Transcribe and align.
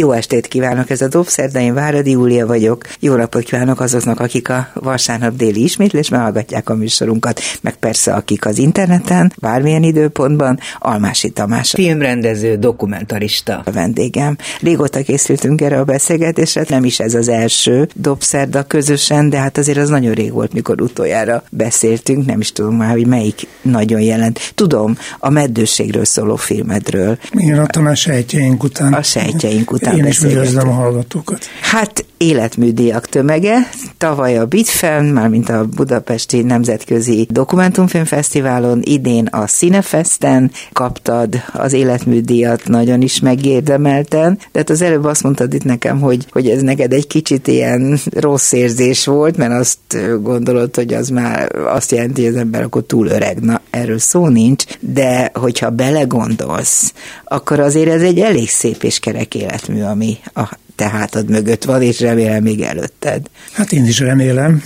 Jó 0.00 0.12
estét 0.12 0.46
kívánok, 0.46 0.90
ez 0.90 1.00
a 1.00 1.08
Dobszerda, 1.08 1.60
én 1.60 1.74
Váradi 1.74 2.10
Júlia 2.10 2.46
vagyok. 2.46 2.84
Jó 3.00 3.14
napot 3.14 3.42
kívánok 3.42 3.80
azoknak, 3.80 4.20
akik 4.20 4.48
a 4.48 4.68
vasárnap 4.74 5.36
déli 5.36 5.62
ismétlésben 5.62 6.20
hallgatják 6.20 6.68
a 6.68 6.74
műsorunkat, 6.74 7.40
meg 7.60 7.76
persze 7.76 8.12
akik 8.12 8.46
az 8.46 8.58
interneten, 8.58 9.32
bármilyen 9.36 9.82
időpontban, 9.82 10.58
Almási 10.78 11.30
Tamás. 11.30 11.70
Filmrendező, 11.70 12.56
dokumentarista 12.56 13.62
a 13.64 13.70
vendégem. 13.70 14.36
Régóta 14.60 15.02
készültünk 15.02 15.60
erre 15.60 15.78
a 15.78 15.84
beszélgetésre, 15.84 16.64
nem 16.68 16.84
is 16.84 17.00
ez 17.00 17.14
az 17.14 17.28
első 17.28 17.88
Dobszerda 17.94 18.62
közösen, 18.62 19.30
de 19.30 19.38
hát 19.38 19.58
azért 19.58 19.78
az 19.78 19.88
nagyon 19.88 20.14
rég 20.14 20.32
volt, 20.32 20.52
mikor 20.52 20.80
utoljára 20.80 21.42
beszéltünk, 21.50 22.26
nem 22.26 22.40
is 22.40 22.52
tudom 22.52 22.76
már, 22.76 22.90
hogy 22.90 23.06
melyik 23.06 23.46
nagyon 23.62 24.00
jelent. 24.00 24.52
Tudom, 24.54 24.96
a 25.18 25.30
meddőségről 25.30 26.04
szóló 26.04 26.36
filmedről. 26.36 27.18
Igen, 27.30 27.58
ott 27.58 27.76
a 27.76 27.94
sejtjeink 27.94 28.62
után. 28.62 28.92
A 28.92 29.02
sejtjeink 29.02 29.70
után 29.70 29.84
után 29.86 29.98
Én 29.98 30.06
is 30.06 30.22
üdvözlöm 30.22 30.68
a 30.68 30.72
hallgatókat. 30.72 31.44
Hát 31.60 32.04
életműdíjak 32.16 33.06
tömege. 33.06 33.70
Tavaly 33.98 34.38
a 34.38 34.46
Bitfilm, 34.46 35.04
mármint 35.04 35.48
a 35.48 35.64
Budapesti 35.64 36.42
Nemzetközi 36.42 37.26
Dokumentumfilmfesztiválon, 37.30 38.80
idén 38.84 39.26
a 39.26 39.44
Cinefesten 39.44 40.50
kaptad 40.72 41.42
az 41.52 41.72
életműdíjat, 41.72 42.62
nagyon 42.64 43.02
is 43.02 43.20
megérdemelten. 43.20 44.38
De 44.52 44.58
hát 44.58 44.70
az 44.70 44.82
előbb 44.82 45.04
azt 45.04 45.22
mondtad 45.22 45.54
itt 45.54 45.64
nekem, 45.64 46.00
hogy, 46.00 46.26
hogy 46.30 46.48
ez 46.48 46.62
neked 46.62 46.92
egy 46.92 47.06
kicsit 47.06 47.46
ilyen 47.46 47.98
rossz 48.10 48.52
érzés 48.52 49.06
volt, 49.06 49.36
mert 49.36 49.52
azt 49.52 49.78
gondolod, 50.22 50.74
hogy 50.74 50.94
az 50.94 51.08
már 51.08 51.56
azt 51.56 51.90
jelenti, 51.90 52.24
hogy 52.24 52.34
az 52.34 52.40
ember 52.40 52.62
akkor 52.62 52.82
túl 52.82 53.06
öreg. 53.06 53.40
Na, 53.40 53.60
erről 53.70 53.98
szó 53.98 54.26
nincs, 54.28 54.64
de 54.80 55.30
hogyha 55.34 55.70
belegondolsz, 55.70 56.92
akkor 57.24 57.60
azért 57.60 57.90
ez 57.90 58.02
egy 58.02 58.18
elég 58.18 58.48
szép 58.48 58.82
és 58.82 58.98
kerek 58.98 59.34
életmű, 59.34 59.75
ami 59.80 60.18
a 60.34 60.58
te 60.76 60.88
hátad 60.88 61.30
mögött 61.30 61.64
van, 61.64 61.82
és 61.82 62.00
remélem 62.00 62.42
még 62.42 62.60
előtted. 62.60 63.26
Hát 63.52 63.72
én 63.72 63.84
is 63.84 63.98
remélem, 63.98 64.62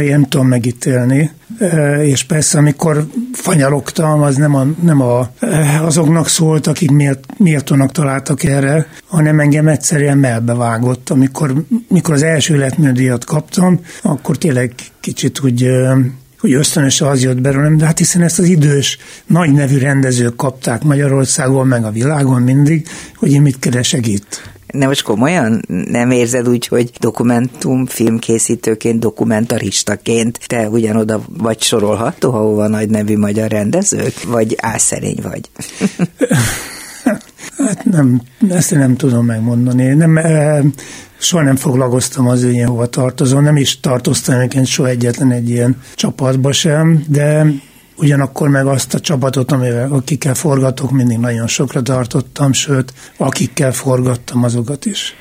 én 0.00 0.10
nem 0.10 0.24
tudom 0.24 0.46
megítélni, 0.46 1.30
és 2.02 2.24
persze 2.24 2.58
amikor 2.58 3.06
fanyalogtam, 3.32 4.22
az 4.22 4.36
nem, 4.36 4.54
a, 4.54 4.66
nem 4.82 5.00
a, 5.00 5.30
azoknak 5.80 6.28
szólt, 6.28 6.66
akik 6.66 6.90
miért, 6.90 7.38
méltónak 7.38 7.92
találtak 7.92 8.44
erre, 8.44 8.86
hanem 9.06 9.40
engem 9.40 9.68
egyszerűen 9.68 10.18
melbevágott. 10.18 11.10
Amikor 11.10 11.64
mikor 11.88 12.14
az 12.14 12.22
első 12.22 12.54
életműdíjat 12.54 13.24
kaptam, 13.24 13.80
akkor 14.02 14.38
tényleg 14.38 14.74
kicsit 15.00 15.40
úgy 15.44 15.66
hogy 16.42 16.52
ösztönösen 16.52 17.08
az 17.08 17.22
jött 17.22 17.40
belőlem, 17.40 17.76
de 17.76 17.84
hát 17.84 17.98
hiszen 17.98 18.22
ezt 18.22 18.38
az 18.38 18.44
idős, 18.44 18.98
nagy 19.26 19.52
nevű 19.52 19.78
rendezők 19.78 20.36
kapták 20.36 20.82
Magyarországon, 20.82 21.66
meg 21.66 21.84
a 21.84 21.90
világon 21.90 22.42
mindig, 22.42 22.88
hogy 23.16 23.32
én 23.32 23.42
mit 23.42 23.58
keresek 23.58 24.06
itt. 24.06 24.50
Nem 24.66 24.88
most 24.88 25.02
komolyan 25.02 25.62
nem 25.90 26.10
érzed 26.10 26.48
úgy, 26.48 26.66
hogy 26.66 26.90
dokumentum 27.00 27.86
filmkészítőként, 27.86 29.00
dokumentaristaként 29.00 30.38
te 30.46 30.68
ugyanoda 30.68 31.22
vagy 31.38 31.62
sorolható, 31.62 32.32
ahova 32.32 32.68
nagy 32.68 32.88
nevű 32.88 33.18
magyar 33.18 33.50
rendezők, 33.50 34.22
vagy 34.22 34.56
álszerény 34.60 35.18
vagy? 35.22 35.50
hát 37.66 37.84
nem, 37.84 38.20
ezt 38.48 38.74
nem 38.74 38.96
tudom 38.96 39.26
megmondani. 39.26 39.86
Nem, 39.86 40.20
soha 41.18 41.42
nem 41.42 41.56
foglalkoztam 41.56 42.28
az, 42.28 42.42
én 42.42 42.66
hova 42.66 42.86
tartozom, 42.86 43.42
nem 43.42 43.56
is 43.56 43.80
tartoztam 43.80 44.38
egyébként 44.38 44.66
soha 44.66 44.88
egyetlen 44.88 45.32
egy 45.32 45.48
ilyen 45.48 45.76
csapatba 45.94 46.52
sem, 46.52 47.04
de 47.08 47.46
ugyanakkor 47.96 48.48
meg 48.48 48.66
azt 48.66 48.94
a 48.94 49.00
csapatot, 49.00 49.52
amivel, 49.52 49.92
akikkel 49.92 50.34
forgatok, 50.34 50.90
mindig 50.90 51.18
nagyon 51.18 51.46
sokra 51.46 51.82
tartottam, 51.82 52.52
sőt, 52.52 52.92
akikkel 53.16 53.72
forgattam 53.72 54.42
azokat 54.44 54.86
is. 54.86 55.14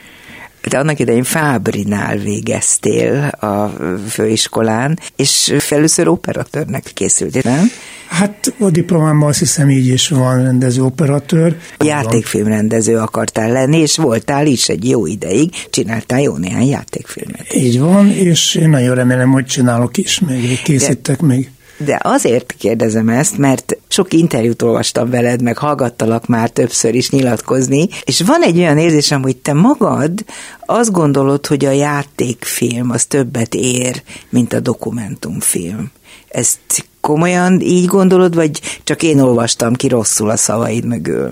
De 0.69 0.77
annak 0.77 0.99
idején 0.99 1.23
Fábrinál 1.23 2.17
végeztél 2.17 3.27
a 3.27 3.73
főiskolán, 4.09 4.99
és 5.15 5.55
először 5.69 6.07
operatőrnek 6.07 6.91
készültél, 6.93 7.41
nem? 7.45 7.71
Hát 8.07 8.53
a 8.59 8.69
diplomámban 8.69 9.29
azt 9.29 9.39
hiszem 9.39 9.69
így 9.69 9.87
is 9.87 10.09
van 10.09 10.43
rendező 10.43 10.83
operatőr. 10.83 11.57
Játékfilmrendező 11.85 12.97
akartál 12.97 13.51
lenni, 13.51 13.77
és 13.77 13.97
voltál 13.97 14.45
is 14.45 14.69
egy 14.69 14.89
jó 14.89 15.05
ideig, 15.05 15.49
csináltál 15.69 16.21
jó 16.21 16.37
néhány 16.37 16.67
játékfilmet. 16.67 17.53
Így 17.53 17.79
van, 17.79 18.09
és 18.09 18.55
én 18.55 18.69
nagyon 18.69 18.95
remélem, 18.95 19.31
hogy 19.31 19.45
csinálok 19.45 19.97
is 19.97 20.19
még, 20.19 20.61
készítek 20.61 21.19
De... 21.19 21.25
még. 21.25 21.49
De 21.85 21.99
azért 22.03 22.55
kérdezem 22.57 23.09
ezt, 23.09 23.37
mert 23.37 23.77
sok 23.87 24.13
interjút 24.13 24.61
olvastam 24.61 25.09
veled, 25.09 25.41
meg 25.41 25.57
hallgattalak 25.57 26.27
már 26.27 26.49
többször 26.49 26.95
is 26.95 27.09
nyilatkozni, 27.09 27.87
és 28.03 28.21
van 28.21 28.41
egy 28.41 28.57
olyan 28.57 28.77
érzésem, 28.77 29.21
hogy 29.21 29.37
te 29.37 29.53
magad 29.53 30.25
azt 30.65 30.91
gondolod, 30.91 31.45
hogy 31.45 31.65
a 31.65 31.71
játékfilm 31.71 32.89
az 32.89 33.05
többet 33.05 33.53
ér, 33.53 34.01
mint 34.29 34.53
a 34.53 34.59
dokumentumfilm. 34.59 35.91
Ezt 36.27 36.59
komolyan 37.01 37.59
így 37.61 37.85
gondolod, 37.85 38.35
vagy 38.35 38.61
csak 38.83 39.03
én 39.03 39.19
olvastam 39.19 39.73
ki 39.73 39.87
rosszul 39.87 40.29
a 40.29 40.37
szavaid 40.37 40.85
mögül? 40.85 41.31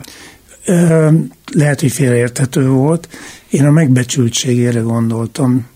Lehet, 1.54 1.80
hogy 1.80 1.92
félreérthető 1.92 2.68
volt. 2.68 3.08
Én 3.50 3.66
a 3.66 3.72
megbecsültségére 3.72 4.80
gondoltam. 4.80 5.68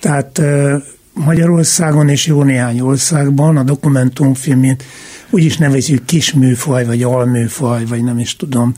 Tehát 0.00 0.42
Magyarországon 1.12 2.08
és 2.08 2.26
jó 2.26 2.42
néhány 2.42 2.80
országban 2.80 3.56
a 3.56 3.62
dokumentumfilmét 3.62 4.84
úgy 5.30 5.44
is 5.44 5.56
nevezzük 5.56 6.04
kisműfaj, 6.04 6.84
vagy 6.84 7.02
alműfaj, 7.02 7.84
vagy 7.84 8.04
nem 8.04 8.18
is 8.18 8.36
tudom, 8.36 8.74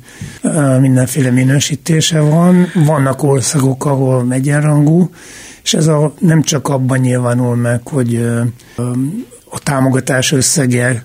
mindenféle 0.80 1.30
minősítése 1.30 2.20
van. 2.20 2.66
Vannak 2.74 3.22
országok, 3.22 3.84
ahol 3.84 4.26
egyenrangú, 4.30 5.10
és 5.62 5.74
ez 5.74 5.86
a, 5.86 6.14
nem 6.18 6.42
csak 6.42 6.68
abban 6.68 6.98
nyilvánul 6.98 7.56
meg, 7.56 7.80
hogy 7.88 8.16
a 9.50 9.58
támogatás 9.58 10.32
összege 10.32 11.04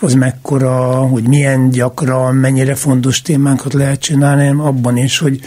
az 0.00 0.14
mekkora, 0.14 0.76
hogy 0.94 1.28
milyen 1.28 1.70
gyakran, 1.70 2.34
mennyire 2.34 2.74
fontos 2.74 3.22
témákat 3.22 3.72
lehet 3.72 4.00
csinálni, 4.00 4.42
hanem 4.42 4.60
abban 4.60 4.96
is, 4.96 5.18
hogy, 5.18 5.40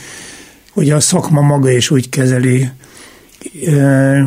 hogy 0.74 0.90
a 0.90 1.00
szakma 1.00 1.42
maga 1.42 1.72
is 1.72 1.90
úgy 1.90 2.10
kezeli 2.10 2.70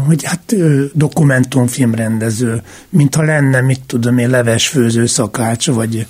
hogy 0.06 0.25
hát 0.25 0.54
dokumentumfilmrendező, 0.92 2.62
mintha 2.88 3.22
lenne, 3.22 3.60
mit 3.60 3.80
tudom 3.86 4.19
én, 4.19 4.30
levesfőző 4.30 5.06
szakács, 5.06 5.66
vagy 5.66 6.06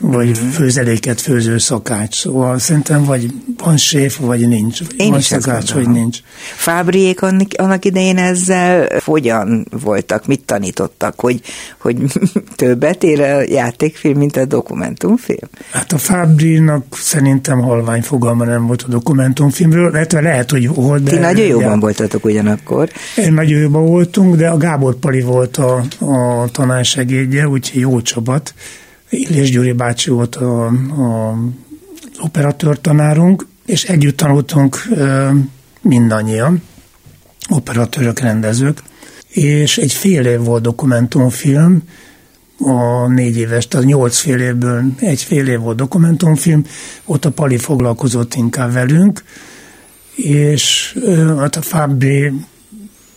vagy 0.00 0.38
főzeléket 0.52 1.20
főző 1.20 1.58
szakács. 1.58 2.14
Szóval 2.14 2.58
szerintem 2.58 3.04
vagy 3.04 3.26
van 3.56 3.76
séf, 3.76 4.16
vagy 4.16 4.48
nincs. 4.48 4.80
Én 4.96 5.10
van 5.10 5.18
is 5.18 5.24
szakács, 5.24 5.72
vagy 5.72 5.88
nincs. 5.88 6.18
Fábriék 6.56 7.22
annak, 7.22 7.84
idején 7.84 8.18
ezzel 8.18 8.88
hogyan 9.04 9.66
voltak, 9.82 10.26
mit 10.26 10.40
tanítottak, 10.44 11.20
hogy, 11.20 11.40
hogy 11.78 11.96
többet 12.56 13.02
ér 13.02 13.20
a 13.20 13.40
játékfilm, 13.40 14.18
mint 14.18 14.36
a 14.36 14.44
dokumentumfilm? 14.44 15.48
Hát 15.70 15.92
a 15.92 15.98
Fábrinak 15.98 16.84
szerintem 16.90 17.60
halvány 17.60 18.02
fogalma 18.02 18.44
nem 18.44 18.66
volt 18.66 18.82
a 18.82 18.88
dokumentumfilmről, 18.88 19.90
lehet, 19.90 20.12
lehet 20.12 20.50
hogy 20.50 20.68
volt. 20.74 21.02
De 21.02 21.10
Ti 21.10 21.18
nagyon 21.18 21.46
jóban 21.46 21.70
já... 21.70 21.78
voltatok 21.78 22.24
ugyanakkor. 22.24 22.88
Én 23.16 23.32
nagyon 23.32 23.60
jóban 23.60 23.86
voltunk, 23.86 24.36
de 24.36 24.48
a 24.48 24.56
Gábor 24.56 24.94
Pali 24.94 25.20
volt 25.20 25.56
a, 25.56 25.84
a 25.98 26.48
tanársegédje, 26.52 27.48
úgyhogy 27.48 27.80
jó 27.80 28.00
csapat 28.00 28.54
Illés 29.10 29.50
Gyuri 29.50 29.72
bácsi 29.72 30.10
volt 30.10 30.36
a, 30.36 30.66
a 30.66 31.38
operatőr 32.20 32.78
és 33.66 33.84
együtt 33.84 34.16
tanultunk 34.16 34.88
mindannyian, 35.80 36.62
operatőrök, 37.48 38.18
rendezők, 38.18 38.82
és 39.28 39.78
egy 39.78 39.92
fél 39.92 40.26
év 40.26 40.40
volt 40.40 40.62
dokumentumfilm, 40.62 41.82
a 42.60 43.06
négy 43.06 43.36
éves, 43.36 43.68
tehát 43.68 43.86
nyolc 43.86 44.18
fél 44.18 44.40
évből 44.40 44.82
egy 44.96 45.22
fél 45.22 45.46
év 45.46 45.58
volt 45.58 45.76
dokumentumfilm, 45.76 46.64
ott 47.04 47.24
a 47.24 47.30
Pali 47.30 47.58
foglalkozott 47.58 48.34
inkább 48.34 48.72
velünk, 48.72 49.24
és 50.14 50.96
hát 51.38 51.56
a 51.56 51.62
Fabri, 51.62 52.32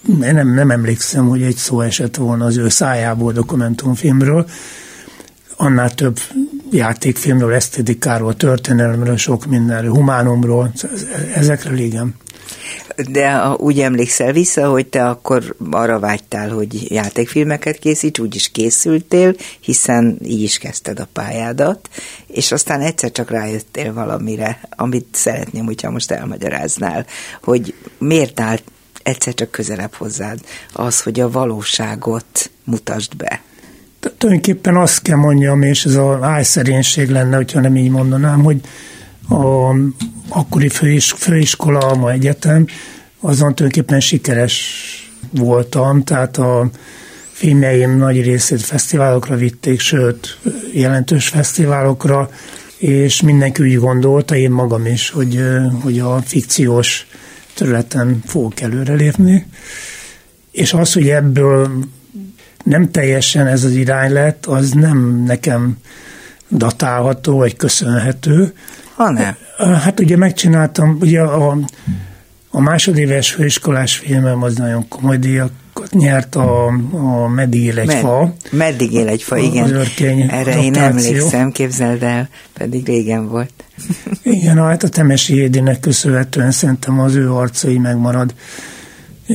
én 0.07 0.33
nem, 0.33 0.53
nem 0.53 0.71
emlékszem, 0.71 1.27
hogy 1.27 1.41
egy 1.41 1.55
szó 1.55 1.81
esett 1.81 2.15
volna 2.15 2.45
az 2.45 2.57
ő 2.57 2.69
szájából 2.69 3.31
dokumentumfilmről, 3.31 4.47
annál 5.61 5.93
több 5.93 6.19
játékfilmről, 6.71 7.53
esztétikáról, 7.53 8.35
történelemről, 8.35 9.17
sok 9.17 9.45
mindenről, 9.45 9.91
humánumról, 9.91 10.73
ezekről 11.35 11.77
igen. 11.77 12.15
De 13.09 13.47
úgy 13.47 13.79
emlékszel 13.79 14.31
vissza, 14.31 14.69
hogy 14.69 14.87
te 14.87 15.09
akkor 15.09 15.55
arra 15.71 15.99
vágytál, 15.99 16.49
hogy 16.49 16.91
játékfilmeket 16.91 17.77
készíts, 17.77 18.19
úgy 18.19 18.35
is 18.35 18.51
készültél, 18.51 19.35
hiszen 19.59 20.17
így 20.23 20.41
is 20.41 20.57
kezdted 20.57 20.99
a 20.99 21.07
pályádat, 21.13 21.89
és 22.27 22.51
aztán 22.51 22.81
egyszer 22.81 23.11
csak 23.11 23.29
rájöttél 23.29 23.93
valamire, 23.93 24.59
amit 24.75 25.07
szeretném, 25.11 25.65
hogyha 25.65 25.91
most 25.91 26.11
elmagyaráznál, 26.11 27.05
hogy 27.43 27.73
miért 27.97 28.39
állt 28.39 28.63
egyszer 29.03 29.33
csak 29.33 29.51
közelebb 29.51 29.93
hozzád 29.93 30.39
az, 30.73 31.01
hogy 31.01 31.19
a 31.19 31.31
valóságot 31.31 32.51
mutasd 32.63 33.15
be. 33.15 33.41
Tulajdonképpen 34.17 34.75
azt 34.75 35.01
kell 35.01 35.17
mondjam, 35.17 35.61
és 35.61 35.85
ez 35.85 35.95
a 35.95 36.19
álszerénység 36.21 37.09
lenne, 37.09 37.35
hogyha 37.35 37.59
nem 37.59 37.75
így 37.75 37.89
mondanám, 37.89 38.43
hogy 38.43 38.61
a 39.29 39.75
akkori 40.29 40.69
főis, 40.69 41.11
főiskola, 41.11 41.95
ma 41.95 42.11
egyetem, 42.11 42.65
azon 43.19 43.55
tulajdonképpen 43.55 43.99
sikeres 43.99 44.75
voltam, 45.29 46.03
tehát 46.03 46.37
a 46.37 46.69
filmjeim 47.31 47.97
nagy 47.97 48.21
részét 48.21 48.61
fesztiválokra 48.61 49.35
vitték, 49.35 49.79
sőt, 49.79 50.39
jelentős 50.73 51.27
fesztiválokra, 51.27 52.29
és 52.77 53.21
mindenki 53.21 53.63
úgy 53.63 53.77
gondolta, 53.77 54.35
én 54.35 54.51
magam 54.51 54.85
is, 54.85 55.09
hogy, 55.09 55.43
hogy 55.81 55.99
a 55.99 56.21
fikciós 56.21 57.07
területen 57.53 58.21
fogok 58.25 58.61
előrelépni, 58.61 59.45
és 60.51 60.73
az, 60.73 60.93
hogy 60.93 61.09
ebből 61.09 61.69
nem 62.63 62.91
teljesen 62.91 63.47
ez 63.47 63.63
az 63.63 63.71
irány 63.71 64.11
lett, 64.11 64.45
az 64.45 64.71
nem 64.71 65.23
nekem 65.25 65.77
datálható, 66.49 67.37
vagy 67.37 67.55
köszönhető. 67.55 68.53
Hanem? 68.95 69.35
Hát 69.57 69.99
ugye 69.99 70.17
megcsináltam, 70.17 70.97
ugye 71.01 71.21
a, 71.21 71.57
a 72.49 72.61
másodéves 72.61 73.31
főiskolás 73.31 73.95
filmem 73.95 74.43
az 74.43 74.55
nagyon 74.55 74.87
komoly 74.87 75.17
díjakat 75.17 75.91
nyert 75.91 76.35
a, 76.35 76.65
a 76.91 77.27
Meddig 77.27 77.63
él 77.63 77.79
egy 77.79 77.87
Med, 77.87 77.97
fa. 77.97 78.33
Meddig 78.51 78.93
él 78.93 79.07
egy 79.07 79.23
fa, 79.23 79.37
igen. 79.37 79.65
Erre 79.65 80.39
adaptáció. 80.39 80.61
én 80.61 80.75
emlékszem, 80.75 81.51
képzeld 81.51 82.03
el, 82.03 82.29
pedig 82.53 82.85
régen 82.85 83.27
volt. 83.27 83.53
igen, 84.23 84.57
hát 84.57 84.83
a 84.83 84.89
Temesi 84.89 85.33
Hédinek 85.33 85.79
köszönhetően 85.79 86.51
szerintem 86.51 86.99
az 86.99 87.15
ő 87.15 87.31
arcai 87.31 87.77
megmarad 87.77 88.33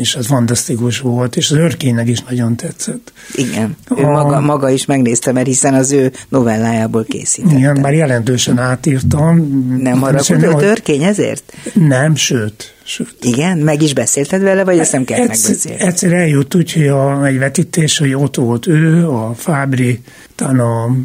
és 0.01 0.15
az 0.15 0.27
fantasztikus 0.27 1.01
volt, 1.01 1.37
és 1.37 1.51
az 1.51 1.57
örkénynek 1.57 2.09
is 2.09 2.23
nagyon 2.29 2.57
tetszett. 2.57 3.13
Igen, 3.35 3.77
ő 3.97 4.03
a... 4.03 4.11
maga, 4.11 4.41
maga 4.41 4.71
is 4.71 4.85
megnézte, 4.85 5.33
mert 5.33 5.47
hiszen 5.47 5.75
az 5.75 5.93
ő 5.93 6.13
novellájából 6.29 7.05
készítette. 7.05 7.57
Igen, 7.57 7.81
már 7.81 7.93
jelentősen 7.93 8.59
átírtam. 8.59 9.37
Nem 9.81 10.01
haragudott 10.01 10.63
örkény 10.63 11.03
ezért? 11.03 11.53
Nem, 11.75 12.15
sőt, 12.15 12.75
sőt. 12.85 13.17
Igen? 13.21 13.59
Meg 13.59 13.83
is 13.83 13.95
beszélted 13.95 14.43
vele, 14.43 14.65
vagy 14.65 14.79
ezt 14.79 14.93
nem 14.93 15.05
kell 15.05 15.21
egyszer, 15.21 15.51
megbeszélni? 15.51 15.83
Egyszer 15.83 16.13
eljut 16.13 16.55
úgy, 16.55 16.73
hogy 16.73 16.87
a, 16.87 17.27
egy 17.27 17.39
vetítés, 17.39 17.99
hogy 17.99 18.15
ott 18.15 18.37
volt 18.37 18.67
ő, 18.67 19.09
a 19.09 19.35
Fábri, 19.37 20.01
talán 20.35 20.61
a 20.61 20.97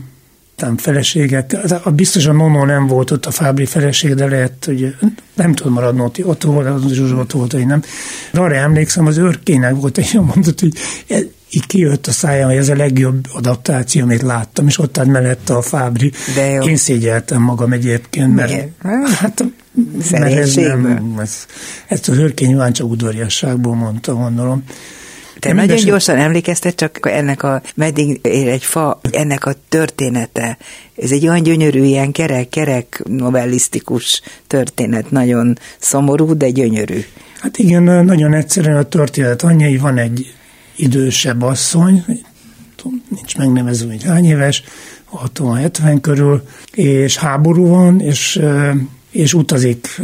talán 0.61 0.77
feleséget, 0.77 1.53
a 1.83 1.91
biztos 1.91 2.25
a 2.25 2.31
Nono 2.31 2.65
nem 2.65 2.87
volt 2.87 3.11
ott 3.11 3.25
a 3.25 3.31
Fábri 3.31 3.65
feleség, 3.65 4.13
de 4.13 4.27
lehet, 4.27 4.65
hogy 4.65 4.95
nem 5.33 5.53
tud 5.53 5.71
maradni 5.71 6.01
ott, 6.01 6.25
ott 6.25 6.43
volt, 6.43 6.67
az 6.67 6.91
Zsuzsa 6.91 7.15
ott 7.15 7.31
volt, 7.31 7.51
hogy 7.51 7.65
nem. 7.65 7.81
De 8.31 8.39
arra 8.39 8.55
emlékszem, 8.55 9.05
az 9.05 9.17
őrkének 9.17 9.75
volt 9.75 9.97
egy 9.97 10.09
olyan 10.13 10.25
mondat, 10.25 10.59
hogy 10.59 10.73
így 11.49 11.67
kijött 11.67 12.07
a 12.07 12.11
szájam, 12.11 12.49
hogy 12.49 12.57
ez 12.57 12.69
a 12.69 12.75
legjobb 12.75 13.25
adaptáció, 13.33 14.03
amit 14.03 14.21
láttam, 14.21 14.67
és 14.67 14.79
ott 14.79 14.97
állt 14.97 15.07
mellette 15.07 15.53
a 15.53 15.61
Fábri. 15.61 16.11
De 16.35 16.45
jó. 16.45 16.63
Én 16.63 16.75
szégyeltem 16.75 17.41
magam 17.41 17.73
egyébként, 17.73 18.35
mert 18.35 18.67
hát 19.11 19.43
mert 20.11 20.35
ez 20.35 20.55
nem, 20.55 21.15
ez, 21.21 21.45
ezt 21.87 22.07
őrkény 22.07 22.47
nyilván 22.47 22.73
csak 22.73 22.89
udvariasságból 22.89 23.75
mondta, 23.75 24.13
gondolom. 24.13 24.63
Te 25.41 25.49
Én 25.49 25.55
nagyon 25.55 25.85
gyorsan 25.85 26.17
emlékeztet 26.17 26.75
csak 26.75 26.99
ennek 27.01 27.43
a 27.43 27.61
meddig 27.75 28.19
ér 28.23 28.47
egy 28.47 28.63
fa, 28.63 28.99
ennek 29.11 29.45
a 29.45 29.53
története. 29.69 30.57
Ez 30.95 31.11
egy 31.11 31.27
olyan 31.27 31.43
gyönyörű, 31.43 31.83
ilyen 31.83 32.11
kerek-kerek 32.11 33.03
novellisztikus 33.05 34.21
történet, 34.47 35.11
nagyon 35.11 35.57
szomorú, 35.79 36.37
de 36.37 36.49
gyönyörű. 36.49 37.05
Hát 37.39 37.57
igen, 37.57 37.83
nagyon 37.83 38.33
egyszerűen 38.33 38.77
a 38.77 38.83
történet 38.83 39.41
anyai, 39.41 39.77
van 39.77 39.97
egy 39.97 40.33
idősebb 40.75 41.41
asszony, 41.41 42.05
nincs 43.07 43.37
megnevező, 43.37 43.87
hogy 43.87 44.03
hány 44.03 44.25
éves, 44.25 44.63
60-70 45.33 45.97
körül, 46.01 46.43
és 46.73 47.17
háború 47.17 47.67
van, 47.67 47.99
és 47.99 48.41
és 49.11 49.33
utazik 49.33 50.01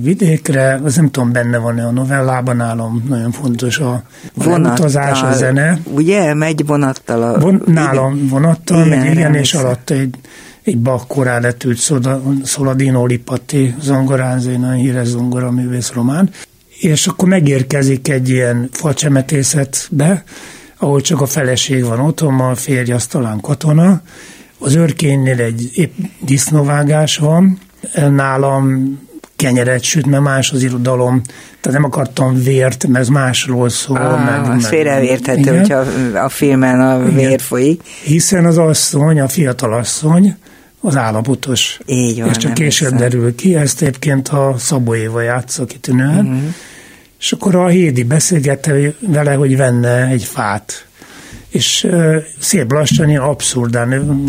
vidékre, 0.00 0.80
az 0.84 0.96
nem 0.96 1.10
tudom, 1.10 1.32
benne 1.32 1.58
van-e 1.58 1.86
a 1.86 1.90
novellában, 1.90 2.56
nálam 2.56 3.04
nagyon 3.08 3.30
fontos 3.30 3.78
a 3.78 4.02
vonattal, 4.34 4.72
utazás, 4.72 5.22
a 5.22 5.32
zene. 5.32 5.78
Ugye, 5.84 6.34
megy 6.34 6.66
vonattal 6.66 7.22
a... 7.22 7.38
Von, 7.38 7.62
nálam 7.66 8.28
vonattal, 8.28 8.86
igen, 8.86 8.98
megy, 8.98 9.10
igen, 9.10 9.34
és 9.34 9.54
alatt 9.54 9.90
egy, 9.90 10.14
egy 10.62 10.78
bakkorá 10.78 11.38
letült 11.38 11.78
Szoladino 12.42 13.06
Lipati 13.06 13.74
zongorázó, 13.80 14.50
egy 14.50 14.58
nagyon 14.58 14.76
híres 14.76 15.06
zongoraművész 15.06 15.92
román, 15.92 16.30
és 16.80 17.06
akkor 17.06 17.28
megérkezik 17.28 18.08
egy 18.08 18.28
ilyen 18.28 18.68
facsemetészetbe, 18.72 20.24
ahol 20.78 21.00
csak 21.00 21.20
a 21.20 21.26
feleség 21.26 21.84
van 21.84 22.00
otthon, 22.00 22.40
a 22.40 22.54
férj 22.54 22.92
az 22.92 23.06
talán 23.06 23.40
katona, 23.40 24.02
az 24.58 24.74
őrkénynél 24.74 25.40
egy 25.40 25.70
épp 25.74 25.92
disznóvágás 26.20 27.16
van, 27.16 27.58
nálam 28.10 28.98
kenyeret 29.36 29.82
süt, 29.82 30.06
mert 30.06 30.22
más 30.22 30.50
az 30.52 30.62
irodalom, 30.62 31.22
tehát 31.60 31.80
nem 31.80 31.84
akartam 31.84 32.42
vért, 32.42 32.86
mert 32.86 33.04
ez 33.04 33.08
másról 33.08 33.68
szól. 33.68 33.96
Ah, 33.96 34.24
meg, 34.24 34.56
az 34.56 34.66
félreérthető, 34.66 35.56
hogyha 35.56 35.84
a 36.18 36.28
filmen 36.28 36.80
a 36.80 37.04
vér 37.04 37.26
igen. 37.26 37.38
folyik. 37.38 37.82
Hiszen 38.02 38.44
az 38.44 38.58
asszony, 38.58 39.20
a 39.20 39.28
fiatal 39.28 39.72
asszony, 39.72 40.36
az 40.80 40.96
állapotos. 40.96 41.78
Így 41.86 42.20
van, 42.20 42.28
és 42.28 42.36
csak 42.36 42.54
később 42.54 42.90
hiszem. 42.90 43.08
derül 43.08 43.34
ki, 43.34 43.54
ezt 43.54 43.82
egyébként 43.82 44.28
a 44.28 44.54
Szabó 44.58 44.94
Éva 44.94 45.20
játsza 45.20 45.64
kitűnően. 45.64 46.26
Uh-huh. 46.26 46.54
És 47.18 47.32
akkor 47.32 47.54
a 47.54 47.66
Hédi 47.66 48.02
beszélgette 48.02 48.74
vele, 48.98 49.34
hogy 49.34 49.56
venne 49.56 50.06
egy 50.06 50.24
fát 50.24 50.86
és 51.54 51.86
szép 52.38 52.72
lassan, 52.72 53.08
ilyen 53.08 53.22
abszurdán 53.22 54.24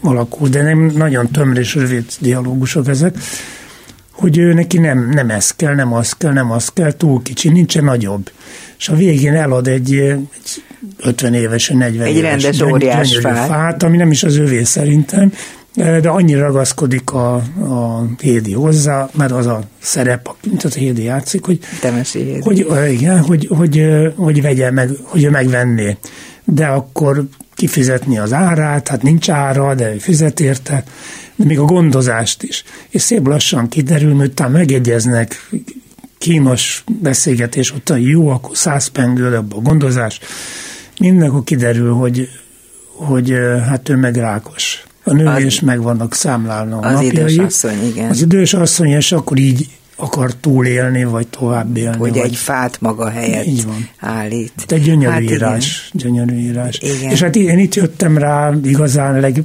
alakul, 0.00 0.48
de 0.48 0.62
nem 0.62 0.92
nagyon 0.96 1.30
tömör 1.30 1.58
és 1.58 1.74
rövid 1.74 2.04
dialógusok 2.20 2.88
ezek, 2.88 3.18
hogy 4.10 4.38
ő 4.38 4.52
neki 4.52 4.78
nem, 4.78 5.08
nem 5.08 5.30
ez 5.30 5.50
kell, 5.50 5.74
nem 5.74 5.92
az 5.92 6.12
kell, 6.12 6.32
nem 6.32 6.50
az 6.50 6.68
kell, 6.68 6.92
túl 6.92 7.22
kicsi, 7.22 7.48
nincsen 7.48 7.84
nagyobb. 7.84 8.30
És 8.78 8.88
a 8.88 8.94
végén 8.94 9.34
elad 9.34 9.66
egy, 9.66 9.94
egy 9.94 10.62
50 10.98 11.34
éves, 11.34 11.68
40 11.68 12.06
egy 12.06 12.16
éves 12.16 12.30
rendes 12.30 12.60
óriás 12.60 13.16
fát. 13.16 13.48
fát, 13.48 13.82
ami 13.82 13.96
nem 13.96 14.10
is 14.10 14.22
az 14.22 14.36
övé 14.36 14.62
szerintem, 14.62 15.32
de 15.74 16.08
annyira 16.08 16.46
ragaszkodik 16.46 17.10
a, 17.10 17.34
a 17.34 18.04
Hédi 18.20 18.52
hozzá, 18.52 19.08
mert 19.14 19.32
az 19.32 19.46
a 19.46 19.60
szerep, 19.78 20.34
mint 20.46 20.62
az 20.62 20.74
Hédi 20.74 21.02
játszik, 21.02 21.44
hogy, 21.44 21.58
Hédi. 22.12 22.40
hogy, 22.40 22.66
igen, 22.92 23.20
hogy, 23.20 23.46
hogy, 23.50 23.82
hogy, 24.16 24.42
vegye 24.42 24.70
meg, 24.70 24.90
hogy 25.02 25.24
ő 25.24 25.30
megvenné 25.30 25.96
de 26.44 26.66
akkor 26.66 27.28
kifizetni 27.54 28.18
az 28.18 28.32
árát, 28.32 28.88
hát 28.88 29.02
nincs 29.02 29.30
ára, 29.30 29.74
de 29.74 29.94
ő 29.94 29.98
fizet 29.98 30.40
érte, 30.40 30.84
de 31.36 31.44
még 31.44 31.58
a 31.58 31.64
gondozást 31.64 32.42
is. 32.42 32.64
És 32.88 33.02
szép 33.02 33.26
lassan 33.26 33.68
kiderül, 33.68 34.14
hogy 34.14 34.26
utána 34.26 34.50
megegyeznek, 34.50 35.48
kínos 36.18 36.84
beszélgetés 37.00 37.72
után 37.72 37.98
jó, 37.98 38.28
akkor 38.28 38.56
száz 38.56 38.86
pengő 38.86 39.36
a 39.36 39.60
gondozás. 39.62 40.18
Mindenkor 40.98 41.44
kiderül, 41.44 41.92
hogy, 41.92 42.28
hogy 42.86 43.34
hát 43.68 43.88
ő 43.88 43.96
meg 43.96 44.16
rákos. 44.16 44.84
A 45.04 45.12
nő 45.12 45.26
az, 45.26 45.42
is 45.42 45.60
meg 45.60 45.82
vannak 45.82 46.14
számlálva 46.14 46.76
a 46.76 46.86
az 46.86 46.92
napjai. 46.92 47.10
idős 47.10 47.36
asszony, 47.36 47.86
igen. 47.86 48.10
Az 48.10 48.20
idős 48.20 48.54
asszony, 48.54 48.88
és 48.88 49.12
akkor 49.12 49.38
így 49.38 49.68
akar 50.00 50.34
túlélni, 50.34 51.04
vagy 51.04 51.28
tovább 51.28 51.76
élni. 51.76 51.96
Hogy 51.96 52.10
vagy... 52.10 52.18
egy 52.18 52.36
fát 52.36 52.80
maga 52.80 53.10
helyett 53.10 53.46
Így 53.46 53.64
van. 53.64 53.88
állít. 53.98 54.52
De 54.66 54.78
gyönyörű 54.78 55.12
hát 55.12 55.20
írás, 55.20 55.90
igen. 55.92 56.12
gyönyörű 56.12 56.40
írás. 56.40 56.78
Igen. 56.78 57.10
És 57.10 57.22
hát 57.22 57.36
én 57.36 57.58
itt 57.58 57.74
jöttem 57.74 58.18
rá 58.18 58.52
igazán 58.64 59.20
leg, 59.20 59.42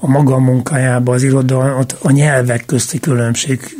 a 0.00 0.08
maga 0.08 0.38
munkájába 0.38 1.12
az 1.12 1.22
irodalmat, 1.22 1.96
a 2.02 2.10
nyelvek 2.10 2.66
közti 2.66 3.00
különbség 3.00 3.76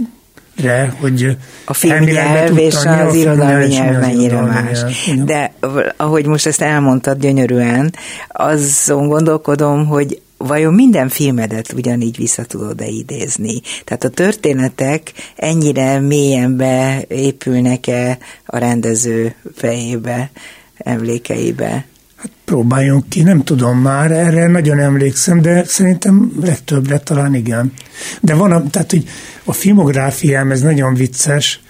re, 0.62 0.94
hogy 1.00 1.36
a 1.64 1.74
filmnyelv 1.74 2.58
és 2.58 2.74
az 2.74 3.14
irodalmi 3.14 3.66
nyelv 3.66 4.00
mennyire 4.00 4.40
más. 4.40 5.06
Nyelv. 5.06 5.24
De 5.24 5.52
ahogy 5.96 6.26
most 6.26 6.46
ezt 6.46 6.60
elmondtad 6.60 7.20
gyönyörűen, 7.20 7.94
azon 8.28 9.08
gondolkodom, 9.08 9.86
hogy 9.86 10.20
vajon 10.38 10.74
minden 10.74 11.08
filmedet 11.08 11.72
ugyanígy 11.72 12.16
vissza 12.16 12.44
tudod-e 12.44 12.86
idézni? 12.86 13.60
Tehát 13.84 14.04
a 14.04 14.08
történetek 14.08 15.12
ennyire 15.36 16.00
mélyen 16.00 16.56
beépülnek-e 16.56 18.18
a 18.46 18.58
rendező 18.58 19.34
fejébe, 19.54 20.30
emlékeibe? 20.76 21.86
Hát 22.16 22.30
próbáljunk 22.44 23.08
ki, 23.08 23.22
nem 23.22 23.44
tudom 23.44 23.78
már, 23.78 24.10
erre 24.10 24.46
nagyon 24.46 24.78
emlékszem, 24.78 25.42
de 25.42 25.64
szerintem 25.64 26.32
legtöbbre 26.40 26.98
talán 26.98 27.34
igen. 27.34 27.72
De 28.20 28.34
van, 28.34 28.52
a, 28.52 28.70
tehát 28.70 28.90
hogy 28.90 29.08
a 29.44 29.52
filmográfiám, 29.52 30.50
ez 30.50 30.60
nagyon 30.60 30.94
vicces, 30.94 31.60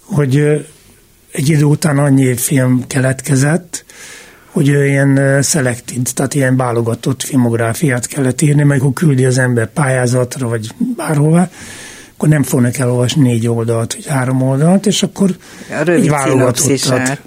hogy 0.00 0.36
egy 1.32 1.48
idő 1.48 1.64
után 1.64 1.98
annyi 1.98 2.36
film 2.36 2.86
keletkezett, 2.86 3.84
hogy 4.58 4.68
ő 4.68 4.86
ilyen 4.86 5.42
selected, 5.42 6.08
tehát 6.14 6.34
ilyen 6.34 6.56
válogatott 6.56 7.22
filmográfiát 7.22 8.06
kellett 8.06 8.42
írni, 8.42 8.62
meg 8.62 8.80
akkor 8.80 8.92
küldi 8.92 9.24
az 9.24 9.38
ember 9.38 9.72
pályázatra, 9.72 10.48
vagy 10.48 10.70
bárhová, 10.96 11.50
akkor 12.14 12.28
nem 12.28 12.42
fognak 12.42 12.78
elolvasni 12.78 13.22
négy 13.22 13.48
oldalt, 13.48 13.94
vagy 13.94 14.06
három 14.06 14.42
oldalt, 14.42 14.86
és 14.86 15.02
akkor 15.02 15.36
a 15.80 15.82
rövid 15.84 16.10
válogatottat. 16.10 17.20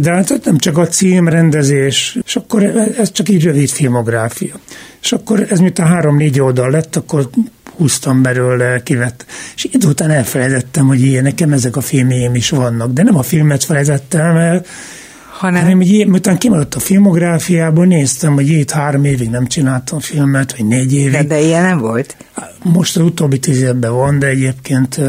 De 0.00 0.12
hát 0.12 0.44
nem 0.44 0.58
csak 0.58 0.78
a 0.78 0.86
cím, 0.86 1.28
rendezés, 1.28 2.18
és 2.24 2.36
akkor 2.36 2.62
ez 2.98 3.12
csak 3.12 3.28
így 3.28 3.44
rövid 3.44 3.68
filmográfia. 3.68 4.54
És 5.02 5.12
akkor 5.12 5.46
ez 5.50 5.58
mint 5.58 5.78
a 5.78 5.84
három-négy 5.84 6.40
oldal 6.40 6.70
lett, 6.70 6.96
akkor 6.96 7.30
húztam 7.76 8.22
belőle, 8.22 8.82
kivett. 8.82 9.26
És 9.54 9.64
idő 9.64 9.88
után 9.88 10.10
elfelejtettem, 10.10 10.86
hogy 10.86 11.00
ilyen, 11.00 11.22
nekem 11.22 11.52
ezek 11.52 11.76
a 11.76 11.80
filmjeim 11.80 12.34
is 12.34 12.50
vannak, 12.50 12.92
de 12.92 13.02
nem 13.02 13.16
a 13.16 13.22
filmet 13.22 13.64
felejtettem 13.64 14.36
el, 14.36 14.64
hanem, 15.38 15.62
hanem 15.62 15.76
hogy 15.76 16.06
miután 16.06 16.38
kimaradt 16.38 16.74
a 16.74 16.78
filmográfiából, 16.78 17.86
néztem, 17.86 18.34
hogy 18.34 18.48
itt 18.48 18.70
három 18.70 19.04
évig 19.04 19.30
nem 19.30 19.46
csináltam 19.46 20.00
filmet, 20.00 20.56
vagy 20.56 20.66
négy 20.66 20.94
évig. 20.94 21.12
De, 21.12 21.22
de 21.22 21.40
ilyen 21.40 21.62
nem 21.62 21.78
volt? 21.78 22.16
Most 22.62 22.96
az 22.96 23.02
utóbbi 23.02 23.38
tíz 23.38 23.60
évben 23.60 23.92
van, 23.92 24.18
de 24.18 24.26
egyébként... 24.26 25.00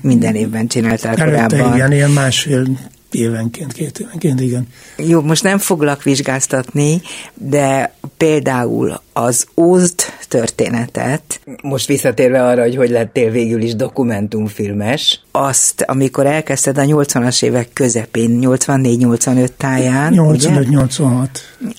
Minden 0.00 0.34
évben 0.34 0.66
csináltál 0.66 1.14
korábban. 1.16 1.74
Igen, 1.74 1.92
ilyen 1.92 2.10
másfél 2.10 2.66
évenként, 3.10 3.72
két 3.72 3.98
évenként, 3.98 4.40
igen. 4.40 4.66
Jó, 4.96 5.20
most 5.20 5.42
nem 5.42 5.58
foglak 5.58 6.02
vizsgáztatni, 6.02 7.00
de 7.34 7.94
például 8.16 9.00
az 9.18 9.46
Ózd 9.56 10.00
történetet, 10.28 11.40
most 11.62 11.86
visszatérve 11.86 12.44
arra, 12.44 12.62
hogy 12.62 12.76
hogy 12.76 12.90
lettél 12.90 13.30
végül 13.30 13.62
is 13.62 13.74
dokumentumfilmes, 13.74 15.20
azt, 15.30 15.82
amikor 15.82 16.26
elkezdted 16.26 16.78
a 16.78 16.82
80-as 16.82 17.42
évek 17.42 17.68
közepén, 17.72 18.38
84-85 18.42 19.48
táján, 19.56 20.12
85-86. 20.16 21.28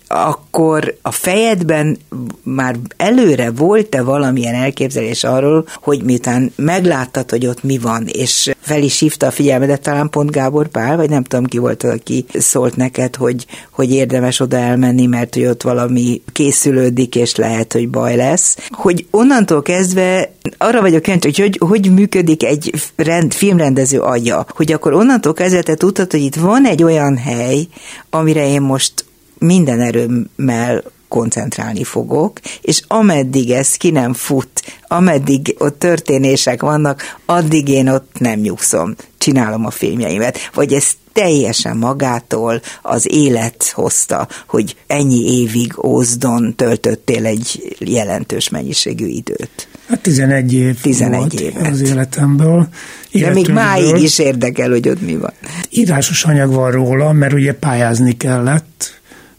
Akkor 0.08 0.98
a 1.02 1.12
fejedben 1.12 1.98
már 2.44 2.76
előre 2.98 3.52
volt-e 3.52 4.02
valamilyen 4.02 4.56
elképzelés 4.56 5.24
arról, 5.24 5.66
hogy 5.82 6.04
miután 6.04 6.52
megláttad, 6.56 7.30
hogy 7.30 7.46
ott 7.46 7.64
mi 7.64 7.78
van, 7.78 8.08
és 8.08 8.52
fel 8.60 8.82
is 8.82 9.00
hívta 9.00 9.28
a 9.28 9.32
figyelmedet 9.32 9.82
talán 9.82 10.10
pont 10.10 10.32
Gábor 10.32 10.68
Pál, 10.68 10.96
vagy 10.96 11.10
nem 11.10 11.24
tudom 11.24 11.46
ki 11.46 11.58
volt, 11.58 11.84
aki 11.84 12.26
szólt 12.34 12.76
neked, 12.76 13.16
hogy, 13.16 13.46
hogy 13.72 13.92
érdemes 13.92 14.40
oda 14.40 14.58
elmenni, 14.58 15.06
mert 15.06 15.34
hogy 15.34 15.46
ott 15.46 15.62
valami 15.62 16.22
készülődik, 16.32 17.16
és 17.16 17.27
lehet, 17.36 17.74
hogy 17.74 17.90
baj 17.90 18.16
lesz. 18.16 18.58
Hogy 18.70 19.06
onnantól 19.12 19.62
kezdve 19.62 20.32
arra 20.58 20.82
vagyok 20.82 21.02
kíváncsi, 21.02 21.42
hogy, 21.42 21.58
hogy 21.60 21.78
hogy 21.78 21.94
működik 21.94 22.44
egy 22.44 22.74
rend, 22.96 23.34
filmrendező 23.34 24.00
agya, 24.00 24.46
hogy 24.56 24.72
akkor 24.72 24.94
onnantól 24.94 25.34
kezdve 25.34 25.62
te 25.62 25.76
tudtad, 25.76 26.12
hogy 26.12 26.22
itt 26.22 26.36
van 26.36 26.66
egy 26.66 26.84
olyan 26.84 27.18
hely, 27.18 27.68
amire 28.10 28.48
én 28.48 28.62
most 28.62 29.06
minden 29.38 29.80
erőmmel 29.80 30.84
koncentrálni 31.08 31.84
fogok, 31.84 32.40
és 32.62 32.82
ameddig 32.88 33.52
ez 33.52 33.76
ki 33.76 33.92
nem 33.92 34.14
fut, 34.14 34.62
ameddig 34.88 35.56
ott 35.58 35.80
történések 35.80 36.62
vannak, 36.62 37.02
addig 37.26 37.68
én 37.68 37.88
ott 37.88 38.20
nem 38.20 38.40
nyugszom, 38.40 38.96
csinálom 39.18 39.66
a 39.66 39.72
filmjeimet. 39.72 40.50
Vagy 40.54 40.74
ez 40.74 40.88
teljesen 41.14 41.78
magától 41.78 42.62
az 42.82 43.12
élet 43.12 43.72
hozta, 43.74 44.28
hogy 44.48 44.76
ennyi 44.88 45.42
évig 45.42 45.86
Ózdon 45.86 46.56
töltöttél 46.56 47.26
egy 47.26 47.76
jelentős 47.80 48.50
mennyiségű 48.50 49.06
időt. 49.06 49.68
Hát 49.88 50.02
11 50.02 50.54
év 50.54 50.82
11 50.82 51.18
volt 51.20 51.34
évet. 51.40 51.68
az 51.68 51.82
életemből. 51.82 52.68
De 53.12 53.30
még 53.34 53.50
máig 53.50 53.96
is 53.96 54.20
érdekel, 54.20 54.70
hogy 54.70 54.90
ott 54.90 55.02
mi 55.02 55.18
van. 55.18 55.34
Írásos 55.70 56.24
anyag 56.24 56.54
van 56.54 56.72
róla, 56.72 57.12
mert 57.12 57.34
ugye 57.34 57.54
pályázni 57.54 58.18
kellett, 58.18 58.97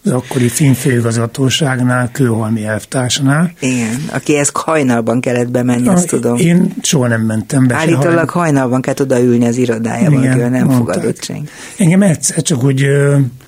az 0.08 0.14
akkori 0.14 0.48
filmfőigazgatóságnál, 0.48 2.10
Kőholmi 2.12 2.64
elvtársnál. 2.64 3.52
Igen, 3.60 4.02
aki 4.12 4.36
ezt 4.36 4.56
hajnalban 4.56 5.20
kellett 5.20 5.50
bemenni, 5.50 5.88
azt 5.88 6.06
tudom. 6.06 6.36
Én 6.36 6.74
soha 6.82 7.06
nem 7.06 7.20
mentem 7.20 7.66
be. 7.66 7.74
Állítólag 7.74 8.30
hajnalban 8.30 8.80
kellett 8.80 9.00
odaülni 9.00 9.46
az 9.46 9.56
irodájában, 9.56 10.22
Igen, 10.22 10.50
nem 10.50 10.66
mondták. 10.66 10.94
fogadott 10.94 11.22
senki. 11.22 11.48
Engem 11.76 12.02
egyszer 12.02 12.42
csak 12.42 12.64
úgy, 12.64 12.76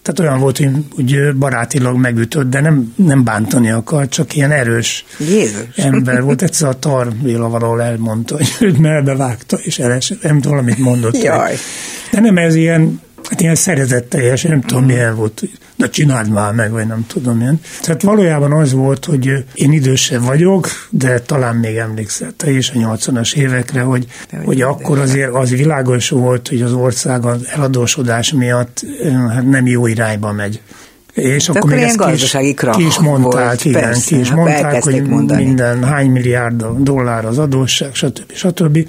tehát 0.03 0.19
olyan 0.19 0.39
volt, 0.41 0.57
hogy 0.59 0.71
úgy 0.99 1.35
barátilag 1.39 1.97
megütött, 1.97 2.51
de 2.51 2.61
nem, 2.61 2.93
nem 2.97 3.25
bántani 3.25 3.71
akar, 3.71 4.09
csak 4.09 4.37
ilyen 4.37 4.51
erős 4.51 5.05
Jézus. 5.19 5.77
ember 5.77 6.23
volt. 6.23 6.43
Egyszer 6.43 6.69
a 6.69 6.79
Tar 6.79 7.13
Béla 7.23 7.49
valahol 7.49 7.83
elmondta, 7.83 8.37
hogy 8.37 8.49
őt 8.61 8.79
melbe 8.79 9.15
vágta, 9.17 9.57
és 9.57 9.79
elesett, 9.79 10.23
nem 10.23 10.41
tudom, 10.41 10.59
amit 10.59 10.79
mondott. 10.79 11.23
Jaj. 11.23 11.55
De 12.11 12.21
nem 12.21 12.37
ez 12.37 12.55
ilyen 12.55 13.01
Hát 13.29 13.41
ilyen 13.41 13.55
szeretetteljes, 13.55 14.43
nem 14.43 14.61
tudom 14.61 14.85
milyen 14.85 15.17
volt, 15.17 15.43
de 15.77 15.89
csináld 15.89 16.29
már 16.29 16.53
meg, 16.53 16.71
vagy 16.71 16.87
nem 16.87 17.07
tudom 17.07 17.37
milyen. 17.37 17.61
Tehát 17.83 18.03
valójában 18.03 18.53
az 18.53 18.73
volt, 18.73 19.05
hogy 19.05 19.45
én 19.55 19.73
idősebb 19.73 20.23
vagyok, 20.23 20.69
de 20.91 21.21
talán 21.21 21.57
még 21.57 21.77
emlékszel 21.77 22.33
te 22.37 22.51
is 22.51 22.71
a 22.71 22.73
80-as 22.73 23.35
évekre, 23.35 23.81
hogy, 23.81 24.07
hogy, 24.31 24.45
hogy 24.45 24.61
akkor 24.61 24.99
azért 24.99 25.35
az 25.35 25.51
világos 25.51 26.09
volt, 26.09 26.49
hogy 26.49 26.63
az 26.63 26.73
ország 26.73 27.25
az 27.25 27.47
eladósodás 27.47 28.33
miatt 28.33 28.85
hát 29.29 29.47
nem 29.47 29.67
jó 29.67 29.87
irányba 29.87 30.33
megy. 30.33 30.61
És 31.15 31.49
akkor, 31.49 31.61
akkor 31.61 31.75
még 31.75 31.83
ezt 31.83 31.97
gazdasági 31.97 32.55
ki 32.55 32.67
is, 32.67 32.75
ki 32.77 32.87
is 32.87 32.99
mondták, 32.99 33.45
volt, 33.45 33.65
igen, 33.65 33.83
persze, 33.83 34.07
ki 34.07 34.21
is 34.21 34.29
hát 34.29 34.37
mondták, 34.37 34.83
hogy 34.83 35.03
mondani. 35.03 35.45
minden 35.45 35.85
hány 35.85 36.11
milliárd 36.11 36.65
dollár 36.79 37.25
az 37.25 37.39
adósság, 37.39 37.95
stb. 37.95 38.33
stb. 38.35 38.89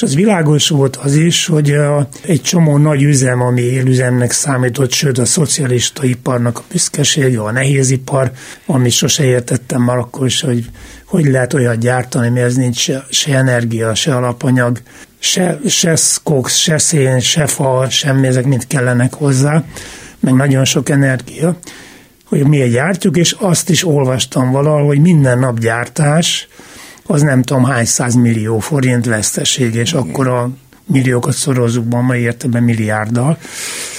És 0.00 0.06
az 0.06 0.14
világos 0.14 0.68
volt 0.68 0.96
az 0.96 1.14
is, 1.14 1.46
hogy 1.46 1.74
egy 2.22 2.42
csomó 2.42 2.76
nagy 2.76 3.02
üzem, 3.02 3.40
ami 3.40 3.60
élüzemnek 3.60 4.32
számított, 4.32 4.92
sőt 4.92 5.18
a 5.18 5.24
szocialista 5.24 6.04
iparnak 6.04 6.58
a 6.58 6.62
büszkesége, 6.70 7.40
a 7.40 7.50
nehézipar, 7.50 8.30
amit 8.66 8.92
sose 8.92 9.24
értettem 9.24 9.82
már 9.82 9.96
akkor 9.96 10.26
is, 10.26 10.40
hogy 10.40 10.64
hogy 11.04 11.24
lehet 11.24 11.54
olyat 11.54 11.78
gyártani, 11.78 12.28
mihez 12.28 12.56
nincs 12.56 12.76
se, 12.76 13.06
se 13.10 13.34
energia, 13.34 13.94
se 13.94 14.14
alapanyag, 14.14 14.80
se, 15.18 15.60
se 15.66 15.96
koks, 16.22 16.62
se 16.62 16.78
szén, 16.78 17.20
se 17.20 17.46
fa, 17.46 17.86
semmi, 17.90 18.26
ezek 18.26 18.44
mind 18.44 18.66
kellenek 18.66 19.14
hozzá, 19.14 19.64
meg 20.20 20.34
nagyon 20.34 20.64
sok 20.64 20.88
energia, 20.88 21.58
hogy 22.24 22.46
mi 22.46 22.68
gyártjuk, 22.68 23.16
és 23.16 23.36
azt 23.38 23.70
is 23.70 23.86
olvastam 23.86 24.50
valahol, 24.50 24.86
hogy 24.86 25.00
minden 25.00 25.38
nap 25.38 25.58
gyártás, 25.58 26.48
az 27.10 27.22
nem 27.22 27.42
tudom 27.42 27.64
hány 27.64 27.86
millió 28.16 28.58
forint 28.58 29.06
veszteség, 29.06 29.74
és 29.74 29.92
Igen. 29.92 30.02
akkor 30.02 30.28
a 30.28 30.50
milliókat 30.86 31.34
szorozzuk 31.34 31.84
be, 31.84 32.00
mai 32.00 32.20
értelemben 32.20 32.62
milliárddal. 32.62 33.38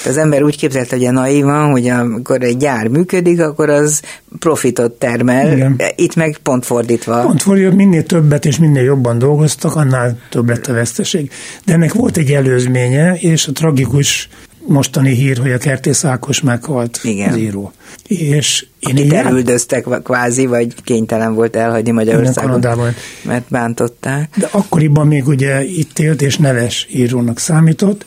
Az 0.06 0.18
ember 0.18 0.44
úgy 0.44 0.58
képzelte, 0.58 0.96
hogy 0.96 1.06
a 1.06 1.12
naivan, 1.12 1.72
hogy 1.72 1.88
amikor 1.88 2.44
egy 2.44 2.58
gyár 2.58 2.88
működik, 2.88 3.41
akkor 3.41 3.70
az 3.70 4.01
profitot 4.39 4.91
termel. 4.91 5.51
Igen. 5.51 5.82
Itt 5.96 6.15
meg 6.15 6.38
pont 6.44 6.65
fordítva. 6.65 7.22
Pont 7.22 7.41
fordítva, 7.41 7.75
minél 7.75 8.03
többet 8.03 8.46
és 8.46 8.60
minél 8.60 8.84
jobban 8.84 9.18
dolgoztak, 9.18 9.75
annál 9.75 10.18
több 10.30 10.50
lett 10.50 10.68
a 10.68 10.74
veszteség. 10.74 11.32
De 11.65 11.74
ennek 11.74 11.94
volt 11.94 12.18
egy 12.18 12.32
előzménye, 12.32 13.15
és 13.15 13.48
a 13.48 13.51
tragikus 13.51 14.30
mostani 14.68 15.13
hír, 15.13 15.38
hogy 15.38 15.51
a 15.51 15.58
Kertész 15.58 16.03
Ákos 16.03 16.41
meghalt 16.41 17.00
Igen. 17.03 17.30
az 17.30 17.38
író. 17.38 17.72
És 18.08 18.65
én 18.80 18.96
Akit 18.96 19.13
elüldöztek 19.13 19.88
kvázi, 20.03 20.46
vagy 20.46 20.74
kénytelen 20.84 21.34
volt 21.34 21.56
elhagyni 21.56 21.91
Magyarországon, 21.91 22.94
mert 23.24 23.46
bántották. 23.50 24.30
De 24.38 24.48
akkoriban 24.51 25.08
még 25.08 25.27
ugye 25.27 25.63
itt 25.63 26.00
élt 26.00 26.22
és 26.22 26.38
neves 26.38 26.88
írónak 26.91 27.39
számított, 27.39 28.06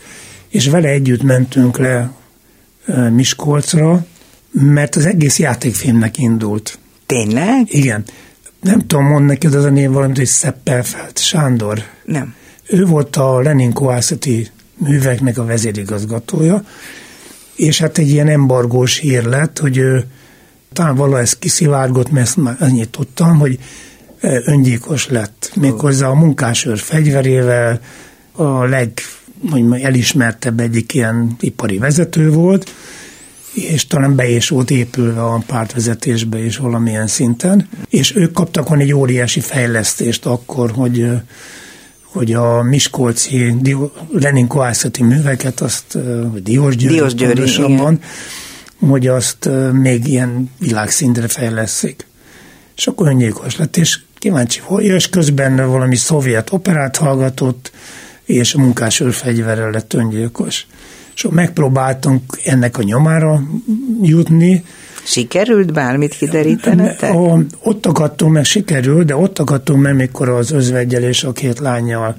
és 0.49 0.69
vele 0.69 0.89
együtt 0.89 1.23
mentünk 1.23 1.79
le 1.79 2.13
Miskolcra, 3.11 4.05
mert 4.51 4.97
az 4.97 5.07
egész 5.07 5.39
játékfilmnek 5.39 6.19
indult. 6.19 6.79
Tényleg? 7.07 7.67
Igen. 7.67 8.05
Nem 8.61 8.87
tudom, 8.87 9.05
mond 9.05 9.27
neked 9.27 9.55
az 9.55 9.65
a 9.65 9.71
név 9.71 9.91
valamit, 9.91 10.17
hogy 10.17 10.27
Szeppelfelt 10.27 11.19
Sándor. 11.19 11.83
Nem. 12.05 12.35
Ő 12.67 12.85
volt 12.85 13.17
a 13.17 13.41
Lenin 13.41 13.73
Koászati 13.73 14.51
műveknek 14.77 15.39
a 15.39 15.45
vezérigazgatója, 15.45 16.65
és 17.55 17.79
hát 17.79 17.99
egy 17.99 18.09
ilyen 18.09 18.29
embargós 18.29 18.99
hír 18.99 19.25
lett, 19.25 19.59
hogy 19.59 19.77
ő 19.77 20.05
talán 20.73 20.95
valahogy 20.95 21.23
ezt 21.23 21.39
kiszivárgott, 21.39 22.11
mert 22.11 22.27
ezt 22.27 22.37
már 22.37 22.57
annyit 22.61 22.91
tudtam, 22.91 23.39
hogy 23.39 23.59
öngyilkos 24.21 25.09
lett. 25.09 25.53
Méghozzá 25.55 26.09
a 26.09 26.15
munkásőr 26.15 26.79
fegyverével 26.79 27.81
a 28.33 28.65
leg 28.65 29.01
mondjuk, 29.41 29.81
elismertebb 29.81 30.61
egyik 30.61 30.95
ilyen 30.95 31.37
ipari 31.41 31.79
vezető 31.79 32.31
volt, 32.31 32.75
és 33.53 33.87
talán 33.87 34.15
be 34.15 34.29
is 34.29 34.49
volt 34.49 34.71
épülve 34.71 35.23
a 35.23 35.43
pártvezetésbe 35.47 36.45
is 36.45 36.57
valamilyen 36.57 37.07
szinten, 37.07 37.69
és 37.89 38.17
ők 38.17 38.33
kaptak 38.33 38.69
van 38.69 38.81
egy 38.81 38.93
óriási 38.93 39.41
fejlesztést 39.41 40.27
akkor, 40.27 40.71
hogy 40.71 41.07
hogy 42.15 42.33
a 42.33 42.63
Miskolci 42.63 43.55
Lenin 44.13 44.47
koászati 44.47 45.03
műveket, 45.03 45.61
azt, 45.61 45.99
vagy 46.33 46.43
Diós 46.43 46.77
Győri, 46.77 46.95
Diós 46.95 47.15
Győri 47.15 47.33
pontosabban, 47.35 48.01
hogy 48.79 49.07
azt 49.07 49.49
még 49.73 50.07
ilyen 50.07 50.51
világszintre 50.59 51.29
fejleszik. 51.29 52.07
És 52.77 52.87
akkor 52.87 53.09
öngyilkos 53.09 53.57
lett, 53.57 53.77
és 53.77 54.01
kíváncsi 54.19 54.61
volt, 54.69 54.83
és 54.83 55.09
közben 55.09 55.57
valami 55.71 55.97
szovjet 55.97 56.53
operát 56.53 56.97
hallgatott, 56.97 57.73
és 58.25 58.55
a 58.55 58.59
munkásőr 58.59 59.13
fegyverrel 59.13 59.71
lett 59.71 59.93
öngyilkos. 59.95 60.67
és 61.15 61.27
megpróbáltunk 61.31 62.23
ennek 62.45 62.79
a 62.79 62.83
nyomára 62.83 63.43
jutni. 64.03 64.65
Sikerült 65.05 65.73
bármit 65.73 66.15
kiderítenetek? 66.15 67.15
Ott 67.63 67.87
akadtunk 67.87 68.33
meg, 68.33 68.45
sikerült, 68.45 69.07
de 69.07 69.17
ott 69.17 69.39
akadtunk 69.39 69.83
meg, 69.83 69.95
mikor 69.95 70.29
az 70.29 70.51
özvegyel 70.51 71.03
és 71.03 71.25
a 71.25 71.33
két 71.33 71.59
lányjal 71.59 72.17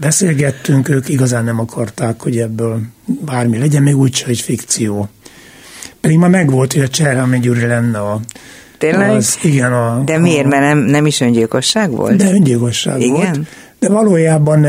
beszélgettünk, 0.00 0.88
ők 0.88 1.08
igazán 1.08 1.44
nem 1.44 1.60
akarták, 1.60 2.22
hogy 2.22 2.38
ebből 2.38 2.80
bármi 3.24 3.58
legyen, 3.58 3.82
még 3.82 3.96
úgy, 3.96 4.22
hogy 4.22 4.40
fikció. 4.40 5.08
Pedig 6.00 6.18
ma 6.18 6.28
megvolt, 6.28 6.72
hogy 6.72 6.82
a 6.82 6.88
Cserhámi 6.88 7.38
Gyuri 7.38 7.66
lenne 7.66 7.98
a 7.98 8.20
Tényleg? 8.78 9.10
Az, 9.10 9.38
igen. 9.42 9.72
A, 9.72 10.02
De 10.04 10.18
miért? 10.18 10.44
A, 10.44 10.48
mert 10.48 10.62
nem, 10.62 10.78
nem 10.78 11.06
is 11.06 11.20
öngyilkosság 11.20 11.90
volt? 11.90 12.16
De 12.16 12.32
öngyilkosság 12.32 13.00
igen? 13.00 13.14
volt. 13.14 13.40
De 13.78 13.88
valójában 13.88 14.66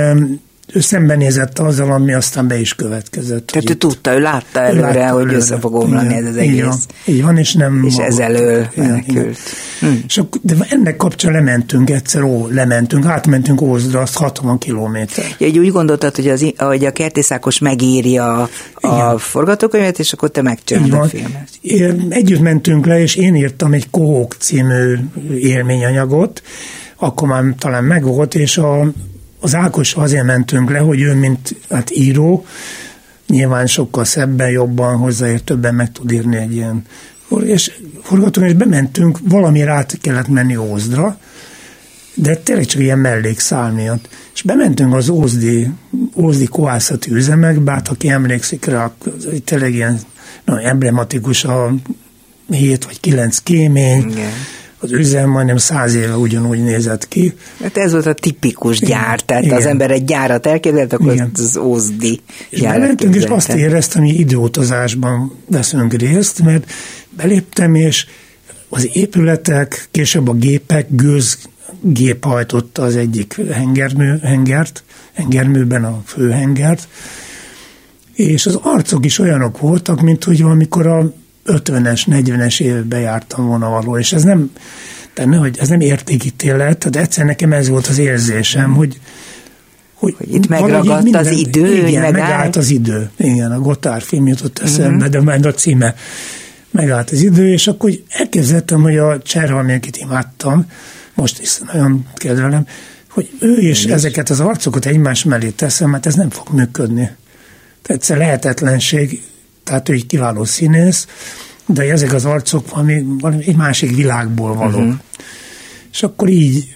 ő 0.74 0.80
szembenézett 0.80 1.60
azzal, 1.60 1.92
ami 1.92 2.14
aztán 2.14 2.48
be 2.48 2.60
is 2.60 2.74
következett. 2.74 3.46
Tehát 3.48 3.70
ő 3.70 3.74
tudta, 3.74 4.14
ő 4.14 4.20
látta 4.20 4.60
előre, 4.60 4.82
látta 4.82 5.14
hogy 5.14 5.22
előre. 5.22 5.38
össze 5.38 5.60
fog 5.60 5.76
omlani 5.76 6.14
ez 6.14 6.26
az 6.26 6.36
egész. 6.36 6.54
Így 6.54 6.64
van, 6.64 6.78
így 7.06 7.22
van 7.24 7.38
és 7.38 7.54
nem... 7.54 7.84
És 7.88 7.96
ez 7.96 8.18
elől 8.18 8.68
menekült. 8.76 9.38
Hm. 9.80 9.88
És 10.08 10.18
akkor, 10.18 10.42
de 10.44 10.56
ennek 10.70 10.96
kapcsán 10.96 11.32
lementünk 11.32 11.90
egyszer, 11.90 12.22
ó, 12.24 12.48
lementünk, 12.48 13.06
átmentünk 13.06 13.62
Ózdra, 13.62 14.02
azt 14.02 14.18
60 14.18 14.58
kilométer. 14.58 15.26
Ja, 15.38 15.48
úgy 15.48 15.72
gondoltad, 15.72 16.16
hogy, 16.16 16.28
az, 16.28 16.46
hogy 16.58 16.86
a 16.86 16.92
Kertészákos 16.92 17.60
megírja 17.60 18.50
a 18.74 19.18
forgatókönyvet, 19.18 20.00
és 20.00 20.14
akkor 20.14 20.30
te 20.30 20.42
megcsinálod 20.42 20.94
a 20.94 21.04
filmet. 21.04 21.50
Együtt 22.10 22.42
mentünk 22.42 22.86
le, 22.86 23.00
és 23.00 23.16
én 23.16 23.36
írtam 23.36 23.74
egy 23.74 23.90
Kohók 23.90 24.36
című 24.40 24.98
élményanyagot, 25.40 26.42
akkor 26.96 27.28
már 27.28 27.44
talán 27.58 27.84
megvolt, 27.84 28.36
és 28.36 28.58
a 28.58 28.92
az 29.46 29.56
Ákos 29.56 29.94
azért 29.94 30.24
mentünk 30.24 30.70
le, 30.70 30.78
hogy 30.78 31.02
ő, 31.02 31.14
mint 31.14 31.56
hát 31.70 31.92
író, 31.92 32.46
nyilván 33.28 33.68
sokkal 33.68 34.04
szebben, 34.04 34.50
jobban 34.50 34.98
hozzáért, 34.98 35.44
többen 35.44 35.76
meg 35.76 35.92
tud 35.92 36.12
írni 36.12 36.38
egy 36.38 36.54
ilyen 36.56 36.84
és 37.44 37.72
forgatókönyv, 38.04 38.52
és 38.52 38.58
bementünk, 38.58 39.20
valami 39.24 39.62
át 39.62 39.98
kellett 40.02 40.28
menni 40.28 40.56
Ózdra, 40.56 41.18
de 42.14 42.36
tényleg 42.36 42.66
csak 42.66 42.82
ilyen 42.82 43.00
mellékszál 43.00 43.72
miatt. 43.72 44.10
És 44.34 44.42
bementünk 44.42 44.94
az 44.94 45.10
Ózdi, 45.10 45.70
Ózdi 46.16 46.46
koászati 46.46 47.12
üzemekbe, 47.12 47.72
hát 47.72 47.88
aki 47.88 48.10
emlékszik 48.10 48.66
rá, 48.66 48.94
tényleg 49.44 49.74
ilyen 49.74 50.00
nagyon 50.46 50.66
emblematikus 50.66 51.44
a 51.44 51.74
hét 52.50 52.86
vagy 52.86 53.00
kilenc 53.00 53.38
kémény, 53.40 54.10
Igen 54.10 54.32
az 54.86 54.92
üzem 54.92 55.30
majdnem 55.30 55.58
száz 55.58 55.96
éve 55.96 56.18
ugyanúgy 56.18 56.64
nézett 56.64 57.08
ki. 57.08 57.34
Hát 57.62 57.78
ez 57.78 57.92
volt 57.92 58.06
a 58.06 58.14
tipikus 58.14 58.80
gyár, 58.80 59.20
tehát 59.20 59.44
Igen. 59.44 59.58
az 59.58 59.66
ember 59.66 59.92
egy 59.92 60.04
gyárat 60.04 60.46
elképzelt, 60.46 60.94
akkor 60.94 61.14
Igen. 61.14 61.32
az 61.34 61.58
Ózdi 61.58 62.22
És 62.50 62.62
bementünk, 62.62 63.16
és 63.16 63.24
azt 63.24 63.54
éreztem, 63.54 64.04
hogy 64.04 64.20
időutazásban 64.20 65.32
veszünk 65.50 65.94
részt, 65.94 66.44
mert 66.44 66.72
beléptem, 67.10 67.76
és 67.76 68.06
az 68.70 68.90
épületek, 68.94 69.88
később 69.92 70.28
a 70.28 70.34
gépek, 70.34 70.88
gőz 70.90 71.38
gép 71.82 72.24
hajtotta 72.24 72.82
az 72.84 72.96
egyik 72.96 73.36
hengermű, 73.52 74.18
hengert, 74.22 74.84
hengerműben 75.14 75.84
a 75.84 76.02
főhengert, 76.06 76.88
és 78.14 78.46
az 78.46 78.60
arcok 78.62 79.06
is 79.06 79.20
olyanok 79.20 79.60
voltak, 79.60 80.02
mint 80.02 80.24
hogy 80.24 80.42
valamikor 80.42 80.88
a 80.88 81.14
50-es, 81.46 82.02
40-es 82.06 82.62
évben 82.62 83.00
jártam 83.00 83.48
volna 83.48 83.70
való, 83.70 83.98
és 83.98 84.14
ez 84.14 84.24
nem, 84.24 84.52
de 85.14 85.26
hogy 85.26 85.58
ez 85.60 85.68
nem 85.68 85.80
értékítélet, 85.80 86.90
de 86.90 87.00
egyszer 87.00 87.26
nekem 87.26 87.54
ez 87.54 87.68
volt 87.68 87.88
az 87.88 87.98
érzésem, 87.98 88.74
hogy 88.74 89.00
hogy, 89.94 90.16
hogy 90.18 90.34
itt 90.34 90.48
megragadt 90.48 91.04
minden, 91.04 91.26
az 91.26 91.32
idő, 91.32 91.88
igen, 91.88 92.02
megállt. 92.02 92.14
megállt 92.14 92.56
az 92.56 92.70
idő. 92.70 93.10
Igen, 93.18 93.52
a 93.52 93.60
Gotár 93.60 94.02
film 94.02 94.28
jutott 94.28 94.60
eszembe, 94.60 94.96
uh-huh. 94.96 95.12
de 95.12 95.22
majd 95.22 95.46
a 95.46 95.54
címe 95.54 95.96
megállt 96.72 97.10
az 97.10 97.22
idő, 97.22 97.52
és 97.52 97.68
akkor 97.68 97.92
elképzeltem, 98.10 98.82
hogy 98.82 98.98
a 98.98 99.22
Cserhalmi, 99.22 99.74
akit 99.74 99.98
imádtam, 99.98 100.66
most 101.14 101.42
is 101.42 101.58
nagyon 101.74 102.06
kedvelem, 102.16 102.68
hogy 103.10 103.30
ő 103.40 103.60
is 103.60 103.86
Én 103.86 103.94
ezeket 103.94 104.30
az 104.30 104.40
arcokat 104.40 104.86
egymás 104.86 105.24
mellé 105.24 105.50
teszem, 105.50 105.90
mert 105.90 106.06
ez 106.06 106.16
nem 106.16 106.30
fog 106.30 106.48
működni. 106.50 107.10
Tehát 107.82 108.02
egyszer 108.02 108.18
lehetetlenség, 108.18 109.22
tehát 109.66 109.90
ő 109.90 109.94
egy 109.94 110.06
kiváló 110.06 110.44
színész, 110.44 111.08
de 111.66 111.84
ezek 111.84 112.14
az 112.14 112.26
arcok 112.26 112.70
valami, 112.70 113.06
valami 113.20 113.44
egy 113.48 113.56
másik 113.56 113.96
világból 113.96 114.54
való. 114.54 114.78
Uh-huh. 114.78 114.94
És 115.92 116.04
akkor 116.04 116.30
így, 116.30 116.76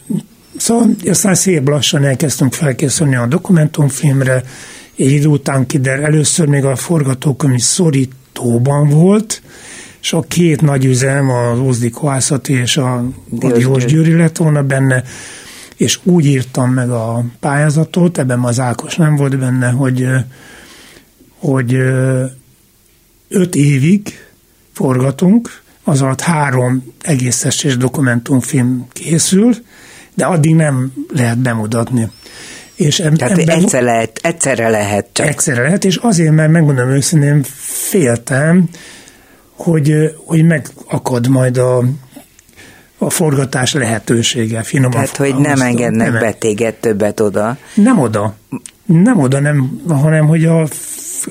szóval 0.58 0.90
aztán 1.06 1.36
szép 1.36 1.68
lassan 1.68 2.04
elkezdtünk 2.04 2.54
felkészülni 2.54 3.16
a 3.16 3.28
dokumentumfilmre, 3.28 4.44
egy 4.98 5.12
idő 5.12 5.28
után 5.28 5.66
kider, 5.66 6.04
először 6.04 6.48
még 6.48 6.66
a 6.66 6.76
forgatókönyv 6.76 7.60
szorítóban 7.60 8.90
volt, 8.90 9.42
és 10.02 10.14
a 10.14 10.22
két 10.22 10.62
nagy 10.62 10.86
üzem, 10.86 11.30
az 11.30 11.60
Ózdi 11.60 11.90
Koászati 11.90 12.54
és 12.54 12.78
a 12.78 13.06
Diós 13.30 13.86
Győri 13.86 14.16
lett 14.16 14.38
volna 14.38 14.64
benne, 14.64 15.04
és 15.78 16.00
úgy 16.04 16.26
írtam 16.26 16.74
meg 16.74 16.90
a 16.90 17.26
pályázatot, 17.40 18.18
ebben 18.18 18.40
az 18.40 18.60
Ákos 18.60 18.96
nem 18.96 19.16
volt 19.16 19.38
benne, 19.38 19.70
hogy, 19.70 20.08
hogy 21.40 21.78
öt 23.30 23.56
évig 23.56 24.28
forgatunk, 24.74 25.62
az 25.84 26.02
alatt 26.02 26.22
három 26.22 26.94
egész 27.02 27.44
és 27.44 27.78
dokumentumfilm 27.78 28.88
készül, 28.94 29.56
de 30.14 30.26
addig 30.26 30.56
nem 30.56 30.94
lehet 31.14 31.38
bemutatni. 31.38 32.12
És 32.76 33.00
eb- 33.00 33.18
Tehát 33.18 33.38
ebben, 33.38 33.58
egyszer 33.58 33.84
lehet, 33.84 34.20
egyszerre 34.24 34.70
lehet 34.70 35.08
csak. 35.12 35.28
Egyszerre 35.28 35.62
lehet, 35.62 35.86
és 35.86 35.96
azért, 35.96 36.34
mert 36.34 36.52
megmondom 36.52 36.90
őszintén, 36.90 37.44
féltem, 37.90 38.70
hogy, 39.56 40.16
hogy 40.26 40.46
megakad 40.46 41.28
majd 41.28 41.58
a, 41.58 41.84
a 42.98 43.10
forgatás 43.10 43.74
lehetősége, 43.74 44.64
finoman. 44.64 44.92
Tehát, 44.92 45.18
hogy 45.18 45.36
nem 45.36 45.62
engednek 45.62 46.12
nem, 46.12 46.20
be 46.20 46.32
téged 46.32 46.74
többet 46.74 47.20
oda. 47.20 47.58
Nem 47.74 48.00
oda. 48.00 48.36
Nem 48.86 49.20
oda, 49.20 49.40
nem, 49.40 49.82
hanem 49.88 50.28
hogy 50.28 50.46
a 50.46 50.68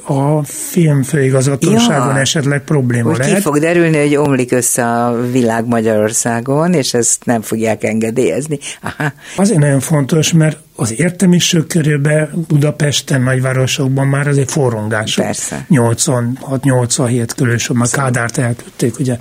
a 0.05 0.43
filmfőigazgatóságon 0.45 2.15
ja, 2.15 2.21
esetleg 2.21 2.65
probléma 2.65 3.09
hogy 3.09 3.19
lehet. 3.19 3.35
ki 3.35 3.41
fog 3.41 3.59
derülni, 3.59 3.99
hogy 3.99 4.17
omlik 4.17 4.53
össze 4.53 4.85
a 4.85 5.21
világ 5.31 5.67
Magyarországon, 5.67 6.73
és 6.73 6.95
ezt 6.95 7.25
nem 7.25 7.41
fogják 7.43 7.85
engedélyezni. 7.85 8.59
Aha. 8.83 9.13
Azért 9.37 9.59
nagyon 9.59 9.81
fontos, 9.81 10.33
mert 10.33 10.59
az 10.77 11.01
értelmiség 11.01 11.67
körülben 11.67 12.31
Budapesten, 12.49 13.23
nagyvárosokban 13.23 14.07
már 14.07 14.29
azért 14.29 14.51
forrongás. 14.51 15.15
Persze. 15.15 15.67
86-87 15.71 17.29
körül, 17.37 17.57
már 17.73 17.89
Kádárt 17.89 18.39
elküldték, 18.39 18.99
ugye 18.99 19.17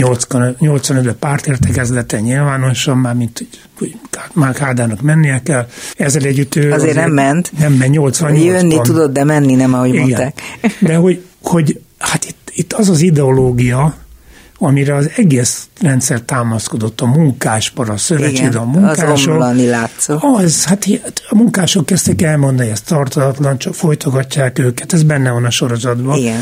85-ben 0.00 1.16
pártértekezlete 1.18 2.20
nyilvánosan, 2.20 2.98
már 2.98 3.14
mint 3.14 3.46
hogy 3.78 3.96
már 4.32 4.54
Kádárnak 4.54 5.00
mennie 5.00 5.42
kell. 5.42 5.66
Ezzel 5.96 6.22
együtt 6.22 6.54
azért, 6.54 6.72
azért 6.72 6.94
nem 6.94 7.10
ment. 7.10 7.52
Nem 7.58 7.72
ment, 7.72 7.92
88 7.92 8.44
Jönni 8.44 8.80
tudod, 8.80 9.12
de 9.12 9.24
menni 9.24 9.54
nem, 9.54 9.74
ahogy 9.74 9.88
Igen. 9.88 10.00
mondták. 10.00 10.40
De 10.78 10.96
hogy, 10.96 11.24
hogy 11.42 11.80
hát 11.98 12.24
itt, 12.24 12.50
itt 12.54 12.72
az 12.72 12.88
az 12.88 13.00
ideológia, 13.00 13.94
amire 14.58 14.94
az 14.94 15.10
egész 15.16 15.68
rendszer 15.80 16.20
támaszkodott, 16.20 17.00
a 17.00 17.06
munkáspar, 17.06 17.90
a 17.90 17.96
szövetség, 17.96 18.56
a 18.56 18.64
munkások. 18.64 19.42
Az. 19.42 20.18
Az, 20.20 20.64
hát 20.64 20.86
a 21.28 21.34
munkások 21.34 21.86
kezdtek 21.86 22.22
elmondani, 22.22 22.70
ez 22.70 22.80
tartalatlan, 22.80 23.58
csak 23.58 23.74
folytogatják 23.74 24.58
őket, 24.58 24.92
ez 24.92 25.02
benne 25.02 25.30
van 25.30 25.44
a 25.44 25.50
sorozatban. 25.50 26.18
Igen 26.18 26.40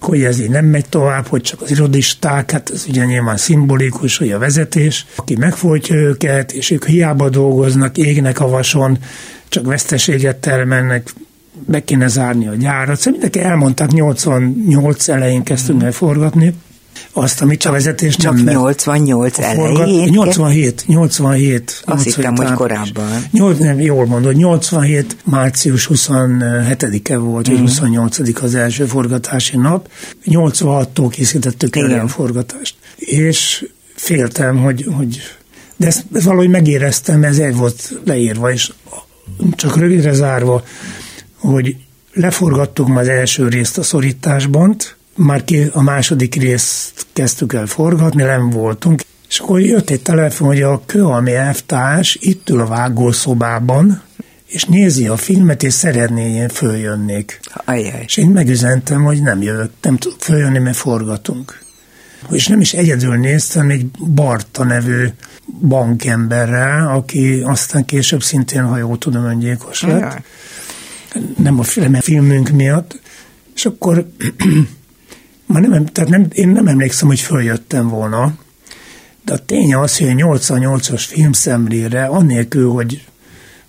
hogy 0.00 0.22
ez 0.22 0.40
így 0.40 0.50
nem 0.50 0.64
megy 0.64 0.88
tovább, 0.88 1.26
hogy 1.26 1.40
csak 1.42 1.60
az 1.62 1.70
irodisták, 1.70 2.50
hát 2.50 2.70
ez 2.70 2.84
ugye 2.88 3.04
nyilván 3.04 3.36
szimbolikus, 3.36 4.16
hogy 4.16 4.30
a 4.30 4.38
vezetés, 4.38 5.06
aki 5.16 5.36
megfolytja 5.36 5.96
őket, 5.96 6.52
és 6.52 6.70
ők 6.70 6.86
hiába 6.86 7.28
dolgoznak, 7.28 7.98
égnek 7.98 8.40
a 8.40 8.48
vason, 8.48 8.98
csak 9.48 9.66
veszteséget 9.66 10.36
termelnek, 10.36 11.12
be 11.66 11.84
kéne 11.84 12.06
zárni 12.06 12.46
a 12.46 12.54
gyárat. 12.54 12.96
Szóval 12.96 13.12
mindenki 13.12 13.40
elmondták, 13.40 13.90
88 13.90 15.08
elején 15.08 15.42
kezdtünk 15.42 15.82
el 15.82 15.92
forgatni, 15.92 16.54
azt, 17.12 17.42
amit 17.42 17.64
a 17.64 17.70
vezetés 17.70 18.16
Csak 18.16 18.34
nem 18.34 18.44
88 18.44 19.38
elején? 19.38 20.08
87, 20.08 20.84
87. 20.86 21.82
Azt 21.84 22.04
hittem, 22.04 22.36
hogy 22.36 22.52
korábban. 22.52 23.24
8, 23.30 23.58
nem, 23.58 23.80
jól 23.80 24.06
mondod, 24.06 24.34
87. 24.34 25.16
március 25.24 25.88
27-e 25.94 27.16
volt, 27.16 27.46
vagy 27.46 27.58
28 27.58 28.18
mhm. 28.18 28.44
az 28.44 28.54
első 28.54 28.84
forgatási 28.84 29.56
nap. 29.56 29.88
86-tól 30.26 31.06
készítettük 31.10 31.76
el 31.76 32.00
a 32.00 32.08
forgatást. 32.08 32.74
És 32.96 33.66
féltem, 33.94 34.56
hogy, 34.56 34.86
hogy 34.96 35.22
de 35.76 35.86
ezt, 35.86 36.04
ezt 36.14 36.24
valahogy 36.24 36.48
megéreztem, 36.48 37.24
ez 37.24 37.38
egy 37.38 37.56
volt 37.56 38.00
leírva, 38.04 38.52
és 38.52 38.72
csak 39.54 39.76
rövidre 39.76 40.12
zárva, 40.12 40.64
hogy 41.34 41.76
leforgattuk 42.12 42.88
már 42.88 42.98
az 42.98 43.08
első 43.08 43.48
részt 43.48 43.78
a 43.78 43.82
szorításban, 43.82 44.76
már 45.18 45.44
ki 45.44 45.70
a 45.72 45.82
második 45.82 46.34
részt 46.34 47.06
kezdtük 47.12 47.52
el 47.52 47.66
forgatni, 47.66 48.22
nem 48.22 48.50
voltunk, 48.50 49.02
és 49.28 49.38
akkor 49.38 49.60
jött 49.60 49.90
egy 49.90 50.02
telefon, 50.02 50.48
hogy 50.48 50.62
a 50.62 50.82
kőalmi 50.86 51.34
elvtárs 51.34 52.16
itt 52.20 52.50
ül 52.50 52.60
a 52.60 52.66
vágószobában, 52.66 54.02
és 54.46 54.64
nézi 54.64 55.06
a 55.06 55.16
filmet, 55.16 55.62
és 55.62 55.72
szeretné, 55.72 56.34
én 56.34 56.48
följönnék. 56.48 57.40
Ajaj. 57.64 58.02
És 58.06 58.16
én 58.16 58.30
megüzentem, 58.30 59.02
hogy 59.02 59.22
nem 59.22 59.42
jövök, 59.42 59.70
nem 59.82 59.96
tudok 59.96 60.20
följönni, 60.20 60.58
mert 60.58 60.76
forgatunk. 60.76 61.58
És 62.30 62.46
nem 62.46 62.60
is 62.60 62.72
egyedül 62.72 63.16
néztem, 63.16 63.70
egy 63.70 63.86
Barta 63.86 64.64
nevű 64.64 65.06
bankemberrel, 65.60 66.88
aki 66.88 67.40
aztán 67.44 67.84
később 67.84 68.22
szintén, 68.22 68.62
ha 68.62 68.76
jól 68.76 68.98
tudom, 68.98 69.24
öngyilkos 69.24 69.82
lett. 69.82 70.02
Ajaj. 70.02 70.22
Nem 71.36 71.58
a 71.58 71.62
film, 71.62 71.94
a 71.94 72.00
filmünk 72.00 72.48
miatt. 72.48 73.00
És 73.54 73.66
akkor 73.66 74.08
már 75.48 75.62
nem, 75.62 75.86
tehát 75.86 76.10
nem, 76.10 76.26
én 76.32 76.48
nem 76.48 76.66
emlékszem, 76.66 77.08
hogy 77.08 77.20
följöttem 77.20 77.88
volna, 77.88 78.32
de 79.24 79.32
a 79.32 79.38
tény 79.38 79.74
az, 79.74 79.96
hogy 79.98 80.08
a 80.08 80.12
88-as 80.12 81.04
filmszemlére, 81.06 82.04
annélkül, 82.04 82.70
hogy 82.70 83.04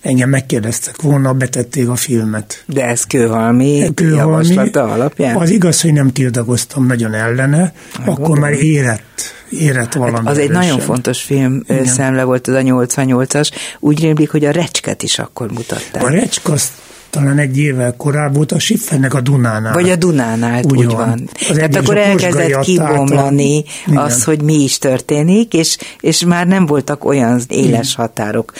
engem 0.02 0.30
megkérdeztek 0.30 1.02
volna, 1.02 1.34
betették 1.34 1.90
a 1.90 1.96
filmet. 1.96 2.64
De 2.66 2.86
ez 2.86 3.04
kőhalmi, 3.04 3.92
kőhalmi 3.94 4.48
javaslata 4.48 4.84
alapján? 4.84 5.36
Az 5.36 5.50
igaz, 5.50 5.82
hogy 5.82 5.94
nem 5.94 6.12
tiltakoztam 6.12 6.86
nagyon 6.86 7.14
ellene, 7.14 7.58
Meg 7.60 7.74
akkor 8.08 8.14
gondolom. 8.14 8.40
már 8.40 8.52
érett, 8.52 9.22
érett 9.50 9.94
valami. 9.94 10.18
Hát 10.18 10.28
az 10.28 10.38
erősen. 10.38 10.56
egy 10.56 10.68
nagyon 10.68 10.80
fontos 10.80 11.22
film 11.22 11.64
Igen. 11.68 11.86
szemle 11.86 12.24
volt 12.24 12.48
az 12.48 12.54
a 12.54 12.62
88-as. 12.62 13.50
Úgy 13.80 14.00
rémlik, 14.02 14.30
hogy 14.30 14.46
a 14.46 14.52
Recsket 14.52 15.04
is 15.04 15.20
akkor 15.20 15.52
mutatták. 15.52 16.04
A 16.04 16.10
Recsk 16.10 16.50
azt 16.50 16.72
talán 17.10 17.38
egy 17.38 17.58
évvel 17.58 17.94
korábban 17.98 18.34
volt 18.34 18.52
a 18.52 18.60
Siffernek 18.60 19.14
a 19.14 19.22
Dunánál. 19.22 19.74
Vagy 19.74 19.90
a 19.90 19.96
Dunánál, 19.96 20.64
úgy, 20.64 20.78
úgy 20.78 20.86
van. 20.86 20.96
van. 20.96 21.30
Tehát 21.54 21.76
akkor 21.76 21.98
elkezdett 21.98 22.60
kibomlani 22.60 23.64
az, 23.94 24.24
hogy 24.24 24.42
mi 24.42 24.54
is 24.54 24.78
történik, 24.78 25.54
és, 25.54 25.78
és 26.00 26.24
már 26.26 26.48
nem 26.48 26.66
voltak 26.66 27.06
olyan 27.06 27.42
éles 27.48 27.96
határok. 27.96 28.54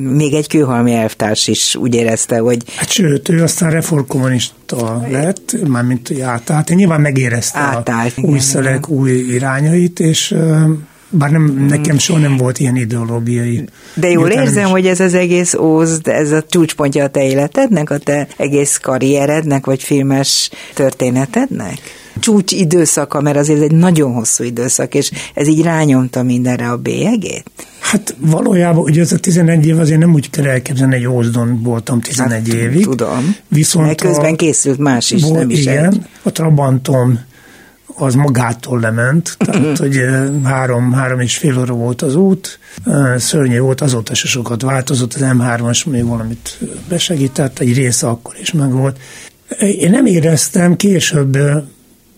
Még 0.00 0.34
egy 0.34 0.46
kőhalmi 0.46 0.92
elvtárs 0.92 1.46
is 1.46 1.74
úgy 1.74 1.94
érezte, 1.94 2.38
hogy... 2.38 2.62
Hát 2.76 2.90
sőt, 2.90 3.28
ő 3.28 3.42
aztán 3.42 3.70
reformkommunista 3.70 5.06
lett, 5.10 5.56
mármint 5.66 6.20
átállt. 6.22 6.68
Nyilván 6.68 7.00
megérezte 7.00 7.58
átállt, 7.58 8.12
a 8.16 8.20
új 8.20 8.38
szelek, 8.38 8.88
új 8.88 9.10
irányait, 9.10 10.00
és 10.00 10.34
bár 11.10 11.30
nem, 11.30 11.66
nekem 11.68 11.98
soha 11.98 12.18
nem 12.18 12.36
volt 12.36 12.58
ilyen 12.58 12.76
ideológiai. 12.76 13.64
De 13.94 14.08
jól 14.08 14.30
érzem, 14.30 14.64
is. 14.64 14.70
hogy 14.70 14.86
ez 14.86 15.00
az 15.00 15.14
egész 15.14 15.54
ózd, 15.54 16.08
ez 16.08 16.32
a 16.32 16.42
csúcspontja 16.48 17.04
a 17.04 17.08
te 17.08 17.24
életednek, 17.24 17.90
a 17.90 17.98
te 17.98 18.26
egész 18.36 18.76
karrierednek, 18.76 19.66
vagy 19.66 19.82
filmes 19.82 20.50
történetednek? 20.74 21.78
Csúcs 22.20 22.52
időszaka, 22.52 23.20
mert 23.20 23.36
azért 23.36 23.62
egy 23.62 23.72
nagyon 23.72 24.12
hosszú 24.12 24.44
időszak, 24.44 24.94
és 24.94 25.10
ez 25.34 25.48
így 25.48 25.62
rányomta 25.62 26.22
mindenre 26.22 26.70
a 26.70 26.76
bélyegét? 26.76 27.50
Hát 27.80 28.14
valójában, 28.18 28.82
ugye 28.82 29.00
ez 29.00 29.12
a 29.12 29.18
11 29.18 29.66
év 29.66 29.78
azért 29.78 29.98
nem 29.98 30.14
úgy 30.14 30.30
kell 30.30 30.46
elképzelni, 30.46 30.94
egy 30.94 31.06
ózdon 31.06 31.62
voltam 31.62 32.00
11 32.00 32.30
hát, 32.30 32.46
évig. 32.46 32.84
Tudom, 32.84 33.36
viszont 33.48 33.86
mert 33.86 34.00
közben 34.00 34.32
a, 34.32 34.36
készült 34.36 34.78
más 34.78 35.10
is, 35.10 35.22
volt, 35.22 35.34
nem 35.34 35.50
is 35.50 35.60
Igen, 35.60 35.84
egy. 35.84 36.00
a 36.22 36.32
Trabantom 36.32 37.18
az 37.98 38.14
magától 38.14 38.80
lement, 38.80 39.36
tehát 39.38 39.78
hogy 39.78 40.00
három, 40.44 40.92
három 40.92 41.20
és 41.20 41.36
fél 41.36 41.58
óra 41.58 41.74
volt 41.74 42.02
az 42.02 42.14
út, 42.14 42.58
szörnyű 43.16 43.58
volt, 43.58 43.80
azóta 43.80 44.14
se 44.14 44.26
sokat 44.26 44.62
változott, 44.62 45.14
az 45.14 45.20
M3-as 45.24 45.86
még 45.86 46.06
valamit 46.06 46.58
besegített, 46.88 47.58
egy 47.58 47.74
része 47.74 48.06
akkor 48.06 48.34
is 48.40 48.52
meg 48.52 48.72
volt. 48.72 48.98
Én 49.60 49.90
nem 49.90 50.06
éreztem 50.06 50.76
később 50.76 51.38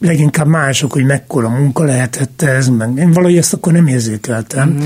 leginkább 0.01 0.47
mások, 0.47 0.93
hogy 0.93 1.05
mekkora 1.05 1.49
munka 1.49 1.85
lehetett 1.85 2.43
ez, 2.43 2.69
meg 2.69 2.97
én 2.97 3.13
valahogy 3.13 3.37
ezt 3.37 3.53
akkor 3.53 3.73
nem 3.73 3.87
érzékeltem. 3.87 4.69
Uh-huh. 4.69 4.85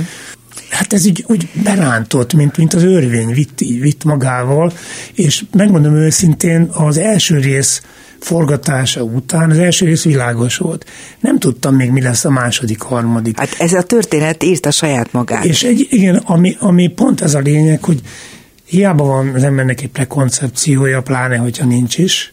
Hát 0.68 0.92
ez 0.92 1.06
úgy, 1.06 1.24
úgy 1.28 1.48
berántott, 1.64 2.34
mint, 2.34 2.56
mint 2.56 2.74
az 2.74 2.82
örvény 2.82 3.32
vitt, 3.32 3.58
vitt 3.58 4.04
magával, 4.04 4.72
és 5.12 5.44
megmondom 5.52 5.94
őszintén, 5.94 6.68
az 6.72 6.98
első 6.98 7.38
rész 7.38 7.82
forgatása 8.20 9.02
után 9.02 9.50
az 9.50 9.58
első 9.58 9.86
rész 9.86 10.04
világos 10.04 10.56
volt. 10.56 10.90
Nem 11.20 11.38
tudtam 11.38 11.74
még, 11.74 11.90
mi 11.90 12.02
lesz 12.02 12.24
a 12.24 12.30
második, 12.30 12.80
harmadik. 12.80 13.38
Hát 13.38 13.54
ez 13.58 13.72
a 13.72 13.82
történet 13.82 14.42
írta 14.42 14.70
saját 14.70 15.12
magát. 15.12 15.44
És 15.44 15.62
egy, 15.62 15.86
igen, 15.90 16.16
ami, 16.16 16.56
ami 16.60 16.88
pont 16.88 17.20
ez 17.20 17.34
a 17.34 17.38
lényeg, 17.38 17.84
hogy 17.84 18.00
hiába 18.64 19.04
van 19.04 19.34
az 19.34 19.42
embernek 19.42 19.80
egy 19.80 19.88
prekoncepciója, 19.88 21.02
pláne, 21.02 21.36
hogyha 21.36 21.66
nincs 21.66 21.98
is, 21.98 22.32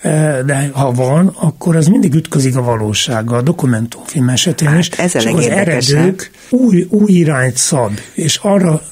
e, 0.00 0.42
de 0.42 0.70
ha 0.72 0.92
van, 0.92 1.26
akkor 1.26 1.76
az 1.76 1.86
mindig 1.86 2.14
ütközik 2.14 2.56
a 2.56 2.62
valósággal, 2.62 3.38
a 3.38 3.42
dokumentumfilm 3.42 4.28
esetén 4.28 4.68
hát, 4.68 4.78
is. 4.78 4.88
Ez 4.88 5.14
a 5.14 5.30
az 5.30 5.46
eredők 5.46 6.30
új, 6.48 6.86
új 6.90 7.12
irányt 7.12 7.56
szab, 7.56 7.92
és 8.14 8.36
arra 8.36 8.82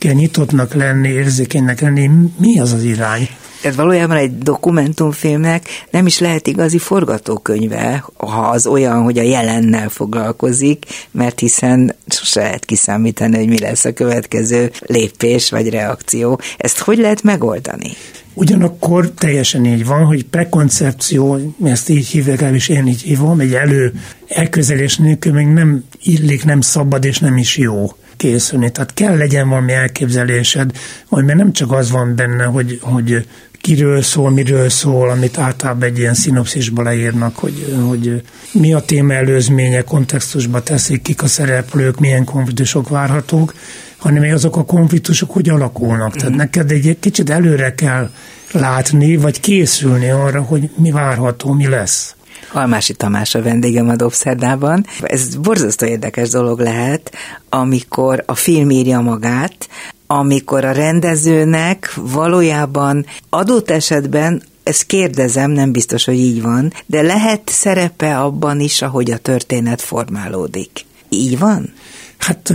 kell 0.00 0.12
nyitottnak 0.12 0.74
lenni, 0.74 1.08
érzékenynek 1.08 1.80
lenni, 1.80 2.10
mi 2.38 2.60
az 2.60 2.72
az 2.72 2.82
irány. 2.82 3.28
Ez 3.62 3.76
valójában 3.76 4.16
egy 4.16 4.38
dokumentumfilmnek 4.38 5.68
nem 5.90 6.06
is 6.06 6.18
lehet 6.18 6.46
igazi 6.46 6.78
forgatókönyve, 6.78 8.04
ha 8.16 8.40
az 8.40 8.66
olyan, 8.66 9.02
hogy 9.02 9.18
a 9.18 9.22
jelennel 9.22 9.88
foglalkozik, 9.88 10.84
mert 11.10 11.38
hiszen 11.38 11.96
sose 12.06 12.40
lehet 12.40 12.64
kiszámítani, 12.64 13.36
hogy 13.36 13.48
mi 13.48 13.58
lesz 13.58 13.84
a 13.84 13.92
következő 13.92 14.70
lépés 14.80 15.50
vagy 15.50 15.68
reakció. 15.68 16.40
Ezt 16.56 16.78
hogy 16.78 16.98
lehet 16.98 17.22
megoldani? 17.22 17.90
Ugyanakkor 18.34 19.10
teljesen 19.10 19.66
így 19.66 19.86
van, 19.86 20.04
hogy 20.04 20.24
prekoncepció, 20.24 21.54
ezt 21.64 21.88
így 21.88 22.06
hívják 22.06 22.40
el, 22.40 22.54
és 22.54 22.68
én 22.68 22.86
így 22.86 23.02
hívom, 23.02 23.40
egy 23.40 23.54
elő 23.54 23.92
elközelés 24.28 24.96
nélkül 24.96 25.32
még 25.32 25.46
nem 25.46 25.84
illik, 26.02 26.44
nem 26.44 26.60
szabad 26.60 27.04
és 27.04 27.18
nem 27.18 27.36
is 27.36 27.56
jó 27.56 27.92
készülni. 28.20 28.70
Tehát 28.70 28.94
kell 28.94 29.16
legyen 29.16 29.48
valami 29.48 29.72
elképzelésed, 29.72 30.70
hogy 31.08 31.24
mert 31.24 31.38
nem 31.38 31.52
csak 31.52 31.72
az 31.72 31.90
van 31.90 32.14
benne, 32.16 32.44
hogy, 32.44 32.78
hogy 32.82 33.26
kiről 33.60 34.02
szól, 34.02 34.30
miről 34.30 34.68
szól, 34.68 35.10
amit 35.10 35.38
általában 35.38 35.82
egy 35.82 35.98
ilyen 35.98 36.14
szinopszisba 36.14 36.82
leírnak, 36.82 37.36
hogy, 37.36 37.76
hogy 37.88 38.22
mi 38.52 38.72
a 38.72 38.80
téma 38.80 39.12
előzménye, 39.12 39.82
kontextusba 39.82 40.62
teszik, 40.62 41.02
kik 41.02 41.22
a 41.22 41.26
szereplők, 41.26 41.98
milyen 41.98 42.24
konfliktusok 42.24 42.88
várhatók, 42.88 43.54
hanem 43.96 44.32
azok 44.34 44.56
a 44.56 44.64
konfliktusok 44.64 45.30
hogy 45.30 45.48
alakulnak. 45.48 46.16
Tehát 46.16 46.28
mhm. 46.28 46.38
neked 46.38 46.70
egy 46.70 46.96
kicsit 47.00 47.30
előre 47.30 47.74
kell 47.74 48.10
látni, 48.52 49.16
vagy 49.16 49.40
készülni 49.40 50.10
arra, 50.10 50.42
hogy 50.42 50.70
mi 50.76 50.90
várható, 50.90 51.52
mi 51.52 51.68
lesz. 51.68 52.14
Almási 52.52 52.94
Tamás 52.94 53.34
a 53.34 53.42
vendégem 53.42 53.88
a 53.88 53.96
Dobszerdában. 53.96 54.86
Ez 55.02 55.36
borzasztó 55.36 55.86
érdekes 55.86 56.28
dolog 56.28 56.60
lehet, 56.60 57.12
amikor 57.48 58.22
a 58.26 58.34
film 58.34 58.70
írja 58.70 59.00
magát, 59.00 59.68
amikor 60.06 60.64
a 60.64 60.72
rendezőnek 60.72 61.94
valójában 61.96 63.06
adott 63.28 63.70
esetben 63.70 64.42
ezt 64.62 64.86
kérdezem, 64.86 65.50
nem 65.50 65.72
biztos, 65.72 66.04
hogy 66.04 66.18
így 66.18 66.42
van, 66.42 66.72
de 66.86 67.02
lehet 67.02 67.40
szerepe 67.44 68.18
abban 68.18 68.60
is, 68.60 68.82
ahogy 68.82 69.10
a 69.10 69.16
történet 69.16 69.80
formálódik. 69.80 70.84
Így 71.08 71.38
van? 71.38 71.72
Hát 72.18 72.54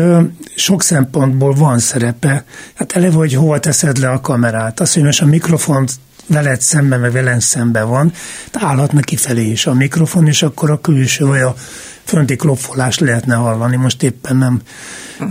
sok 0.56 0.82
szempontból 0.84 1.54
van 1.54 1.80
szerepe. 1.80 2.46
Hát 2.74 2.92
eleve, 2.92 3.16
hogy 3.16 3.34
hova 3.34 3.60
teszed 3.60 3.98
le 3.98 4.10
a 4.10 4.22
kamerát. 4.22 4.80
Az, 4.80 4.94
hogy 4.94 5.04
most 5.04 5.22
a 5.22 5.26
mikrofont 5.26 5.92
veled 6.28 6.62
szemben, 6.62 7.00
meg 7.00 7.12
velem 7.12 7.40
szemben 7.40 7.90
van, 7.90 8.12
állhatna 8.52 9.00
kifelé 9.00 9.50
is 9.50 9.66
a 9.66 9.74
mikrofon, 9.74 10.28
és 10.28 10.44
akkor 10.44 10.72
a 10.72 10.82
külső, 10.82 11.26
vagy 11.26 11.42
a 11.42 11.56
fönti 12.04 12.36
klopfolást 12.36 13.00
lehetne 13.00 13.36
hallani, 13.36 13.76
most 13.76 14.04
éppen 14.04 14.36
nem 14.36 14.62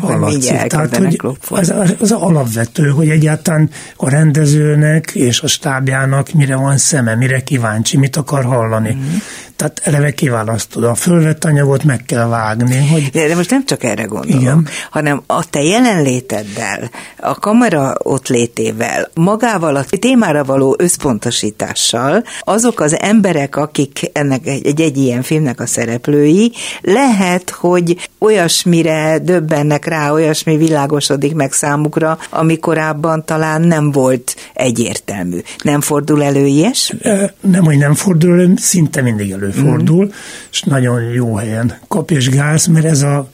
hallatszik. 0.01 0.63
Tehát, 0.63 0.97
hogy 0.97 1.21
az, 1.49 1.75
az 2.01 2.13
alapvető, 2.13 2.89
hogy 2.89 3.09
egyáltalán 3.09 3.71
a 3.97 4.09
rendezőnek 4.09 5.11
és 5.11 5.41
a 5.41 5.47
stábjának 5.47 6.33
mire 6.33 6.57
van 6.57 6.79
szeme, 6.79 7.15
mire 7.15 7.41
kíváncsi, 7.41 7.97
mit 7.97 8.17
akar 8.17 8.45
hallani. 8.45 8.95
Mm. 8.95 9.17
Tehát 9.65 9.81
eleve 9.85 10.11
kiválasztod. 10.11 10.85
A 10.85 10.95
fölvett 10.95 11.45
anyagot 11.45 11.85
meg 11.85 12.05
kell 12.07 12.27
vágni. 12.27 12.87
Hogy... 12.89 13.11
De, 13.13 13.29
de 13.29 13.35
most 13.35 13.51
nem 13.51 13.65
csak 13.65 13.85
erre 13.85 14.03
gondolok, 14.03 14.41
Igen. 14.41 14.69
hanem 14.91 15.23
a 15.27 15.51
te 15.51 15.63
jelenléteddel, 15.63 16.91
a 17.17 17.35
kamera 17.35 17.95
ott 17.99 18.29
létével, 18.29 19.11
magával 19.15 19.77
a 19.77 19.85
témára 19.85 20.45
való 20.45 20.77
összpontosítással, 20.79 22.25
azok 22.41 22.81
az 22.81 22.99
emberek, 22.99 23.57
akik 23.57 24.11
ennek 24.13 24.47
egy, 24.47 24.67
egy, 24.67 24.81
egy 24.81 24.97
ilyen 24.97 25.23
filmnek 25.23 25.61
a 25.61 25.67
szereplői, 25.67 26.53
lehet, 26.81 27.51
hogy 27.51 28.09
olyasmire 28.19 29.19
döbbennek 29.19 29.85
rá, 29.85 30.13
olyasmi 30.13 30.57
világosodik 30.57 31.35
meg 31.35 31.53
számukra, 31.53 32.19
ami 32.31 32.59
korábban 32.59 33.25
talán 33.25 33.61
nem 33.61 33.91
volt 33.91 34.37
egyértelmű. 34.55 35.39
Nem 35.63 35.81
fordul 35.81 36.23
elő 36.23 36.47
ilyes? 36.47 36.95
Nem, 37.41 37.65
hogy 37.65 37.79
nem 37.79 37.95
fordul 37.95 38.33
elő, 38.33 38.53
szinte 38.57 39.03
mindig 39.03 39.33
előfordul, 39.55 40.05
mm. 40.05 40.11
és 40.51 40.63
nagyon 40.63 41.03
jó 41.03 41.37
helyen 41.37 41.79
kap 41.89 42.11
és 42.11 42.29
gáz, 42.29 42.67
mert 42.67 42.85
ez 42.85 43.03
a 43.03 43.31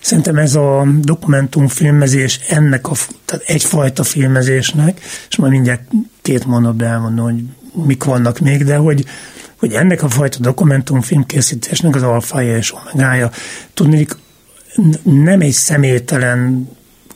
Szerintem 0.00 0.36
ez 0.36 0.54
a 0.54 0.86
dokumentumfilmezés 1.00 2.40
ennek 2.48 2.88
a, 2.88 2.92
tehát 3.24 3.44
egyfajta 3.46 4.02
filmezésnek, 4.02 5.00
és 5.28 5.36
majd 5.36 5.52
mindjárt 5.52 5.82
két 6.22 6.46
mondatban 6.46 6.88
elmondom, 6.88 7.24
hogy 7.24 7.42
mik 7.86 8.04
vannak 8.04 8.38
még, 8.38 8.64
de 8.64 8.76
hogy 8.76 9.04
hogy 9.58 9.72
ennek 9.72 10.02
a 10.02 10.08
fajta 10.08 10.38
dokumentumfilmkészítésnek 10.40 11.94
az 11.94 12.02
alfája 12.02 12.56
és 12.56 12.74
omegája, 12.74 13.30
tudni, 13.74 14.06
nem 15.02 15.40
egy 15.40 15.52
személytelen 15.52 16.68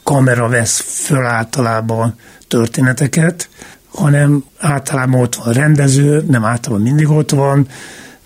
kamera 0.02 0.48
vesz 0.48 0.80
föl 0.80 1.24
általában 1.26 2.14
történeteket, 2.48 3.48
hanem 3.94 4.44
általában 4.58 5.20
ott 5.20 5.34
van 5.34 5.52
rendező, 5.52 6.24
nem 6.28 6.44
általában 6.44 6.84
mindig 6.84 7.08
ott 7.08 7.30
van, 7.30 7.66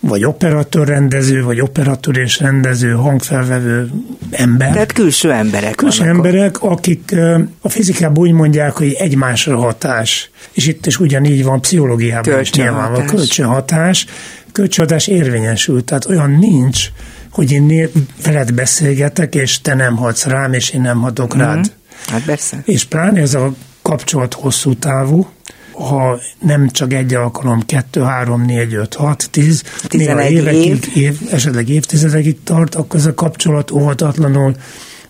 vagy 0.07 0.25
operatőr 0.25 0.87
rendező, 0.87 1.43
vagy 1.43 1.61
operatőr 1.61 2.17
és 2.17 2.39
rendező, 2.39 2.91
hangfelvevő 2.91 3.89
ember. 4.31 4.71
Tehát 4.71 4.91
külső 4.91 5.31
emberek 5.31 5.75
Külső 5.75 5.99
vannak 5.99 6.15
emberek, 6.15 6.61
akik 6.61 7.15
a 7.61 7.69
fizikában 7.69 8.17
úgy 8.17 8.31
mondják, 8.31 8.71
hogy 8.71 8.93
egymásra 8.93 9.57
hatás. 9.57 10.29
És 10.51 10.67
itt 10.67 10.85
is 10.85 10.99
ugyanígy 10.99 11.43
van 11.43 11.61
pszichológiában 11.61 12.39
is 12.39 12.51
nyilvánvalóan. 12.51 13.05
Kölcsönhatás. 13.05 14.05
Kölcsönhatás 14.51 15.07
érvényesül, 15.07 15.83
tehát 15.83 16.05
olyan 16.05 16.31
nincs, 16.31 16.85
hogy 17.31 17.51
én 17.51 17.89
veled 18.23 18.53
beszélgetek, 18.53 19.35
és 19.35 19.61
te 19.61 19.73
nem 19.73 19.95
hatsz 19.95 20.25
rám, 20.25 20.53
és 20.53 20.69
én 20.69 20.81
nem 20.81 21.01
hatok 21.01 21.35
mm-hmm. 21.35 21.45
rád. 21.45 21.71
Hát 22.07 22.23
persze. 22.23 22.61
És 22.65 22.83
pláne 22.83 23.21
ez 23.21 23.33
a 23.33 23.53
kapcsolat 23.81 24.33
hosszú 24.33 24.75
távú, 24.75 25.27
ha 25.77 26.19
nem 26.39 26.69
csak 26.69 26.93
egy 26.93 27.13
alkalom, 27.13 27.65
kettő, 27.65 28.01
három, 28.01 28.45
négy, 28.45 28.73
öt, 28.73 28.93
hat, 28.93 29.27
tíz, 29.31 29.63
néha 29.91 30.29
évekig, 30.29 30.65
év. 30.65 30.89
év, 30.93 31.19
esetleg 31.31 31.69
évtizedekig 31.69 32.43
tart, 32.43 32.75
akkor 32.75 32.99
ez 32.99 33.05
a 33.05 33.13
kapcsolat 33.13 33.71
óvatatlanul 33.71 34.55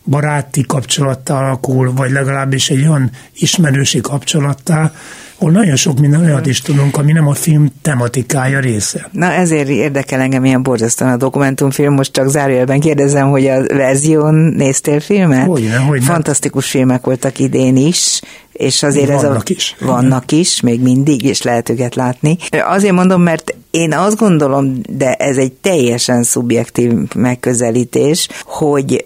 baráti 0.05 0.65
kapcsolattá 0.65 1.37
alakul, 1.37 1.93
vagy 1.93 2.11
legalábbis 2.11 2.69
egy 2.69 2.87
olyan 2.87 3.09
ismerősi 3.33 4.01
kapcsolattá, 4.01 4.91
ahol 5.37 5.51
nagyon 5.51 5.75
sok 5.75 5.99
minden 5.99 6.23
olyat 6.23 6.45
is 6.45 6.61
tudunk, 6.61 6.97
ami 6.97 7.11
nem 7.11 7.27
a 7.27 7.33
film 7.33 7.71
tematikája 7.81 8.59
része. 8.59 9.09
Na 9.11 9.31
ezért 9.31 9.67
érdekel 9.67 10.19
engem 10.19 10.45
ilyen 10.45 10.63
borzasztóan 10.63 11.11
a 11.11 11.17
dokumentumfilm. 11.17 11.93
Most 11.93 12.11
csak 12.11 12.27
zárójelben 12.27 12.79
kérdezem, 12.79 13.29
hogy 13.29 13.47
a 13.47 13.63
verzión 13.63 14.35
néztél 14.35 14.99
filmet? 14.99 15.45
Hogyne, 15.45 15.75
hogyne. 15.75 16.05
Fantasztikus 16.05 16.69
filmek 16.69 17.05
voltak 17.05 17.39
idén 17.39 17.75
is, 17.75 18.21
és 18.57 18.83
azért 18.83 19.07
vannak 19.07 19.49
ez 19.49 19.51
a, 19.51 19.53
is. 19.55 19.75
Vannak 19.79 20.31
is, 20.31 20.61
még 20.61 20.81
mindig, 20.81 21.23
és 21.23 21.41
lehet 21.41 21.69
őket 21.69 21.95
látni. 21.95 22.37
Azért 22.67 22.93
mondom, 22.93 23.21
mert 23.21 23.55
én 23.71 23.93
azt 23.93 24.17
gondolom, 24.17 24.81
de 24.89 25.13
ez 25.13 25.37
egy 25.37 25.53
teljesen 25.53 26.23
szubjektív 26.23 26.93
megközelítés, 27.15 28.27
hogy 28.45 29.05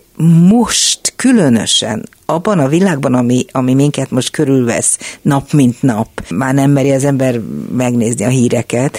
most 0.49 1.13
különösen 1.15 2.09
abban 2.25 2.59
a 2.59 2.67
világban, 2.67 3.13
ami, 3.13 3.45
ami 3.51 3.73
minket 3.73 4.11
most 4.11 4.31
körülvesz 4.31 4.97
nap 5.21 5.51
mint 5.51 5.81
nap, 5.81 6.07
már 6.29 6.53
nem 6.53 6.71
meri 6.71 6.91
az 6.91 7.03
ember 7.03 7.39
megnézni 7.71 8.25
a 8.25 8.29
híreket, 8.29 8.97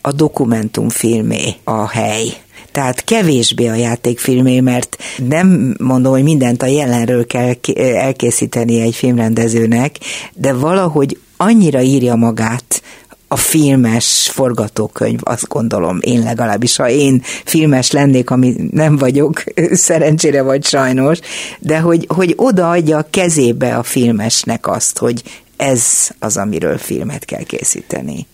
a 0.00 0.12
dokumentumfilmé 0.12 1.54
a 1.64 1.88
hely. 1.88 2.26
Tehát 2.76 3.04
kevésbé 3.04 3.66
a 3.66 3.74
játékfilmé, 3.74 4.60
mert 4.60 4.96
nem 5.28 5.74
mondom, 5.78 6.12
hogy 6.12 6.22
mindent 6.22 6.62
a 6.62 6.66
jelenről 6.66 7.26
kell 7.26 7.52
elkészíteni 7.74 8.80
egy 8.80 8.94
filmrendezőnek, 8.94 9.96
de 10.34 10.52
valahogy 10.52 11.18
annyira 11.36 11.80
írja 11.80 12.14
magát 12.14 12.82
a 13.28 13.36
filmes 13.36 14.30
forgatókönyv, 14.32 15.18
azt 15.22 15.48
gondolom, 15.48 15.98
én 16.00 16.22
legalábbis, 16.22 16.76
ha 16.76 16.88
én 16.88 17.22
filmes 17.44 17.90
lennék, 17.90 18.30
ami 18.30 18.54
nem 18.70 18.96
vagyok, 18.96 19.44
szerencsére 19.88 20.42
vagy 20.42 20.64
sajnos, 20.64 21.18
de 21.58 21.78
hogy, 21.78 22.06
hogy 22.08 22.32
odaadja 22.36 22.98
a 22.98 23.06
kezébe 23.10 23.76
a 23.76 23.82
filmesnek 23.82 24.66
azt, 24.66 24.98
hogy 24.98 25.22
ez 25.56 25.84
az, 26.18 26.36
amiről 26.36 26.78
filmet 26.78 27.24
kell 27.24 27.42
készíteni. 27.42 28.26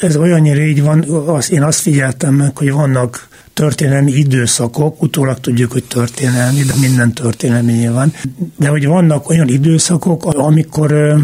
Ez 0.00 0.16
olyannyira 0.16 0.60
így 0.62 0.82
van, 0.82 1.02
az, 1.26 1.52
én 1.52 1.62
azt 1.62 1.80
figyeltem 1.80 2.34
meg, 2.34 2.56
hogy 2.56 2.72
vannak 2.72 3.28
történelmi 3.54 4.12
időszakok, 4.12 5.02
utólag 5.02 5.40
tudjuk, 5.40 5.72
hogy 5.72 5.84
történelmi, 5.84 6.62
de 6.62 6.72
minden 6.80 7.12
történelmi 7.12 7.72
nyilván, 7.72 8.12
de 8.58 8.68
hogy 8.68 8.86
vannak 8.86 9.28
olyan 9.28 9.48
időszakok, 9.48 10.24
amikor 10.24 11.16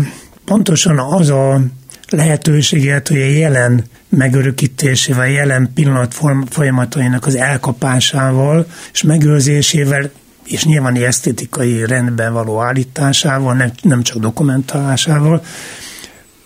pontosan 0.45 0.99
az 0.99 1.29
a 1.29 1.61
lehetőséget, 2.09 3.09
hogy 3.09 3.21
a 3.21 3.25
jelen 3.25 3.85
megörökítésével, 4.09 5.29
jelen 5.29 5.71
pillanat 5.75 6.15
folyamatainak 6.49 7.27
az 7.27 7.37
elkapásával 7.37 8.67
és 8.93 9.03
megőrzésével 9.03 10.11
és 10.45 10.65
nyilván 10.65 10.95
esztétikai 10.95 11.87
rendben 11.87 12.33
való 12.33 12.61
állításával, 12.61 13.55
nem, 13.55 13.71
nem 13.83 14.03
csak 14.03 14.19
dokumentálásával, 14.19 15.43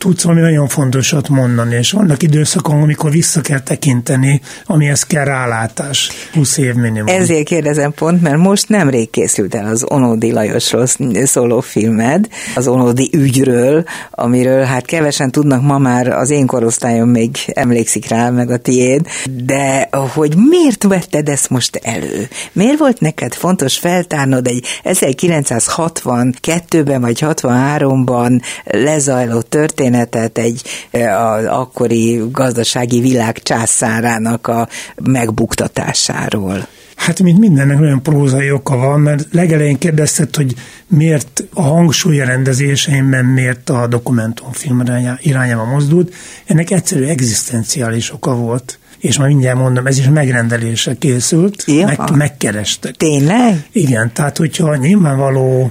tudsz 0.05 0.23
valami 0.23 0.43
nagyon 0.43 0.69
fontosat 0.69 1.29
mondani, 1.29 1.75
és 1.75 1.93
vannak 1.93 2.23
időszakon, 2.23 2.83
amikor 2.83 3.11
vissza 3.11 3.41
kell 3.41 3.61
tekinteni, 3.61 4.41
amihez 4.67 5.03
kell 5.03 5.25
rálátás, 5.25 6.11
20 6.33 6.57
év 6.57 6.75
minimum. 6.75 7.07
Ezért 7.07 7.45
kérdezem 7.45 7.93
pont, 7.93 8.23
mert 8.23 8.37
most 8.37 8.69
nemrég 8.69 9.11
készült 9.11 9.55
el 9.55 9.67
az 9.67 9.85
Onódi 9.89 10.33
Lajosról 10.33 10.87
szóló 11.25 11.61
filmed, 11.61 12.29
az 12.55 12.67
Onódi 12.67 13.11
ügyről, 13.13 13.85
amiről 14.11 14.63
hát 14.63 14.85
kevesen 14.85 15.31
tudnak 15.31 15.63
ma 15.63 15.79
már, 15.79 16.09
az 16.09 16.31
én 16.31 16.47
korosztályom 16.47 17.09
még 17.09 17.37
emlékszik 17.47 18.09
rá, 18.09 18.31
meg 18.31 18.51
a 18.51 18.57
tiéd, 18.57 19.07
de 19.45 19.89
hogy 19.91 20.35
miért 20.37 20.83
vetted 20.83 21.29
ezt 21.29 21.51
most 21.51 21.81
elő? 21.83 22.29
Miért 22.53 22.79
volt 22.79 23.01
neked 23.01 23.35
fontos 23.35 23.79
feltárnod 23.79 24.47
egy 24.47 24.67
1962-ben 24.85 27.01
vagy 27.01 27.19
63-ban 27.21 28.41
lezajlott 28.65 29.51
történet 29.51 29.93
történetet 29.95 30.39
egy 30.39 30.63
az 31.11 31.45
akkori 31.45 32.23
gazdasági 32.31 33.01
világ 33.01 33.43
császárának 33.43 34.47
a 34.47 34.69
megbuktatásáról. 35.03 36.67
Hát, 36.97 37.23
mint 37.23 37.39
mindennek 37.39 37.79
nagyon 37.79 38.03
prózai 38.03 38.51
oka 38.51 38.77
van, 38.77 39.01
mert 39.01 39.27
legelején 39.33 39.79
kérdezted, 39.79 40.37
hogy 40.37 40.55
miért 40.87 41.45
a 41.53 41.63
hangsúly 41.63 42.17
rendezéseimben 42.17 43.25
miért 43.25 43.71
a 43.71 43.87
dokumentumfilm 43.87 44.83
irányába 45.21 45.65
mozdult. 45.65 46.15
Ennek 46.45 46.71
egyszerű 46.71 47.05
egzisztenciális 47.05 48.13
oka 48.13 48.35
volt 48.35 48.79
és 48.99 49.19
már 49.19 49.29
mindjárt 49.29 49.59
mondom, 49.59 49.87
ez 49.87 49.99
is 49.99 50.09
megrendelése 50.09 50.95
készült, 50.99 51.65
ja. 51.67 51.87
meg, 51.87 51.99
megkerestek. 52.15 52.95
Tényleg? 52.95 53.67
Igen, 53.73 54.13
tehát 54.13 54.37
hogyha 54.37 54.77
nyilvánvaló 54.77 55.71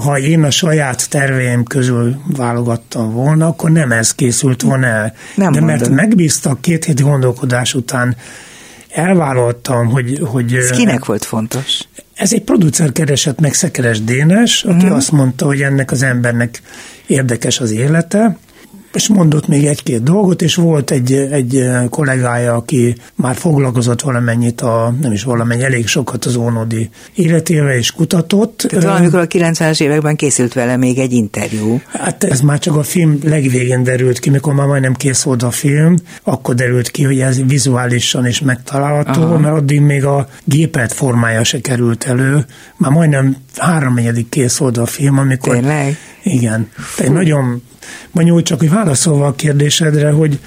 ha 0.00 0.18
én 0.18 0.42
a 0.42 0.50
saját 0.50 1.10
terveim 1.10 1.64
közül 1.64 2.16
válogattam 2.36 3.12
volna, 3.12 3.46
akkor 3.46 3.70
nem 3.70 3.92
ez 3.92 4.14
készült 4.14 4.62
volna 4.62 4.86
el. 4.86 5.14
Nem 5.34 5.52
De 5.52 5.60
mert 5.60 5.80
mondom. 5.80 5.96
megbíztak 5.96 6.60
két 6.60 6.84
hét 6.84 7.00
gondolkodás 7.00 7.74
után, 7.74 8.16
elvállaltam, 8.88 9.90
hogy... 9.90 10.18
hogy 10.24 10.54
ez 10.54 10.70
kinek 10.70 11.04
volt 11.04 11.24
fontos? 11.24 11.80
Ez 12.14 12.32
egy 12.32 12.42
producer 12.42 12.92
keresett 12.92 13.40
meg 13.40 13.54
Szekeres 13.54 14.04
Dénes, 14.04 14.64
aki 14.64 14.76
uh-huh. 14.76 14.96
azt 14.96 15.12
mondta, 15.12 15.46
hogy 15.46 15.60
ennek 15.60 15.90
az 15.90 16.02
embernek 16.02 16.60
érdekes 17.06 17.60
az 17.60 17.70
élete, 17.70 18.36
és 18.94 19.08
mondott 19.08 19.48
még 19.48 19.66
egy-két 19.66 20.02
dolgot, 20.02 20.42
és 20.42 20.54
volt 20.54 20.90
egy, 20.90 21.12
egy 21.12 21.68
kollégája, 21.90 22.54
aki 22.54 22.96
már 23.14 23.34
foglalkozott 23.34 24.00
valamennyit, 24.00 24.60
a, 24.60 24.94
nem 25.00 25.12
is 25.12 25.22
valamennyi, 25.22 25.62
elég 25.62 25.86
sokat 25.86 26.24
az 26.24 26.36
Ónodi 26.36 26.90
életével, 27.14 27.72
és 27.72 27.90
kutatott. 27.90 28.64
Tehát 28.68 28.84
valamikor 28.84 29.18
a 29.18 29.26
90-es 29.26 29.80
években 29.80 30.16
készült 30.16 30.52
vele 30.52 30.76
még 30.76 30.98
egy 30.98 31.12
interjú. 31.12 31.80
Hát 31.86 32.24
ez 32.24 32.40
már 32.40 32.58
csak 32.58 32.76
a 32.76 32.82
film 32.82 33.18
legvégén 33.24 33.82
derült 33.82 34.18
ki, 34.18 34.30
mikor 34.30 34.54
már 34.54 34.66
majdnem 34.66 34.94
kész 34.94 35.22
volt 35.22 35.42
a 35.42 35.50
film, 35.50 35.94
akkor 36.22 36.54
derült 36.54 36.90
ki, 36.90 37.02
hogy 37.02 37.20
ez 37.20 37.42
vizuálisan 37.44 38.26
is 38.26 38.40
megtalálható, 38.40 39.22
Aha. 39.22 39.38
mert 39.38 39.54
addig 39.54 39.80
még 39.80 40.04
a 40.04 40.28
gépet 40.44 40.92
formája 40.92 41.44
se 41.44 41.60
került 41.60 42.04
elő. 42.04 42.44
Már 42.76 42.90
majdnem 42.90 43.36
három 43.56 43.98
kész 44.28 44.56
volt 44.56 44.76
a 44.76 44.86
film, 44.86 45.18
amikor... 45.18 45.54
Tényleg? 45.54 45.96
Igen. 46.22 46.70
Tehát 46.96 47.12
nagyon 47.12 47.62
bonyolult, 48.12 48.44
csak 48.44 48.58
hogy 48.58 48.70
válaszolva 48.70 49.26
a 49.26 49.34
kérdésedre, 49.34 50.10
hogy 50.10 50.38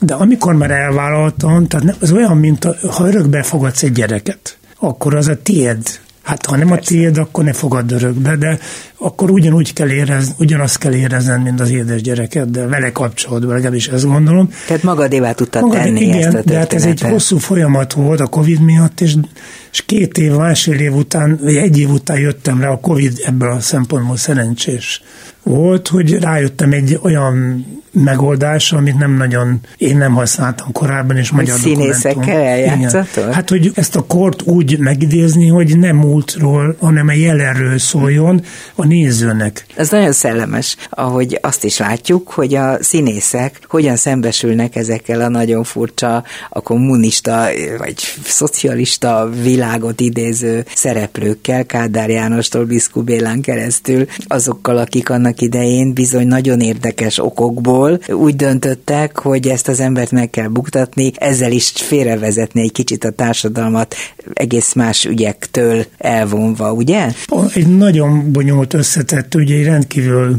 de 0.00 0.14
amikor 0.14 0.54
már 0.54 0.70
elvállaltam, 0.70 1.66
tehát 1.66 1.96
az 2.00 2.12
olyan, 2.12 2.36
mint 2.36 2.64
a, 2.64 2.74
ha 2.90 3.06
örökbe 3.06 3.42
fogadsz 3.42 3.82
egy 3.82 3.92
gyereket, 3.92 4.58
akkor 4.78 5.14
az 5.14 5.28
a 5.28 5.42
tied. 5.42 6.00
Hát 6.22 6.46
ha 6.46 6.56
nem 6.56 6.68
Persze. 6.68 6.82
a 6.82 6.86
tiéd, 6.86 7.18
akkor 7.18 7.44
ne 7.44 7.52
fogadd 7.52 7.92
örökbe, 7.92 8.36
de 8.36 8.58
akkor 8.96 9.30
ugyanúgy 9.30 9.72
kell 9.72 9.88
érezni, 9.88 10.34
ugyanazt 10.38 10.78
kell 10.78 10.92
érezned, 10.92 11.42
mint 11.42 11.60
az 11.60 11.70
édes 11.70 12.02
gyereket, 12.02 12.50
de 12.50 12.66
vele 12.66 12.92
kapcsolatban, 12.92 13.54
legalábbis 13.54 13.88
ezt 13.88 14.04
gondolom. 14.04 14.50
Tehát 14.66 14.82
magadévá 14.82 15.32
tudtad 15.32 15.62
Magad, 15.62 15.78
tenni 15.78 16.00
igen, 16.00 16.18
ezt 16.18 16.34
a 16.34 16.42
de 16.44 16.56
hát 16.56 16.72
ez 16.72 16.84
egy 16.84 17.00
hosszú 17.00 17.38
folyamat 17.38 17.92
volt 17.92 18.20
a 18.20 18.26
Covid 18.26 18.60
miatt, 18.60 19.00
és, 19.00 19.14
és 19.72 19.84
két 19.84 20.18
év, 20.18 20.32
másfél 20.32 20.80
év 20.80 20.94
után, 20.94 21.38
vagy 21.42 21.56
egy 21.56 21.78
év 21.78 21.90
után 21.90 22.18
jöttem 22.18 22.60
rá, 22.60 22.68
a 22.68 22.80
Covid 22.80 23.22
ebből 23.24 23.50
a 23.50 23.60
szempontból 23.60 24.16
szerencsés 24.16 25.02
volt, 25.42 25.88
hogy 25.88 26.18
rájöttem 26.18 26.72
egy 26.72 26.98
olyan 27.02 27.66
megoldás, 27.92 28.72
amit 28.72 28.98
nem 28.98 29.16
nagyon, 29.16 29.60
én 29.76 29.96
nem 29.96 30.14
használtam 30.14 30.72
korábban, 30.72 31.16
és 31.16 31.30
magyar 31.30 31.58
Színészekkel 31.58 32.40
eljátszattad? 32.40 33.32
Hát, 33.32 33.48
hogy 33.48 33.70
ezt 33.74 33.96
a 33.96 34.04
kort 34.06 34.42
úgy 34.42 34.78
megidézni, 34.78 35.48
hogy 35.48 35.78
nem 35.78 35.96
múltról, 35.96 36.76
hanem 36.80 37.08
a 37.08 37.12
jelenről 37.12 37.78
szóljon 37.78 38.42
a 38.74 38.86
nézőnek. 38.86 39.66
Ez 39.76 39.90
nagyon 39.90 40.12
szellemes, 40.12 40.76
ahogy 40.90 41.38
azt 41.42 41.64
is 41.64 41.78
látjuk, 41.78 42.30
hogy 42.30 42.54
a 42.54 42.82
színészek 42.82 43.60
hogyan 43.68 43.96
szembesülnek 43.96 44.76
ezekkel 44.76 45.20
a 45.20 45.28
nagyon 45.28 45.64
furcsa, 45.64 46.24
a 46.48 46.60
kommunista 46.60 47.48
vagy 47.78 47.96
szocialista 48.24 49.30
világot 49.42 50.00
idéző 50.00 50.64
szereplőkkel, 50.74 51.66
Kádár 51.66 52.10
Jánostól 52.10 52.64
Biszku 52.64 53.02
Bélán 53.02 53.40
keresztül, 53.40 54.06
azokkal, 54.26 54.78
akik 54.78 55.10
annak 55.10 55.31
annak 55.32 55.40
idején 55.40 55.92
bizony 55.92 56.26
nagyon 56.26 56.60
érdekes 56.60 57.18
okokból 57.18 57.98
úgy 58.08 58.36
döntöttek, 58.36 59.18
hogy 59.18 59.48
ezt 59.48 59.68
az 59.68 59.80
embert 59.80 60.10
meg 60.10 60.30
kell 60.30 60.48
buktatni, 60.48 61.12
ezzel 61.16 61.52
is 61.52 61.72
félrevezetni 61.74 62.60
egy 62.60 62.72
kicsit 62.72 63.04
a 63.04 63.10
társadalmat 63.10 63.94
egész 64.32 64.72
más 64.72 65.04
ügyektől 65.04 65.84
elvonva, 65.98 66.72
ugye? 66.72 67.08
Egy 67.54 67.76
nagyon 67.76 68.32
bonyolult 68.32 68.74
összetett, 68.74 69.34
ugye 69.34 69.56
egy 69.56 69.64
rendkívül 69.64 70.36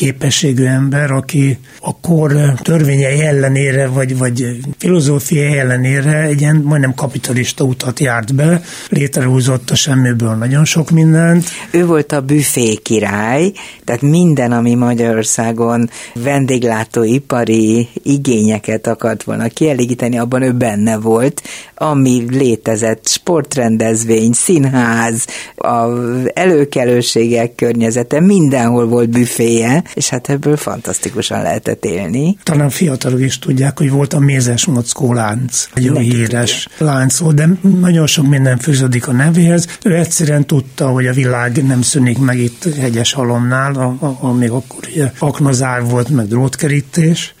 képességű 0.00 0.64
ember, 0.64 1.10
aki 1.10 1.58
a 1.80 2.00
kor 2.00 2.32
törvényei 2.62 3.20
ellenére, 3.20 3.86
vagy, 3.86 4.18
vagy 4.18 4.56
filozófiai 4.78 5.58
ellenére 5.58 6.22
egy 6.22 6.40
ilyen 6.40 6.56
majdnem 6.56 6.94
kapitalista 6.94 7.64
utat 7.64 8.00
járt 8.00 8.34
be, 8.34 8.60
létrehozott 8.88 9.70
a 9.70 9.74
semmiből 9.74 10.34
nagyon 10.34 10.64
sok 10.64 10.90
mindent. 10.90 11.44
Ő 11.70 11.86
volt 11.86 12.12
a 12.12 12.20
büfé 12.20 12.74
király, 12.74 13.52
tehát 13.84 14.02
minden, 14.02 14.52
ami 14.52 14.74
Magyarországon 14.74 15.90
vendéglátóipari 16.14 17.88
igényeket 18.02 18.86
akart 18.86 19.22
volna 19.22 19.48
kielégíteni, 19.48 20.18
abban 20.18 20.42
ő 20.42 20.52
benne 20.52 20.98
volt, 20.98 21.42
ami 21.74 22.24
létezett, 22.30 23.08
sportrendezvény, 23.08 24.32
színház, 24.32 25.24
az 25.56 26.30
előkelőségek 26.34 27.54
környezete, 27.54 28.20
mindenhol 28.20 28.86
volt 28.86 29.10
büféje, 29.10 29.82
és 29.94 30.08
hát 30.08 30.28
ebből 30.28 30.56
fantasztikusan 30.56 31.42
lehetett 31.42 31.84
élni. 31.84 32.36
Talán 32.42 32.70
fiatalok 32.70 33.20
is 33.20 33.38
tudják, 33.38 33.78
hogy 33.78 33.90
volt 33.90 34.12
a 34.12 34.18
mézes 34.18 34.66
mockó 34.66 35.12
lánc, 35.12 35.66
egy 35.74 35.84
jó 35.84 35.96
híres 35.96 36.68
tudja. 36.76 36.92
lánc 36.92 37.16
volt, 37.16 37.34
de 37.34 37.48
nagyon 37.80 38.06
sok 38.06 38.26
minden 38.26 38.58
fűződik 38.58 39.08
a 39.08 39.12
nevéhez. 39.12 39.66
Ő 39.82 39.94
egyszerűen 39.94 40.46
tudta, 40.46 40.88
hogy 40.88 41.06
a 41.06 41.12
világ 41.12 41.66
nem 41.66 41.82
szűnik 41.82 42.18
meg 42.18 42.38
itt 42.38 42.74
hegyes 42.74 43.12
halomnál, 43.12 43.98
amíg 44.20 44.50
akkor 44.50 44.78
ugye 44.92 45.12
aknazár 45.18 45.84
volt, 45.84 46.08
meg 46.08 46.26
drótkerítés. 46.26 47.34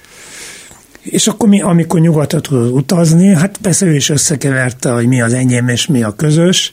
És 1.02 1.26
akkor 1.26 1.48
mi, 1.48 1.60
amikor 1.60 2.00
nyugatot 2.00 2.42
tudott 2.42 2.72
utazni, 2.72 3.34
hát 3.34 3.58
persze 3.62 3.86
ő 3.86 3.94
is 3.94 4.08
összekeverte, 4.08 4.90
hogy 4.90 5.06
mi 5.06 5.20
az 5.20 5.32
enyém 5.32 5.68
és 5.68 5.86
mi 5.86 6.02
a 6.02 6.10
közös, 6.10 6.72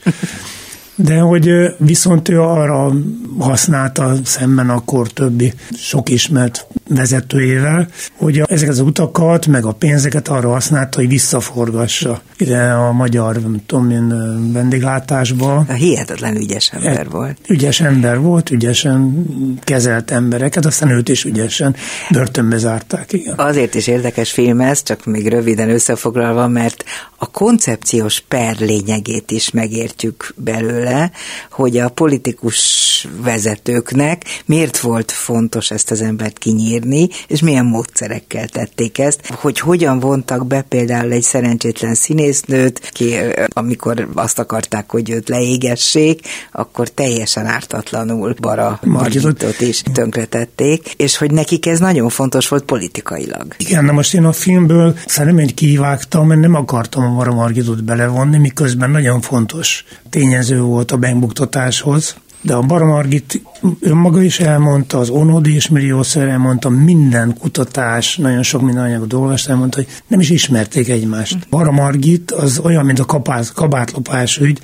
de 1.00 1.18
hogy 1.18 1.50
viszont 1.76 2.28
ő 2.28 2.40
arra 2.40 2.92
használta 3.38 4.14
szemben 4.24 4.70
akkor 4.70 5.08
többi 5.08 5.52
sok 5.76 6.08
ismert 6.08 6.66
vezetőjével, 6.88 7.88
hogy 8.16 8.38
ezeket 8.38 8.74
az 8.74 8.80
utakat, 8.80 9.46
meg 9.46 9.64
a 9.64 9.72
pénzeket 9.72 10.28
arra 10.28 10.50
használta, 10.50 10.98
hogy 10.98 11.08
visszaforgassa 11.08 12.20
ide 12.36 12.70
a 12.70 12.92
magyar, 12.92 13.40
tudom 13.66 13.90
én, 13.90 14.08
vendéglátásba. 14.52 15.64
A 15.68 15.72
hihetetlen 15.72 16.36
ügyes 16.36 16.70
ember 16.72 17.06
e, 17.06 17.08
volt. 17.10 17.38
Ügyes 17.48 17.80
ember 17.80 18.20
volt, 18.20 18.50
ügyesen 18.50 19.26
kezelt 19.64 20.10
embereket, 20.10 20.66
aztán 20.66 20.90
őt 20.90 21.08
is 21.08 21.24
ügyesen 21.24 21.76
börtönbe 22.10 22.56
zárták, 22.56 23.12
igen. 23.12 23.34
Azért 23.34 23.74
is 23.74 23.86
érdekes 23.86 24.32
film 24.32 24.60
ez, 24.60 24.82
csak 24.82 25.04
még 25.04 25.28
röviden 25.28 25.70
összefoglalva, 25.70 26.48
mert 26.48 26.84
a 27.16 27.30
koncepciós 27.30 28.20
per 28.28 28.56
lényegét 28.58 29.30
is 29.30 29.50
megértjük 29.50 30.34
belőle, 30.36 30.87
hogy 31.50 31.78
a 31.78 31.88
politikus 31.88 32.86
vezetőknek 33.22 34.24
miért 34.46 34.78
volt 34.78 35.12
fontos 35.12 35.70
ezt 35.70 35.90
az 35.90 36.00
embert 36.00 36.38
kinyírni, 36.38 37.08
és 37.26 37.40
milyen 37.40 37.64
módszerekkel 37.66 38.48
tették 38.48 38.98
ezt, 38.98 39.26
hogy 39.26 39.58
hogyan 39.58 40.00
vontak 40.00 40.46
be 40.46 40.62
például 40.62 41.12
egy 41.12 41.22
szerencsétlen 41.22 41.94
színésznőt, 41.94 42.90
ki 42.92 43.14
amikor 43.48 44.08
azt 44.14 44.38
akarták, 44.38 44.90
hogy 44.90 45.10
őt 45.10 45.28
leégessék, 45.28 46.20
akkor 46.52 46.88
teljesen 46.88 47.46
ártatlanul 47.46 48.34
Bara 48.40 48.80
Margitot 48.82 49.60
is 49.60 49.82
tönkretették, 49.92 50.94
és 50.96 51.16
hogy 51.16 51.30
nekik 51.30 51.66
ez 51.66 51.78
nagyon 51.78 52.08
fontos 52.08 52.48
volt 52.48 52.64
politikailag. 52.64 53.54
Igen, 53.56 53.84
na 53.84 53.92
most 53.92 54.14
én 54.14 54.24
a 54.24 54.32
filmből 54.32 54.96
szerintem 55.06 55.44
egy 55.44 55.54
kivágtam, 55.54 56.26
mert 56.26 56.40
nem 56.40 56.54
akartam 56.54 57.04
a 57.04 57.14
Bara 57.14 57.34
Margitot 57.34 57.84
belevonni, 57.84 58.38
miközben 58.38 58.90
nagyon 58.90 59.20
fontos 59.20 59.84
tényező 60.10 60.60
volt 60.60 60.90
a 60.90 60.96
megbuktatáshoz, 60.96 62.16
de 62.40 62.54
a 62.54 62.60
Baramargit 62.60 63.42
önmaga 63.80 64.22
is 64.22 64.40
elmondta, 64.40 64.98
az 64.98 65.10
Onodi 65.10 65.54
és 65.54 65.68
Milliószer 65.68 66.28
elmondta, 66.28 66.68
minden 66.68 67.36
kutatás, 67.38 68.16
nagyon 68.16 68.42
sok 68.42 68.62
minden 68.62 68.84
anyagot 68.84 69.12
olvasta, 69.12 69.50
elmondta, 69.50 69.76
hogy 69.76 69.88
nem 70.06 70.20
is 70.20 70.30
ismerték 70.30 70.88
egymást. 70.88 71.48
Baramargit 71.48 72.30
az 72.30 72.58
olyan, 72.58 72.84
mint 72.84 72.98
a 72.98 73.04
kabát, 73.04 73.52
kabátlopás 73.52 74.38
ügy, 74.38 74.60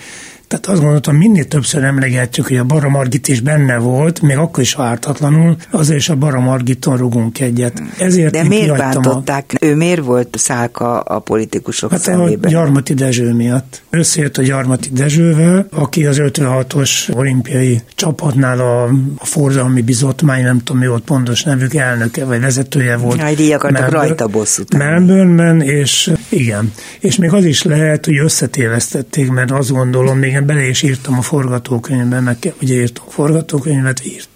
tehát 0.48 0.66
azt 0.66 0.80
gondoltam, 0.80 1.16
minél 1.16 1.44
többször 1.44 1.84
emlegetjük, 1.84 2.46
hogy 2.48 2.56
a 2.56 2.64
Bara 2.64 2.88
Margit 2.88 3.28
is 3.28 3.40
benne 3.40 3.78
volt, 3.78 4.20
még 4.20 4.36
akkor 4.36 4.62
is 4.62 4.74
ártatlanul, 4.78 5.56
azért 5.70 5.98
is 5.98 6.08
a 6.08 6.14
Bara 6.14 6.40
Margiton 6.40 6.96
rugunk 6.96 7.40
egyet. 7.40 7.82
Ezért 7.98 8.32
De 8.32 8.42
miért 8.42 8.76
bántották? 8.76 9.54
A... 9.60 9.64
Ő 9.64 9.74
miért 9.74 10.04
volt 10.04 10.36
szálka 10.38 11.00
a 11.00 11.18
politikusok 11.18 11.90
hát 11.90 12.00
szemében? 12.00 12.44
a 12.44 12.48
Gyarmati 12.48 12.94
Dezső 12.94 13.32
miatt. 13.32 13.82
Összejött 13.90 14.36
a 14.36 14.42
Gyarmati 14.42 14.88
Dezsővel, 14.92 15.66
aki 15.70 16.06
az 16.06 16.16
56-os 16.20 17.14
olimpiai 17.14 17.82
csapatnál 17.94 18.60
a, 18.60 18.82
a 19.18 19.26
forradalmi 19.26 19.82
bizotmány, 19.82 20.42
nem 20.42 20.58
tudom 20.58 20.80
mi 20.80 20.86
volt 20.86 21.04
pontos 21.04 21.42
nevük, 21.42 21.74
elnöke 21.74 22.24
vagy 22.24 22.40
vezetője 22.40 22.96
volt. 22.96 23.18
Jaj, 23.18 23.34
így 23.38 23.50
akartak 23.50 23.80
Melbourne, 23.80 24.06
rajta 24.06 24.26
bosszút. 24.26 24.76
Melbourne-ben, 24.76 25.60
és 25.60 26.12
igen. 26.28 26.72
És 27.00 27.16
még 27.16 27.32
az 27.32 27.44
is 27.44 27.62
lehet, 27.62 28.04
hogy 28.04 28.18
összetévesztették, 28.18 29.30
mert 29.30 29.50
azt 29.50 29.70
gondolom, 29.70 30.18
még 30.18 30.33
én 30.34 30.46
bele 30.46 30.68
is 30.68 30.82
írtam 30.82 31.18
a 31.18 31.22
forgatókönyvben, 31.22 32.22
meg 32.22 32.36
ugye 32.62 32.74
írtam 32.74 33.04
forgatókönyvet, 33.08 34.04
írt, 34.06 34.28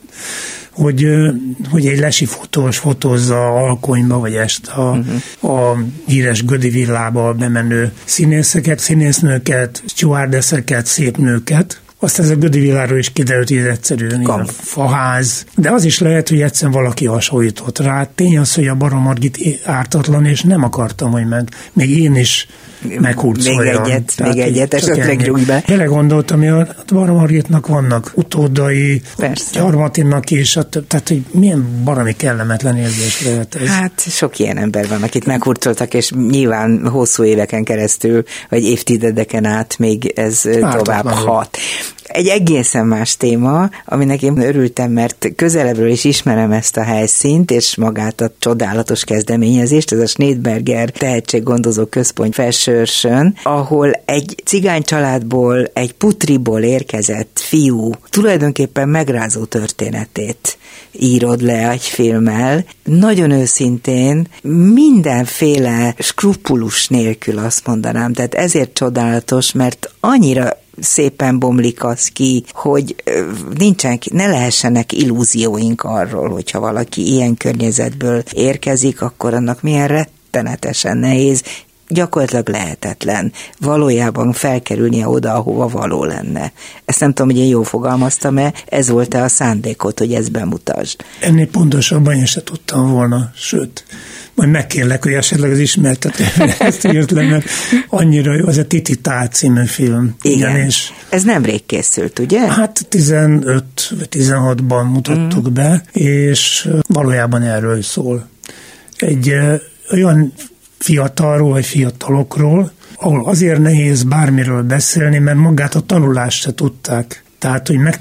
hogy, 0.71 1.07
hogy 1.71 1.87
egy 1.87 1.99
lesi 1.99 2.25
fotós 2.25 2.79
fotózza 2.79 3.47
alkonyba, 3.55 4.19
vagy 4.19 4.35
ezt 4.35 4.67
a, 4.67 5.03
uh-huh. 5.41 5.73
a 5.73 5.79
híres 6.07 6.45
Gödi 6.45 6.69
villába 6.69 7.33
bemenő 7.33 7.93
színészeket, 8.05 8.79
színésznőket, 8.79 9.83
stewardesseket, 9.87 10.87
szép 10.87 11.17
nőket, 11.17 11.81
azt 12.01 12.19
ez 12.19 12.31
a 12.31 12.37
Gödi 12.37 12.59
világról 12.59 12.99
is 12.99 13.13
kiderült, 13.13 13.49
hogy 13.49 13.59
egyszerűen 13.59 14.25
a 14.25 14.45
faház. 14.47 15.47
De 15.57 15.71
az 15.71 15.85
is 15.85 15.99
lehet, 15.99 16.29
hogy 16.29 16.41
egyszerűen 16.41 16.83
valaki 16.83 17.07
hasonlított 17.07 17.79
rá. 17.79 18.09
Tény 18.15 18.39
az, 18.39 18.55
hogy 18.55 18.67
a 18.67 18.75
Baromargit 18.75 19.61
ártatlan, 19.65 20.25
és 20.25 20.43
nem 20.43 20.63
akartam, 20.63 21.11
hogy 21.11 21.27
meg, 21.27 21.49
még 21.73 21.99
én 21.99 22.15
is 22.15 22.47
meghurcoljon. 23.01 23.65
Még 23.65 23.69
egyet, 23.69 24.13
Tehát, 24.17 24.35
még 24.35 24.43
egyet, 24.43 24.75
esetleg 24.75 25.27
rúgj 25.27 25.45
be. 25.45 25.63
Bele 25.67 25.85
gondoltam, 25.85 26.39
hogy 26.39 26.49
a 26.49 26.67
Baromargitnak 26.93 27.67
vannak 27.67 28.13
utódai, 28.15 29.03
Persze. 29.17 29.61
Gyarmatinnak 29.61 30.31
is, 30.31 30.53
tehát 30.89 31.09
hogy 31.09 31.23
milyen 31.31 31.83
baromi 31.85 32.17
kellemetlen 32.17 32.77
érzés 32.77 33.23
lehet 33.25 33.55
ez. 33.55 33.69
Hát 33.69 34.01
sok 34.09 34.39
ilyen 34.39 34.57
ember 34.57 34.89
van, 34.89 35.03
akit 35.03 35.27
meghurcoltak, 35.27 35.95
és 35.95 36.11
nyilván 36.29 36.89
hosszú 36.89 37.25
éveken 37.25 37.65
keresztül, 37.65 38.23
vagy 38.49 38.65
évtizedeken 38.65 39.45
át 39.45 39.79
még 39.79 40.13
ez 40.17 40.41
tovább 40.61 41.07
hat. 41.07 41.59
Egy 42.09 42.27
egészen 42.27 42.87
más 42.87 43.17
téma, 43.17 43.71
aminek 43.85 44.23
én 44.23 44.41
örültem, 44.41 44.91
mert 44.91 45.33
közelebbről 45.37 45.91
is 45.91 46.05
ismerem 46.05 46.53
ezt 46.53 46.77
a 46.77 46.83
helyszínt, 46.83 47.51
és 47.51 47.77
magát 47.77 48.21
a 48.21 48.33
csodálatos 48.39 49.05
kezdeményezést, 49.05 49.93
ez 49.93 49.99
a 49.99 50.07
Schneidberger 50.07 50.91
tehetséggondozó 50.91 51.85
központ 51.85 52.35
felsőrsön, 52.35 53.35
ahol 53.43 53.91
egy 54.05 54.43
cigány 54.45 54.83
családból, 54.83 55.71
egy 55.73 55.93
putriból 55.93 56.63
érkezett 56.63 57.41
fiú 57.45 57.93
tulajdonképpen 58.11 58.89
megrázó 58.89 59.45
történetét 59.45 60.59
írod 60.93 61.43
le 61.43 61.71
egy 61.71 61.83
filmmel. 61.83 62.65
Nagyon 62.85 63.31
őszintén, 63.31 64.29
mindenféle 64.73 65.95
skrupulus 65.99 66.89
nélkül 66.89 67.39
azt 67.39 67.67
mondanám, 67.67 68.13
tehát 68.13 68.35
ezért 68.35 68.75
csodálatos, 68.75 69.53
mert 69.53 69.91
annyira 70.01 70.57
szépen 70.81 71.39
bomlik 71.39 71.85
az 71.85 72.07
ki, 72.07 72.45
hogy 72.53 72.95
nincsen, 73.59 73.99
ne 74.11 74.27
lehessenek 74.27 74.93
illúzióink 74.93 75.83
arról, 75.83 76.29
hogyha 76.29 76.61
valaki 76.61 77.13
ilyen 77.13 77.37
környezetből 77.37 78.23
érkezik, 78.33 79.03
akkor 79.03 79.35
annak 79.35 79.63
milyen 79.63 79.89
rettenetesen 79.89 80.97
nehéz, 80.97 81.43
gyakorlatilag 81.89 82.49
lehetetlen 82.49 83.33
valójában 83.59 84.33
felkerülnie 84.33 85.09
oda, 85.09 85.35
ahova 85.35 85.69
való 85.69 86.05
lenne. 86.05 86.53
Ezt 86.85 87.01
nem 87.01 87.13
tudom, 87.13 87.31
hogy 87.31 87.41
én 87.41 87.49
jól 87.49 87.65
fogalmaztam-e, 87.65 88.53
ez 88.67 88.89
volt-e 88.89 89.23
a 89.23 89.29
szándékot, 89.29 89.99
hogy 89.99 90.13
ezt 90.13 90.33
bemutasd? 90.33 91.05
Ennél 91.21 91.47
pontosabban 91.47 92.15
én 92.15 92.27
se 92.27 92.43
tudtam 92.43 92.91
volna, 92.91 93.31
sőt, 93.35 93.85
majd 94.39 94.51
megkérlek, 94.51 95.03
hogy 95.03 95.13
esetleg 95.13 95.51
az 95.51 95.59
ismertető 95.59 96.25
ezt 96.59 96.85
írt 96.85 97.11
le, 97.11 97.23
mert 97.23 97.49
annyira 97.89 98.35
jó, 98.35 98.47
az 98.47 98.57
a 98.57 98.67
Titi 98.67 98.97
Tá 98.97 99.29
című 99.29 99.65
film. 99.65 100.15
Igen, 100.23 100.57
és 100.57 100.91
ez 101.09 101.23
nemrég 101.23 101.67
készült, 101.67 102.19
ugye? 102.19 102.53
Hát 102.53 102.87
15 102.89 103.65
vagy 103.99 104.09
16-ban 104.11 104.91
mutattuk 104.93 105.51
mm. 105.51 105.55
be, 105.55 105.83
és 105.93 106.69
valójában 106.87 107.43
erről 107.43 107.83
szól. 107.83 108.29
Egy 108.97 109.35
olyan 109.93 110.33
fiatalról 110.79 111.51
vagy 111.51 111.67
fiatalokról, 111.67 112.73
ahol 112.97 113.27
azért 113.27 113.61
nehéz 113.61 114.03
bármiről 114.03 114.63
beszélni, 114.63 115.19
mert 115.19 115.39
magát 115.39 115.75
a 115.75 115.81
tanulást 115.81 116.41
se 116.41 116.55
tudták 116.55 117.23
Tehát, 117.39 117.69
hogy 117.69 117.79
meg, 117.79 118.01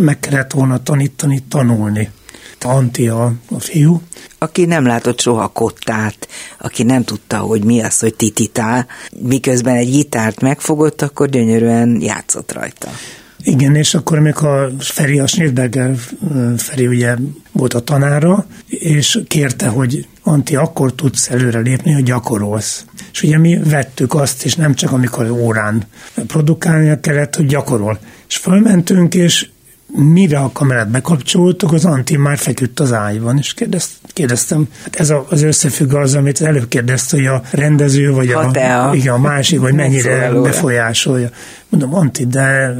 meg 0.00 0.20
kellett 0.20 0.52
volna 0.52 0.82
tanítani, 0.82 1.42
tanulni. 1.48 2.10
Anti 2.60 3.08
a, 3.08 3.32
a 3.50 3.60
fiú. 3.60 4.02
Aki 4.38 4.64
nem 4.64 4.86
látott 4.86 5.20
soha 5.20 5.48
kottát, 5.48 6.28
aki 6.58 6.82
nem 6.82 7.04
tudta, 7.04 7.38
hogy 7.38 7.64
mi 7.64 7.80
az, 7.82 7.98
hogy 7.98 8.14
tititál, 8.14 8.86
miközben 9.22 9.76
egy 9.76 9.90
gitárt 9.90 10.40
megfogott, 10.40 11.02
akkor 11.02 11.28
gyönyörűen 11.28 12.00
játszott 12.00 12.52
rajta. 12.52 12.88
Igen, 13.44 13.74
és 13.74 13.94
akkor 13.94 14.18
még 14.18 14.36
a 14.36 14.70
Feri, 14.78 15.18
a 15.18 15.26
Schneidberger 15.26 15.96
Feri 16.56 16.86
ugye 16.86 17.16
volt 17.52 17.74
a 17.74 17.80
tanára, 17.80 18.46
és 18.68 19.20
kérte, 19.28 19.66
hogy 19.66 20.06
Anti, 20.22 20.56
akkor 20.56 20.92
tudsz 20.92 21.30
előre 21.30 21.58
lépni, 21.58 21.92
hogy 21.92 22.02
gyakorolsz. 22.02 22.84
És 23.12 23.22
ugye 23.22 23.38
mi 23.38 23.58
vettük 23.64 24.14
azt, 24.14 24.44
és 24.44 24.54
nem 24.54 24.74
csak 24.74 24.92
amikor 24.92 25.30
órán 25.30 25.82
produkálnia 26.26 27.00
kellett, 27.00 27.36
hogy 27.36 27.46
gyakorol. 27.46 27.98
És 28.28 28.36
fölmentünk, 28.36 29.14
és 29.14 29.48
mire 29.94 30.38
a 30.38 30.50
kamerát 30.52 30.90
bekapcsoltuk, 30.90 31.72
az 31.72 31.84
Anti 31.84 32.16
már 32.16 32.38
feküdt 32.38 32.80
az 32.80 32.92
ágyban, 32.92 33.38
és 33.38 33.54
kérdezt, 33.54 33.90
kérdeztem, 34.12 34.68
hát 34.82 34.96
ez 34.96 35.10
a, 35.10 35.26
az 35.28 35.42
összefügg 35.42 35.94
az, 35.94 36.14
amit 36.14 36.40
előbb 36.40 36.68
kérdezte, 36.68 37.16
hogy 37.16 37.26
a 37.26 37.42
rendező, 37.50 38.12
vagy 38.12 38.28
a, 38.28 38.50
a, 38.88 38.94
igen, 38.94 39.14
a 39.14 39.18
másik, 39.18 39.60
vagy 39.60 39.74
mennyire 39.74 40.32
befolyásolja. 40.32 41.30
Mondom, 41.68 41.94
Anti, 41.94 42.26
de 42.26 42.76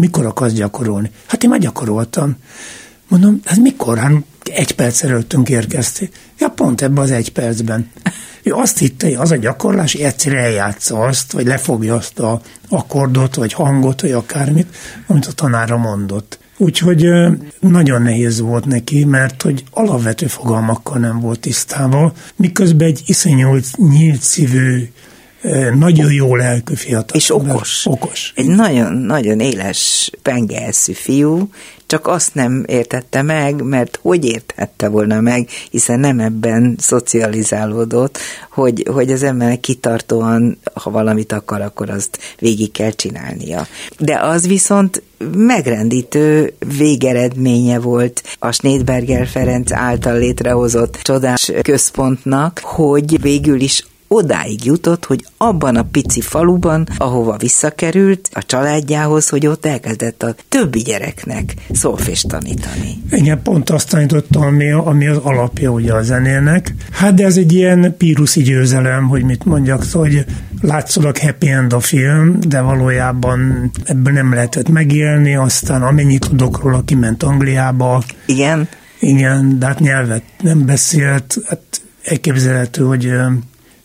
mikor 0.00 0.26
akarsz 0.26 0.52
gyakorolni? 0.52 1.10
Hát 1.26 1.42
én 1.42 1.50
már 1.50 1.58
gyakoroltam. 1.58 2.36
Mondom, 3.08 3.40
ez 3.44 3.56
mikor? 3.56 3.98
Hát 3.98 4.12
egy 4.42 4.74
perc 4.74 5.02
előttünk 5.02 5.48
érkeztél. 5.48 6.08
Ja, 6.38 6.48
pont 6.48 6.82
ebben 6.82 7.02
az 7.02 7.10
egy 7.10 7.32
percben. 7.32 7.90
Ő 8.42 8.52
azt 8.52 8.78
hitte, 8.78 9.06
hogy 9.06 9.14
az 9.14 9.30
a 9.30 9.36
gyakorlás, 9.36 9.92
hogy 9.92 10.00
egyszerűen 10.00 10.44
eljátsza 10.44 11.00
azt, 11.00 11.32
vagy 11.32 11.46
lefogja 11.46 11.94
azt 11.94 12.18
a 12.18 12.40
akkordot, 12.68 13.34
vagy 13.34 13.52
hangot, 13.52 14.00
vagy 14.00 14.12
akármit, 14.12 14.76
amit 15.06 15.26
a 15.26 15.32
tanára 15.32 15.76
mondott. 15.76 16.38
Úgyhogy 16.56 17.06
nagyon 17.60 18.02
nehéz 18.02 18.40
volt 18.40 18.64
neki, 18.64 19.04
mert 19.04 19.42
hogy 19.42 19.64
alapvető 19.70 20.26
fogalmakkal 20.26 20.98
nem 20.98 21.20
volt 21.20 21.40
tisztában, 21.40 22.12
miközben 22.36 22.88
egy 22.88 23.02
iszonyú 23.06 23.58
nyílt 23.76 24.22
szívű 24.22 24.90
nagyon 25.74 26.12
jó 26.12 26.36
lelkű 26.36 26.74
fiatal. 26.74 27.16
És 27.16 27.34
okos. 27.34 27.86
Okos. 27.86 28.32
Egy 28.34 28.46
nagyon-nagyon 28.46 29.40
éles, 29.40 30.10
pengelszű 30.22 30.92
fiú, 30.92 31.48
csak 31.86 32.06
azt 32.06 32.34
nem 32.34 32.64
értette 32.66 33.22
meg, 33.22 33.62
mert 33.62 33.98
hogy 34.02 34.24
értette 34.24 34.88
volna 34.88 35.20
meg, 35.20 35.48
hiszen 35.70 36.00
nem 36.00 36.20
ebben 36.20 36.76
szocializálódott, 36.78 38.18
hogy, 38.50 38.86
hogy 38.92 39.12
az 39.12 39.22
embernek 39.22 39.60
kitartóan, 39.60 40.58
ha 40.74 40.90
valamit 40.90 41.32
akar, 41.32 41.60
akkor 41.60 41.90
azt 41.90 42.18
végig 42.38 42.72
kell 42.72 42.90
csinálnia. 42.90 43.66
De 43.98 44.18
az 44.20 44.46
viszont 44.46 45.02
megrendítő 45.36 46.54
végeredménye 46.78 47.78
volt 47.78 48.22
a 48.38 48.52
Schneidberger 48.52 49.26
Ferenc 49.26 49.72
által 49.72 50.18
létrehozott 50.18 50.98
csodás 51.02 51.52
központnak, 51.62 52.60
hogy 52.62 53.20
végül 53.20 53.60
is 53.60 53.86
odáig 54.08 54.64
jutott, 54.64 55.04
hogy 55.04 55.24
abban 55.36 55.76
a 55.76 55.82
pici 55.82 56.20
faluban, 56.20 56.88
ahova 56.96 57.36
visszakerült 57.36 58.28
a 58.32 58.42
családjához, 58.42 59.28
hogy 59.28 59.46
ott 59.46 59.66
elkezdett 59.66 60.22
a 60.22 60.34
többi 60.48 60.78
gyereknek 60.78 61.54
szolfést 61.72 62.28
tanítani. 62.28 63.02
Igen, 63.10 63.42
pont 63.42 63.70
azt 63.70 63.90
tanítottam, 63.90 64.42
ami, 64.42 64.70
ami 64.70 65.06
az 65.06 65.16
alapja 65.16 65.70
ugye 65.70 65.92
a 65.92 66.02
zenének. 66.02 66.74
Hát 66.90 67.14
de 67.14 67.24
ez 67.24 67.36
egy 67.36 67.52
ilyen 67.52 67.94
píruszi 67.98 68.42
győzelem, 68.42 69.08
hogy 69.08 69.24
mit 69.24 69.44
mondjak, 69.44 69.84
hogy 69.92 70.24
látszólag 70.60 71.18
happy 71.18 71.48
end 71.48 71.72
a 71.72 71.80
film, 71.80 72.40
de 72.48 72.60
valójában 72.60 73.70
ebből 73.84 74.12
nem 74.12 74.34
lehetett 74.34 74.68
megélni, 74.68 75.34
aztán 75.34 75.82
amennyit 75.82 76.28
tudok 76.28 76.62
róla, 76.62 76.82
kiment 76.84 77.22
Angliába. 77.22 78.02
Igen? 78.26 78.68
Igen, 79.00 79.58
de 79.58 79.66
hát 79.66 79.80
nyelvet 79.80 80.22
nem 80.42 80.66
beszélt, 80.66 81.36
hát 81.46 81.60
elképzelhető, 82.04 82.84
hogy 82.84 83.12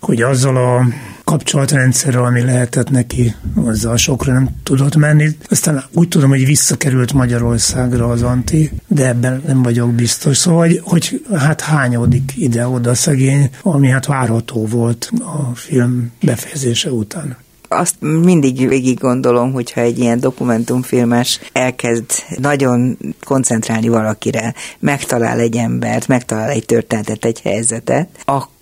hogy 0.02 0.22
azzal 0.22 0.58
a 0.58 0.86
kapcsolatrendszerrel, 1.24 2.24
ami 2.24 2.42
lehetett 2.42 2.90
neki, 2.90 3.36
azzal 3.66 3.98
sokra 3.98 4.34
nem 4.34 4.50
tudott 4.64 4.96
menni. 4.96 5.28
Aztán 5.50 5.84
úgy 5.92 6.08
tudom, 6.08 6.30
hogy 6.30 6.46
visszakerült 6.46 7.14
Magyarországra 7.14 8.08
az 8.08 8.24
Anti, 8.24 8.72
de 8.88 9.08
ebben 9.08 9.42
nem 9.46 9.64
vagyok 9.64 9.92
biztos. 9.92 10.38
Szóval, 10.38 10.60
hogy, 10.60 10.82
hogy 10.84 11.26
hát 11.38 11.62
hányodik 11.62 12.34
ide-oda 12.36 12.96
szegény, 12.96 13.50
ami 13.62 13.88
hát 13.88 14.06
várható 14.06 14.66
volt 14.66 15.12
a 15.20 15.56
film 15.56 16.12
befejezése 16.22 16.92
után 16.92 17.38
azt 17.74 17.96
mindig 18.00 18.68
végig 18.68 19.00
gondolom, 19.00 19.54
hogyha 19.54 19.82
egy 19.82 20.00
ilyen 20.00 20.20
dokumentumfilmes 20.20 21.40
elkezd 21.52 22.12
nagyon 22.38 22.98
koncentrálni 23.24 23.88
valakire, 23.88 24.54
megtalál 24.80 25.40
egy 25.40 25.56
embert, 25.56 26.08
megtalál 26.08 26.50
egy 26.50 26.66
történetet, 26.66 27.26
egy 27.26 27.42
helyzetet, 27.42 28.10
akkor 28.26 28.61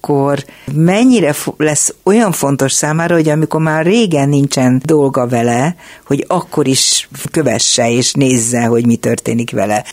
mennyire 0.74 1.34
lesz 1.58 1.94
olyan 2.04 2.32
fontos 2.32 2.72
számára, 2.72 3.16
hogy 3.16 3.30
amikor 3.30 3.62
már 3.62 3.86
régen 3.86 4.30
nincsen 4.30 4.82
dolga 4.86 5.28
vele, 5.28 5.76
hogy 6.06 6.26
akkor 6.28 6.68
is 6.68 7.10
kövesse 7.32 7.92
és 7.92 8.14
nézze, 8.14 8.66
hogy 8.66 8.86
mi 8.86 8.96
történik 8.96 9.52
vele, 9.52 9.86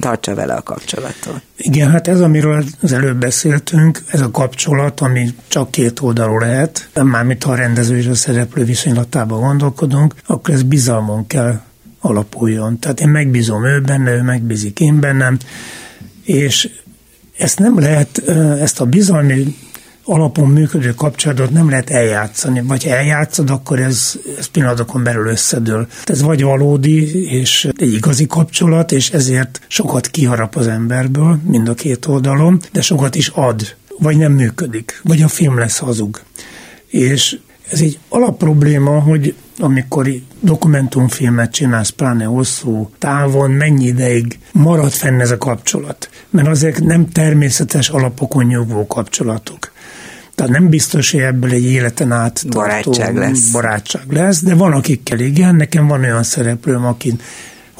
tartsa 0.00 0.34
vele 0.34 0.54
a 0.54 0.62
kapcsolatot. 0.62 1.40
Igen, 1.56 1.90
hát 1.90 2.08
ez, 2.08 2.20
amiről 2.20 2.64
az 2.80 2.92
előbb 2.92 3.16
beszéltünk, 3.16 4.02
ez 4.06 4.20
a 4.20 4.30
kapcsolat, 4.30 5.00
ami 5.00 5.28
csak 5.48 5.70
két 5.70 6.00
oldalú 6.00 6.38
lehet, 6.38 6.88
mármint 7.02 7.42
ha 7.42 7.52
a 7.52 7.54
rendező 7.54 7.96
és 7.96 8.06
a 8.06 8.14
szereplő 8.14 8.64
viszonylatában 8.64 9.40
gondolkodunk, 9.40 10.14
akkor 10.26 10.54
ez 10.54 10.62
bizalmon 10.62 11.26
kell 11.26 11.60
alapuljon. 12.00 12.78
Tehát 12.78 13.00
én 13.00 13.08
megbízom 13.08 13.64
ő 13.64 13.80
benne, 13.80 14.10
ő 14.10 14.22
megbízik 14.22 14.80
én 14.80 15.00
bennem, 15.00 15.38
és 16.24 16.70
ezt 17.38 17.58
nem 17.58 17.78
lehet, 17.78 18.28
ezt 18.60 18.80
a 18.80 18.84
bizalmi 18.84 19.56
alapon 20.04 20.48
működő 20.48 20.94
kapcsolatot 20.94 21.50
nem 21.50 21.70
lehet 21.70 21.90
eljátszani, 21.90 22.62
vagy 22.62 22.86
eljátszod, 22.86 23.50
akkor 23.50 23.80
ez, 23.80 24.18
ez 24.38 24.46
pillanatokon 24.46 25.02
belül 25.02 25.26
összedől. 25.26 25.86
Ez 26.04 26.22
vagy 26.22 26.42
valódi, 26.42 27.24
és 27.30 27.68
egy 27.76 27.92
igazi 27.92 28.26
kapcsolat, 28.26 28.92
és 28.92 29.10
ezért 29.10 29.60
sokat 29.66 30.06
kiharap 30.06 30.56
az 30.56 30.66
emberből, 30.66 31.38
mind 31.44 31.68
a 31.68 31.74
két 31.74 32.06
oldalon, 32.06 32.60
de 32.72 32.80
sokat 32.80 33.14
is 33.14 33.28
ad, 33.28 33.76
vagy 33.98 34.16
nem 34.16 34.32
működik, 34.32 35.00
vagy 35.04 35.22
a 35.22 35.28
film 35.28 35.58
lesz 35.58 35.78
hazug. 35.78 36.20
És 36.86 37.38
ez 37.70 37.80
egy 37.80 37.98
alapprobléma, 38.08 39.00
hogy 39.00 39.34
amikor 39.58 40.08
dokumentumfilmet 40.40 41.52
csinálsz, 41.52 41.88
pláne 41.88 42.24
hosszú 42.24 42.90
távon, 42.98 43.50
mennyi 43.50 43.86
ideig 43.86 44.38
marad 44.52 44.90
fenn 44.90 45.20
ez 45.20 45.30
a 45.30 45.38
kapcsolat. 45.38 46.10
Mert 46.30 46.48
azért 46.48 46.80
nem 46.80 47.08
természetes 47.08 47.88
alapokon 47.88 48.44
nyugvó 48.44 48.86
kapcsolatok. 48.86 49.72
Tehát 50.34 50.52
nem 50.52 50.68
biztos, 50.68 51.10
hogy 51.10 51.20
ebből 51.20 51.50
egy 51.50 51.64
életen 51.64 52.12
át 52.12 52.44
barátság 52.48 53.16
lesz. 53.16 53.50
barátság 53.50 54.12
lesz, 54.12 54.42
de 54.42 54.54
van 54.54 54.72
akikkel 54.72 55.18
igen, 55.18 55.54
nekem 55.54 55.86
van 55.86 56.00
olyan 56.00 56.22
szereplőm, 56.22 56.84
akin 56.84 57.20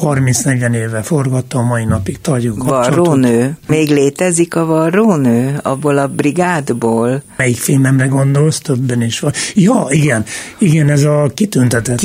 30-40 0.01 0.75
éve 0.75 1.03
forgattam, 1.03 1.67
mai 1.67 1.85
napig 1.85 2.21
tartjuk 2.21 2.65
Varrónő. 2.65 3.57
Még 3.67 3.89
létezik 3.89 4.57
a 4.57 4.65
varrónő 4.65 5.59
abból 5.63 5.99
a 5.99 6.07
brigádból? 6.07 7.23
Melyik 7.37 7.57
filmemre 7.57 8.07
gondolsz? 8.07 8.59
Többen 8.59 9.03
is 9.03 9.21
van. 9.21 9.33
Ja, 9.55 9.87
igen. 9.89 10.25
Igen, 10.59 10.89
ez 10.89 11.03
a 11.03 11.31
kitüntetett. 11.35 12.01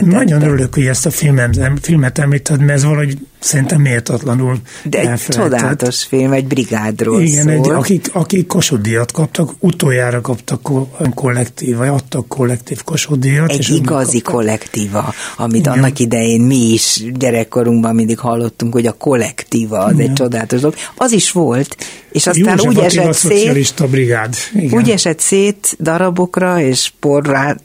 Nagyon 0.00 0.42
örülök, 0.42 0.74
hogy 0.74 0.86
ezt 0.86 1.06
a 1.06 1.10
filmet, 1.10 1.70
filmet 1.80 2.18
említed, 2.18 2.58
mert 2.58 2.70
ez 2.70 2.84
valahogy 2.84 3.18
szerintem 3.44 3.80
méltatlanul 3.80 4.56
De 4.84 5.10
egy 5.10 5.20
csodálatos 5.28 6.04
film, 6.04 6.32
egy 6.32 6.46
brigádról 6.46 7.22
Igen, 7.22 7.42
szól. 7.42 7.52
Egy, 7.52 7.70
akik, 7.70 8.10
akik 8.12 8.46
Kossuth 8.46 9.06
kaptak, 9.12 9.50
utoljára 9.58 10.20
kaptak 10.20 10.68
kollektív, 11.14 11.76
vagy 11.76 11.88
adtak 11.88 12.28
kollektív 12.28 12.82
Kossuth 12.82 13.26
Egy 13.46 13.58
és 13.58 13.68
igazi 13.68 14.20
kollektíva, 14.20 15.14
amit 15.36 15.60
Igen. 15.60 15.72
annak 15.72 15.98
idején 15.98 16.40
mi 16.40 16.72
is 16.72 17.02
gyerekkorunkban 17.12 17.94
mindig 17.94 18.18
hallottunk, 18.18 18.72
hogy 18.72 18.86
a 18.86 18.92
kollektíva 18.92 19.78
az 19.78 19.92
Igen. 19.92 20.08
egy 20.08 20.12
csodálatos 20.12 20.60
dolog. 20.60 20.76
Az 20.96 21.12
is 21.12 21.30
volt, 21.30 21.76
és 22.10 22.26
aztán 22.26 22.58
József 22.62 22.66
úgy 22.66 22.78
esett 22.78 23.12
szét, 23.12 23.86
brigád. 23.90 24.34
Igen. 24.54 24.80
úgy 24.80 24.90
esett 24.90 25.20
szét 25.20 25.76
darabokra, 25.80 26.60
és 26.60 26.92
porrá 27.00 27.56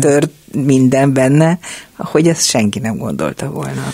tört 0.00 0.30
minden 0.52 1.12
benne, 1.12 1.58
hogy 1.96 2.28
ezt 2.28 2.46
senki 2.46 2.78
nem 2.78 2.96
gondolta 2.96 3.50
volna. 3.50 3.92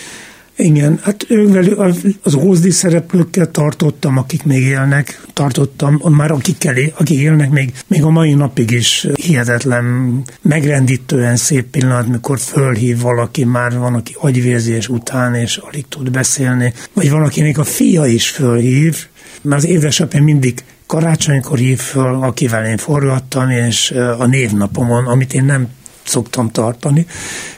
Igen, 0.59 0.99
hát 1.01 1.25
ővel, 1.29 1.95
az 2.23 2.35
ózdi 2.35 2.69
szereplőkkel 2.69 3.51
tartottam, 3.51 4.17
akik 4.17 4.43
még 4.43 4.61
élnek, 4.61 5.21
tartottam, 5.33 6.01
már 6.09 6.31
akikkel, 6.31 6.75
akik 6.97 7.19
élnek 7.19 7.49
még, 7.49 7.73
még 7.87 8.03
a 8.03 8.09
mai 8.09 8.33
napig 8.33 8.71
is 8.71 9.07
hihetetlen, 9.13 10.23
megrendítően 10.41 11.35
szép 11.35 11.65
pillanat, 11.65 12.07
mikor 12.07 12.39
fölhív 12.39 13.01
valaki, 13.01 13.45
már 13.45 13.77
van, 13.77 13.93
aki 13.93 14.15
agyvérzés 14.19 14.89
után, 14.89 15.35
és 15.35 15.57
alig 15.57 15.85
tud 15.89 16.11
beszélni, 16.11 16.73
vagy 16.93 17.09
valakinek 17.09 17.57
a 17.57 17.63
fia 17.63 18.05
is 18.05 18.29
fölhív, 18.29 19.07
mert 19.41 19.63
az 19.63 19.69
édesapja 19.69 20.23
mindig 20.23 20.63
karácsonykor 20.85 21.57
hív 21.57 21.79
föl, 21.79 22.23
akivel 22.23 22.65
én 22.65 22.77
forgattam, 22.77 23.49
és 23.49 23.91
a 24.17 24.25
névnapomon, 24.25 25.05
amit 25.05 25.33
én 25.33 25.43
nem 25.43 25.67
szoktam 26.07 26.51
tartani. 26.51 27.05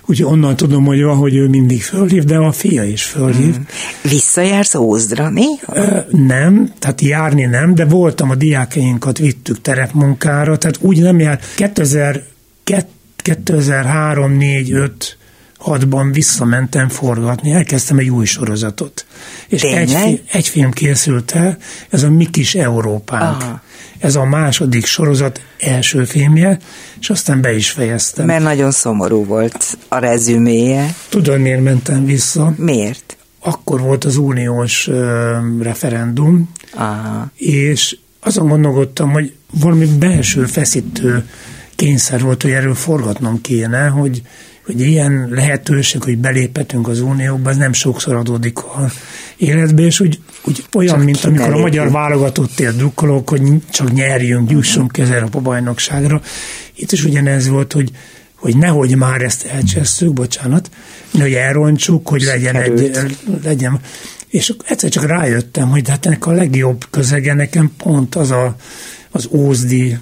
Úgyhogy 0.05 0.31
onnan 0.31 0.55
tudom, 0.55 0.85
hogy 0.85 1.03
van, 1.03 1.17
hogy 1.17 1.35
ő 1.35 1.47
mindig 1.47 1.83
fölhív, 1.83 2.23
de 2.23 2.37
a 2.37 2.51
fia 2.51 2.83
is 2.83 3.03
fölhív. 3.03 3.53
Hmm. 3.53 3.65
Visszajársz 4.01 4.75
Ózdra 4.75 5.29
néha? 5.29 6.03
Nem, 6.09 6.73
tehát 6.79 7.01
járni 7.01 7.45
nem, 7.45 7.75
de 7.75 7.85
voltam 7.85 8.29
a 8.29 8.35
diákjainkat, 8.35 9.17
vittük 9.17 9.61
terepmunkára, 9.61 10.57
tehát 10.57 10.77
úgy 10.81 11.01
nem 11.01 11.19
jár. 11.19 11.39
2000, 11.55 12.23
2003, 13.15 14.31
4, 14.31 14.71
5 14.71 15.17
hatban 15.59 16.11
visszamentem 16.11 16.89
forgatni, 16.89 17.51
elkezdtem 17.51 17.97
egy 17.97 18.09
új 18.09 18.25
sorozatot. 18.25 19.05
És 19.47 19.61
egy, 19.61 20.21
egy 20.31 20.47
film 20.47 20.71
készült 20.71 21.31
el, 21.31 21.57
ez 21.89 22.03
a 22.03 22.09
Mi 22.09 22.29
kis 22.29 22.55
Európánk. 22.55 23.41
Aha. 23.41 23.61
Ez 23.99 24.15
a 24.15 24.25
második 24.25 24.85
sorozat 24.85 25.41
első 25.57 26.03
filmje, 26.03 26.57
és 26.99 27.09
aztán 27.09 27.41
be 27.41 27.55
is 27.55 27.69
fejeztem. 27.69 28.25
Mert 28.25 28.43
nagyon 28.43 28.71
szomorú 28.71 29.25
volt 29.25 29.77
a 29.87 29.97
rezüméje. 29.97 30.95
Tudod, 31.09 31.39
miért 31.39 31.63
mentem 31.63 32.05
vissza? 32.05 32.53
Miért? 32.57 33.17
Akkor 33.39 33.81
volt 33.81 34.03
az 34.03 34.17
uniós 34.17 34.87
uh, 34.87 34.97
referendum, 35.61 36.49
Aha. 36.73 37.31
és 37.35 37.97
azon 38.19 38.47
gondolkodtam, 38.47 39.11
hogy 39.11 39.33
valami 39.51 39.85
belső 39.85 40.45
feszítő 40.45 41.29
kényszer 41.75 42.21
volt, 42.21 42.41
hogy 42.41 42.51
erről 42.51 42.75
forgatnom 42.75 43.41
kéne, 43.41 43.87
hogy 43.87 44.21
hogy 44.69 44.81
ilyen 44.81 45.27
lehetőség, 45.31 46.03
hogy 46.03 46.17
beléphetünk 46.17 46.87
az 46.87 47.01
Unióba, 47.01 47.49
ez 47.49 47.57
nem 47.57 47.73
sokszor 47.73 48.15
adódik 48.15 48.57
a 48.57 48.91
életbe, 49.37 49.81
és 49.81 49.99
úgy, 49.99 50.19
úgy 50.43 50.65
olyan, 50.73 50.95
csak 50.95 51.03
mint 51.03 51.23
amikor 51.23 51.53
a 51.53 51.57
magyar 51.57 51.91
válogatottért 51.91 52.75
drukkolók, 52.75 53.29
hogy 53.29 53.41
csak 53.69 53.93
nyerjünk, 53.93 54.51
jussunk 54.51 54.91
uh-huh. 54.97 55.29
a 55.31 55.39
bajnokságra. 55.39 56.21
Itt 56.75 56.91
is 56.91 57.03
ugyanez 57.03 57.47
volt, 57.47 57.73
hogy 57.73 57.91
hogy 58.39 58.57
nehogy 58.57 58.95
már 58.95 59.21
ezt 59.21 59.45
elcsesszük, 59.45 60.13
bocsánat, 60.13 60.69
hogy 61.11 61.33
elrontsuk, 61.33 62.07
hogy 62.07 62.21
legyen 62.21 62.55
egy, 62.55 62.91
legyen. 63.43 63.79
És 64.27 64.53
egyszer 64.65 64.89
csak 64.89 65.05
rájöttem, 65.05 65.69
hogy 65.69 65.89
hát 65.89 66.05
ennek 66.05 66.25
a 66.25 66.31
legjobb 66.31 66.85
közege 66.89 67.33
nekem 67.33 67.71
pont 67.77 68.15
az 68.15 68.31
a, 68.31 68.55
az 69.11 69.27
ózdi, 69.31 69.97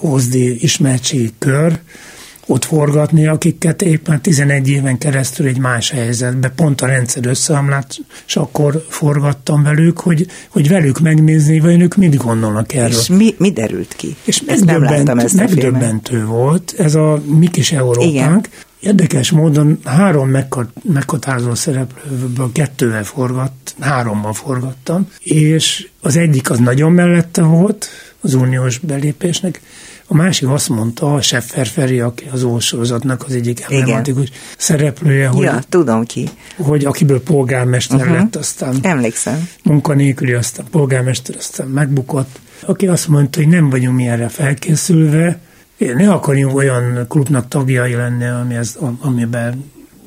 ózdi 0.00 0.62
ismertségi 0.62 1.32
kör, 1.38 1.80
ott 2.50 2.64
forgatni, 2.64 3.26
akiket 3.26 3.82
éppen 3.82 4.20
11 4.20 4.68
éven 4.68 4.98
keresztül 4.98 5.46
egy 5.46 5.58
más 5.58 5.90
helyzetbe, 5.90 6.48
pont 6.48 6.80
a 6.80 6.86
rendszer 6.86 7.26
összeomlát, 7.26 7.96
és 8.26 8.36
akkor 8.36 8.84
forgattam 8.88 9.62
velük, 9.62 10.00
hogy, 10.00 10.26
hogy 10.48 10.68
velük 10.68 11.00
megnézni, 11.00 11.60
vagy 11.60 11.80
ők 11.80 11.96
mit 11.96 12.16
gondolnak 12.16 12.72
erről. 12.72 12.88
És 12.88 13.06
mi, 13.08 13.34
mi 13.38 13.50
derült 13.50 13.94
ki? 13.96 14.16
És 14.24 14.42
megdöbbent, 14.42 15.32
megdöbbentő 15.32 16.24
volt 16.24 16.74
ez 16.78 16.94
a 16.94 17.22
mi 17.38 17.48
kis 17.48 17.72
Európánk. 17.72 18.10
Igen. 18.10 18.44
Érdekes 18.80 19.30
módon 19.30 19.78
három 19.84 20.36
meghatározó 20.82 21.54
szereplőből 21.54 22.50
kettővel 22.52 23.04
forgatt, 23.04 23.74
hárommal 23.80 24.32
forgattam, 24.32 25.08
és 25.18 25.88
az 26.00 26.16
egyik 26.16 26.50
az 26.50 26.58
nagyon 26.58 26.92
mellette 26.92 27.42
volt, 27.42 27.88
az 28.20 28.34
uniós 28.34 28.78
belépésnek, 28.78 29.60
a 30.12 30.16
másik 30.16 30.48
azt 30.48 30.68
mondta, 30.68 31.14
a 31.14 31.20
Seffer 31.20 31.66
Feri, 31.66 32.00
aki 32.00 32.24
az 32.32 32.42
ósorozatnak 32.42 33.24
az 33.26 33.34
egyik 33.34 33.66
emblematikus 33.68 34.30
szereplője, 34.56 35.26
hogy, 35.28 35.44
ja, 35.44 35.58
tudom 35.68 36.04
ki. 36.04 36.28
hogy 36.56 36.84
akiből 36.84 37.22
polgármester 37.22 38.00
uh-huh. 38.00 38.14
lett, 38.14 38.36
aztán 38.36 38.78
Emlékszem. 38.82 39.48
munkanélküli, 39.62 40.32
aztán 40.32 40.66
polgármester, 40.70 41.34
aztán 41.38 41.66
megbukott, 41.66 42.40
aki 42.60 42.86
azt 42.86 43.08
mondta, 43.08 43.38
hogy 43.38 43.48
nem 43.48 43.70
vagyunk 43.70 43.96
mi 43.96 44.06
erre 44.08 44.28
felkészülve, 44.28 45.40
ne 45.78 46.12
akarjunk 46.12 46.56
olyan 46.56 47.06
klubnak 47.08 47.48
tagjai 47.48 47.94
lenni, 47.94 48.26
ami 48.26 48.54
ez, 48.54 48.78
amiben 49.00 49.64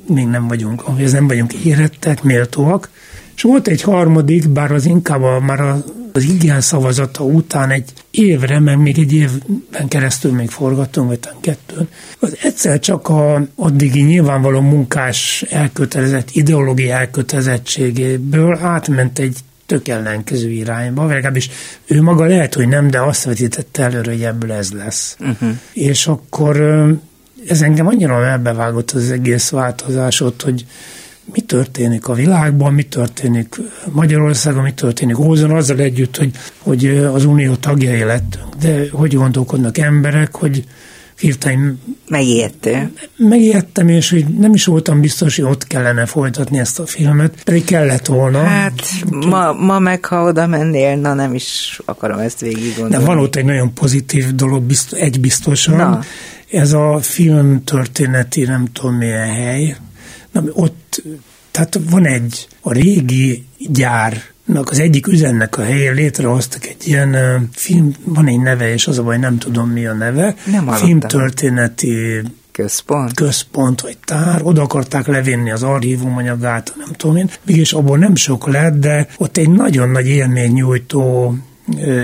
még 0.07 0.27
nem 0.27 0.47
vagyunk, 0.47 0.87
amihez 0.87 1.11
nem 1.11 1.27
vagyunk 1.27 1.53
érettek, 1.53 2.23
méltóak. 2.23 2.89
És 3.35 3.41
volt 3.41 3.67
egy 3.67 3.81
harmadik, 3.81 4.49
bár 4.49 4.71
az 4.71 4.85
inkább 4.85 5.21
a, 5.21 5.39
már 5.39 5.59
a 5.59 5.83
az 6.15 6.23
igen 6.23 6.61
szavazata 6.61 7.23
után 7.23 7.69
egy 7.69 7.93
évre, 8.11 8.59
meg 8.59 8.77
még 8.77 8.99
egy 8.99 9.13
évben 9.13 9.87
keresztül 9.87 10.31
még 10.31 10.49
forgattunk, 10.49 11.07
vagy 11.07 11.19
talán 11.19 11.39
kettőn, 11.41 11.87
az 12.19 12.37
egyszer 12.41 12.79
csak 12.79 13.09
a 13.09 13.47
addigi 13.55 14.01
nyilvánvaló 14.01 14.59
munkás 14.59 15.45
elkötelezett, 15.49 16.29
ideológiai 16.31 16.89
elkötelezettségéből 16.89 18.57
átment 18.57 19.19
egy 19.19 19.37
tök 19.65 19.87
ellenkező 19.87 20.49
irányba, 20.49 21.01
vagy 21.01 21.11
legalábbis 21.11 21.49
ő 21.85 22.01
maga 22.01 22.25
lehet, 22.25 22.53
hogy 22.53 22.67
nem, 22.67 22.89
de 22.89 23.01
azt 23.01 23.23
vetítette 23.23 23.83
előre, 23.83 24.11
hogy 24.11 24.23
ebből 24.23 24.51
ez 24.51 24.71
lesz. 24.71 25.17
Uh-huh. 25.19 25.49
És 25.73 26.07
akkor 26.07 26.57
ez 27.47 27.61
engem 27.61 27.87
annyira 27.87 28.25
elbevágott 28.25 28.91
az 28.91 29.11
egész 29.11 29.49
változásot, 29.49 30.41
hogy 30.41 30.65
mi 31.25 31.41
történik 31.41 32.07
a 32.07 32.13
világban, 32.13 32.73
mi 32.73 32.83
történik 32.83 33.55
Magyarországon, 33.91 34.63
mi 34.63 34.73
történik 34.73 35.19
Ózon, 35.19 35.51
azzal 35.51 35.79
együtt, 35.79 36.17
hogy, 36.17 36.31
hogy 36.57 36.85
az 36.87 37.25
unió 37.25 37.55
tagjai 37.55 38.03
lettünk. 38.03 38.55
De 38.59 38.85
hogy 38.91 39.13
gondolkodnak 39.13 39.77
emberek, 39.77 40.35
hogy 40.35 40.63
hirtelen... 41.19 41.81
Megijedtél? 42.07 42.91
Megijedtem, 43.15 43.87
és 43.87 44.09
hogy 44.09 44.25
nem 44.25 44.53
is 44.53 44.65
voltam 44.65 45.01
biztos, 45.01 45.35
hogy 45.35 45.45
ott 45.45 45.67
kellene 45.67 46.05
folytatni 46.05 46.59
ezt 46.59 46.79
a 46.79 46.85
filmet, 46.85 47.43
pedig 47.43 47.63
kellett 47.63 48.05
volna. 48.05 48.43
Hát 48.43 48.81
ma, 49.09 49.53
ma 49.53 49.79
meg, 49.79 50.05
ha 50.05 50.23
oda 50.23 50.47
mennél, 50.47 50.95
na 50.95 51.13
nem 51.13 51.33
is 51.33 51.79
akarom 51.85 52.19
ezt 52.19 52.39
végig 52.39 52.75
gondolni. 52.77 53.05
De 53.05 53.11
van 53.11 53.19
ott 53.19 53.35
egy 53.35 53.45
nagyon 53.45 53.73
pozitív 53.73 54.35
dolog, 54.35 54.63
biztos, 54.63 54.99
egy 54.99 55.19
biztosan. 55.19 55.75
Na. 55.75 55.99
Ez 56.51 56.73
a 56.73 56.99
film 57.01 57.63
történeti, 57.63 58.41
nem 58.41 58.67
tudom 58.73 58.95
milyen 58.95 59.33
hely, 59.33 59.75
Na, 60.33 60.43
ott, 60.53 61.03
tehát 61.51 61.79
van 61.89 62.05
egy, 62.05 62.47
a 62.61 62.73
régi 62.73 63.45
gyár 63.57 64.21
az 64.63 64.79
egyik 64.79 65.07
üzennek 65.07 65.57
a 65.57 65.63
helyén 65.63 65.93
létrehoztak 65.93 66.65
egy 66.65 66.87
ilyen 66.87 67.09
uh, 67.09 67.41
film, 67.51 67.93
van 68.03 68.27
egy 68.27 68.39
neve, 68.39 68.73
és 68.73 68.87
az 68.87 68.97
a 68.97 69.03
baj, 69.03 69.17
nem 69.17 69.37
tudom 69.37 69.69
mi 69.69 69.85
a 69.85 69.93
neve. 69.93 70.35
Nem 70.45 70.71
Filmtörténeti 70.71 72.21
központ. 72.51 73.13
központ 73.13 73.81
vagy 73.81 73.97
tár, 74.05 74.41
oda 74.43 74.61
akarták 74.61 75.07
levinni 75.07 75.51
az 75.51 75.63
archívum 75.63 76.17
anyagát, 76.17 76.73
nem 76.77 76.91
tudom 76.97 77.15
én, 77.15 77.29
mégis 77.45 77.73
abból 77.73 77.97
nem 77.97 78.15
sok 78.15 78.47
lett, 78.47 78.79
de 78.79 79.07
ott 79.17 79.37
egy 79.37 79.49
nagyon 79.49 79.89
nagy 79.89 80.07
élmény 80.07 80.51
nyújtó 80.51 81.35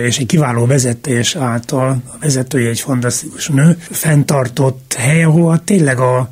és 0.05 0.17
egy 0.17 0.25
kiváló 0.25 0.65
vezetés 0.65 1.35
által, 1.35 2.01
a 2.05 2.17
vezetője 2.19 2.69
egy 2.69 2.79
fantasztikus 2.79 3.47
nő, 3.47 3.77
fenntartott 3.79 4.95
hely, 4.97 5.23
ahol 5.23 5.63
tényleg 5.63 5.99
a 5.99 6.29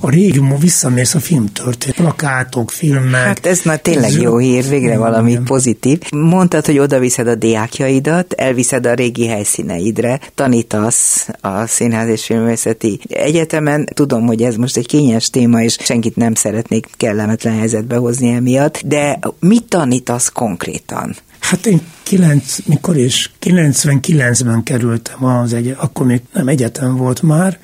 a 0.00 0.10
régiumban 0.10 0.58
visszamész 0.58 1.14
a 1.14 1.20
filmtörténet, 1.20 1.96
plakátok, 1.96 2.70
filmek. 2.70 3.26
Hát 3.26 3.46
ez 3.46 3.60
már 3.64 3.80
tényleg 3.80 4.12
jó 4.12 4.36
hír, 4.36 4.68
végre 4.68 4.98
valami 4.98 5.30
igen. 5.30 5.44
pozitív. 5.44 6.00
Mondtad, 6.10 6.66
hogy 6.66 6.78
oda 6.78 6.98
viszed 6.98 7.26
a 7.26 7.34
diákjaidat, 7.34 8.32
elviszed 8.32 8.86
a 8.86 8.94
régi 8.94 9.26
helyszíneidre, 9.26 10.20
tanítasz 10.34 11.28
a 11.40 11.66
Színház 11.66 12.08
és 12.08 12.24
Filmvészeti 12.24 13.00
Egyetemen. 13.08 13.88
Tudom, 13.94 14.26
hogy 14.26 14.42
ez 14.42 14.56
most 14.56 14.76
egy 14.76 14.86
kényes 14.86 15.30
téma, 15.30 15.62
és 15.62 15.76
senkit 15.80 16.16
nem 16.16 16.34
szeretnék 16.34 16.88
kellemetlen 16.96 17.58
helyzetbe 17.58 17.96
hozni 17.96 18.28
emiatt, 18.28 18.80
de 18.84 19.18
mit 19.40 19.64
tanítasz 19.64 20.28
konkrétan? 20.28 21.16
Hát 21.38 21.66
én 21.66 21.80
9, 22.02 22.58
mikor 22.66 22.96
is 22.96 23.30
99-ben 23.42 24.62
kerültem 24.62 25.24
az 25.24 25.52
egy, 25.52 25.74
akkor 25.78 26.06
még 26.06 26.20
nem 26.32 26.48
egyetem 26.48 26.96
volt 26.96 27.22
már, 27.22 27.58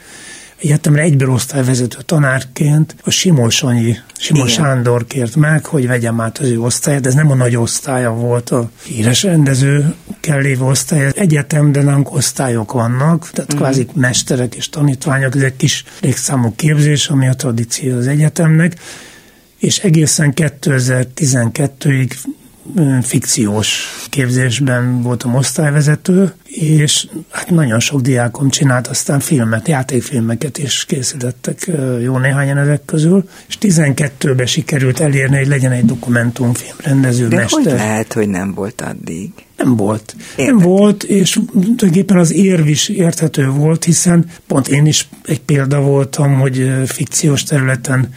egyetemre 0.63 1.03
egyből 1.03 1.31
osztályvezető 1.31 1.99
tanárként 2.05 2.97
a 3.05 3.11
Simosonyi, 3.11 3.97
Simos 4.19 4.53
Igen. 4.53 4.65
Sándor 4.65 5.07
kért 5.07 5.37
meg, 5.37 5.65
hogy 5.65 5.87
vegyem 5.87 6.21
át 6.21 6.39
az 6.39 6.49
ő 6.49 6.61
osztályát, 6.61 7.07
ez 7.07 7.15
nem 7.15 7.31
a 7.31 7.35
nagy 7.35 7.57
osztálya 7.57 8.11
volt 8.11 8.51
a 8.51 8.71
híres 8.85 9.23
rendező 9.23 9.95
kell 10.21 10.41
lévő 10.41 10.65
osztály. 10.65 11.13
Egyetem, 11.15 11.73
de 11.73 11.83
nem 11.83 12.07
osztályok 12.11 12.73
vannak, 12.73 13.31
tehát 13.31 13.55
mm. 13.55 13.57
kvázi 13.57 13.87
mesterek 13.95 14.55
és 14.55 14.69
tanítványok, 14.69 15.37
ez 15.37 15.43
egy 15.43 15.57
kis 15.57 15.85
légszámú 16.01 16.53
képzés, 16.57 17.09
ami 17.09 17.29
a 17.29 17.35
tradíció 17.35 17.97
az 17.97 18.07
egyetemnek, 18.07 18.75
és 19.59 19.79
egészen 19.79 20.33
2012-ig 20.37 22.11
fikciós 23.03 23.89
képzésben 24.11 25.03
voltam 25.03 25.35
osztályvezető, 25.35 26.33
és 26.45 27.07
hát 27.31 27.51
nagyon 27.51 27.81
sok 27.81 28.01
diákom 28.01 28.51
csinált 28.51 28.87
aztán 28.87 29.21
filmet, 29.21 29.69
játékfilmeket 29.69 30.59
is 30.59 30.85
készítettek 30.85 31.71
jó 32.03 32.19
néhányan 32.19 32.59
ezek 32.59 32.85
közül, 32.85 33.29
és 33.49 33.59
12-ben 33.61 34.47
sikerült 34.47 35.01
elérni, 35.01 35.37
hogy 35.37 35.47
legyen 35.47 35.73
egy 35.73 35.85
dokumentumfilm 35.85 36.77
rendező 36.83 37.29
De 37.29 37.37
mester. 37.37 37.63
hogy 37.63 37.73
lehet, 37.73 38.13
hogy 38.13 38.29
nem 38.29 38.55
volt 38.55 38.81
addig? 38.81 39.31
Nem 39.57 39.77
volt. 39.77 40.17
Értettem. 40.19 40.57
Nem 40.57 40.67
volt, 40.67 41.03
és 41.03 41.39
tulajdonképpen 41.53 42.19
az 42.19 42.33
érv 42.33 42.69
is 42.69 42.89
érthető 42.89 43.49
volt, 43.49 43.85
hiszen 43.85 44.27
pont 44.47 44.69
én 44.69 44.87
is 44.87 45.09
egy 45.25 45.41
példa 45.41 45.81
voltam, 45.81 46.35
hogy 46.35 46.73
fikciós 46.87 47.43
területen 47.43 48.09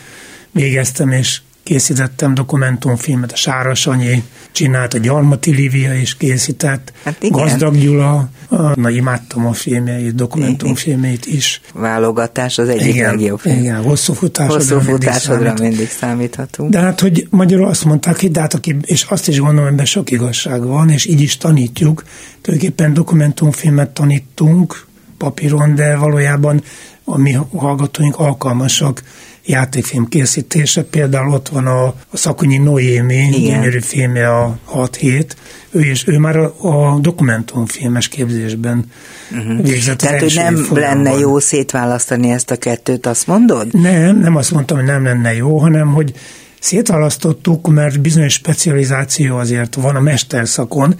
végeztem, 0.51 1.11
és 1.11 1.41
készítettem 1.69 2.33
dokumentumfilmet, 2.33 3.31
a 3.31 3.35
Sárasanyi 3.35 4.23
csinált, 4.51 4.93
a 4.93 4.97
Gyarmati 4.97 5.51
Lívia 5.51 5.93
is 5.93 6.17
készített, 6.17 6.93
hát 7.03 7.23
igen. 7.23 7.31
Gazdag 7.31 7.77
Gyula, 7.77 8.29
na 8.73 8.89
imádtam 8.89 9.45
a 9.45 9.53
filmjeit, 9.53 10.15
dokumentumfilmjeit 10.15 11.25
is. 11.25 11.61
Válogatás 11.73 12.57
az 12.57 12.69
egyik 12.69 12.93
igen, 12.93 13.09
legjobb 13.09 13.39
film. 13.39 13.57
Igen, 13.57 13.83
hosszú 13.83 14.13
futásodra, 14.13 14.75
hosszú 14.75 14.91
futásodra 14.91 15.43
mindig, 15.43 15.67
mindig 15.67 15.89
számíthatunk. 15.89 16.71
De 16.71 16.79
hát, 16.79 16.99
hogy 16.99 17.27
magyarul 17.29 17.67
azt 17.67 17.85
mondták, 17.85 18.19
hogy 18.19 18.31
de 18.31 18.39
hát 18.39 18.53
aki, 18.53 18.75
és 18.85 19.03
azt 19.03 19.27
is 19.27 19.39
gondolom, 19.39 19.73
ebben 19.73 19.85
sok 19.85 20.11
igazság 20.11 20.65
van, 20.65 20.89
és 20.89 21.05
így 21.05 21.21
is 21.21 21.37
tanítjuk, 21.37 22.03
tulajdonképpen 22.41 22.93
dokumentumfilmet 22.93 23.89
tanítunk 23.89 24.85
papíron, 25.17 25.75
de 25.75 25.95
valójában 25.95 26.61
a 27.03 27.17
mi 27.17 27.37
hallgatóink 27.55 28.15
alkalmasak 28.15 29.03
játékfilm 29.49 30.07
készítése. 30.07 30.83
Például 30.83 31.33
ott 31.33 31.49
van 31.49 31.65
a, 31.65 31.85
a 31.85 32.17
Szakonyi 32.17 32.57
Noémi, 32.57 33.29
gyönyörű 33.31 33.79
filmje 33.79 34.29
a 34.29 34.57
6 34.63 34.95
hét. 34.95 35.35
Ő, 35.71 35.79
is, 35.79 36.07
ő 36.07 36.17
már 36.17 36.37
a, 36.37 36.53
a 36.59 36.99
dokumentumfilmes 36.99 38.07
képzésben 38.07 38.85
uh-huh. 39.31 39.61
végzett 39.61 39.97
Tehát, 39.97 40.19
hogy 40.19 40.33
nem 40.35 40.55
folyamban. 40.55 41.03
lenne 41.03 41.19
jó 41.19 41.39
szétválasztani 41.39 42.29
ezt 42.29 42.51
a 42.51 42.55
kettőt, 42.55 43.05
azt 43.05 43.27
mondod? 43.27 43.81
Nem, 43.81 44.19
nem 44.19 44.35
azt 44.35 44.51
mondtam, 44.51 44.77
hogy 44.77 44.85
nem 44.85 45.03
lenne 45.03 45.35
jó, 45.35 45.57
hanem 45.57 45.87
hogy 45.87 46.13
szétválasztottuk, 46.59 47.67
mert 47.67 48.01
bizonyos 48.01 48.33
specializáció 48.33 49.37
azért 49.37 49.75
van 49.75 49.95
a 49.95 49.99
mesterszakon, 49.99 50.95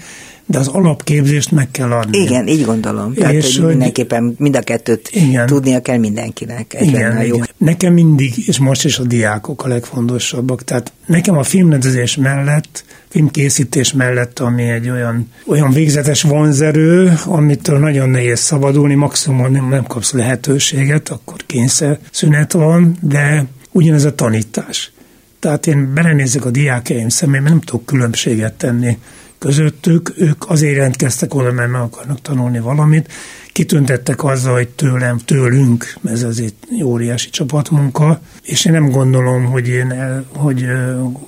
de 0.49 0.57
az 0.57 0.67
alapképzést 0.67 1.51
meg 1.51 1.71
kell 1.71 1.91
adni. 1.91 2.17
Igen, 2.17 2.47
így 2.47 2.65
gondolom. 2.65 3.13
Tehát, 3.13 3.33
és 3.33 3.57
hogy 3.57 3.67
mindenképpen 3.67 4.35
mind 4.37 4.55
a 4.55 4.59
kettőt 4.59 5.09
igen, 5.11 5.45
tudnia 5.45 5.81
kell 5.81 5.97
mindenkinek. 5.97 6.73
Ez 6.73 6.87
igen, 6.87 7.23
jó. 7.25 7.35
Igen. 7.35 7.47
Nekem 7.57 7.93
mindig, 7.93 8.47
és 8.47 8.59
most 8.59 8.85
is 8.85 8.99
a 8.99 9.03
diákok 9.03 9.63
a 9.63 9.67
legfontosabbak. 9.67 10.63
Tehát 10.63 10.93
nekem 11.05 11.37
a 11.37 11.43
filmrendezés 11.43 12.15
mellett, 12.15 12.83
filmkészítés 13.07 13.93
mellett, 13.93 14.39
ami 14.39 14.69
egy 14.69 14.89
olyan, 14.89 15.27
olyan 15.45 15.71
végzetes 15.71 16.21
vonzerő, 16.21 17.13
amitől 17.25 17.79
nagyon 17.79 18.09
nehéz 18.09 18.39
szabadulni, 18.39 18.95
maximum 18.95 19.51
nem, 19.51 19.69
nem 19.69 19.83
kapsz 19.83 20.11
lehetőséget, 20.11 21.09
akkor 21.09 21.35
kényszer 21.45 21.99
szünet 22.11 22.51
van, 22.51 22.97
de 23.01 23.45
ugyanez 23.71 24.05
a 24.05 24.15
tanítás. 24.15 24.91
Tehát 25.39 25.67
én 25.67 25.93
belenézek 25.93 26.45
a 26.45 26.49
diákjaim 26.49 27.09
szemébe, 27.09 27.49
nem 27.49 27.59
tudok 27.59 27.85
különbséget 27.85 28.53
tenni 28.53 28.97
közöttük, 29.39 30.13
ők 30.17 30.49
azért 30.49 30.75
jelentkeztek 30.75 31.35
oda, 31.35 31.51
mert 31.51 31.71
meg 31.71 31.81
akarnak 31.81 32.21
tanulni 32.21 32.59
valamit, 32.59 33.11
kitüntettek 33.53 34.23
azzal, 34.23 34.53
hogy 34.53 34.67
tőlem, 34.67 35.17
tőlünk, 35.17 35.93
ez 36.05 36.23
azért 36.23 36.55
óriási 36.83 37.29
csapatmunka, 37.29 38.19
és 38.43 38.65
én 38.65 38.71
nem 38.71 38.89
gondolom, 38.89 39.45
hogy 39.45 39.67
én 39.67 39.91
el, 39.91 40.25
hogy, 40.35 40.65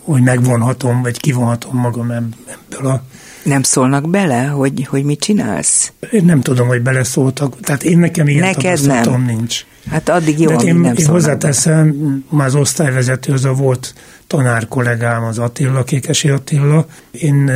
hogy 0.03 0.21
megvonhatom, 0.21 1.01
vagy 1.01 1.19
kivonhatom 1.19 1.77
magam 1.77 2.11
ebből 2.11 2.87
a 2.87 3.03
nem 3.43 3.63
szólnak 3.63 4.09
bele, 4.09 4.43
hogy, 4.43 4.85
hogy 4.89 5.03
mit 5.03 5.19
csinálsz? 5.19 5.91
Én 6.11 6.25
nem 6.25 6.41
tudom, 6.41 6.67
hogy 6.67 6.81
beleszóltak. 6.81 7.59
Tehát 7.59 7.83
én 7.83 7.97
nekem 7.97 8.27
ilyen 8.27 8.41
Neked 8.41 8.85
nem. 8.85 9.23
nincs. 9.25 9.65
Hát 9.89 10.09
addig 10.09 10.39
jó, 10.39 10.55
De 10.55 10.63
én, 10.63 10.75
nem 10.75 10.95
én 10.95 11.05
hozzáteszem, 11.05 11.95
már 12.29 12.47
az 12.47 12.55
osztályvezető, 12.55 13.33
az 13.33 13.45
a 13.45 13.53
volt 13.53 13.93
tanár 14.27 14.67
kollégám, 14.67 15.23
az 15.23 15.39
Attila, 15.39 15.83
Kékesi 15.83 16.29
Attila. 16.29 16.85
Én 17.11 17.51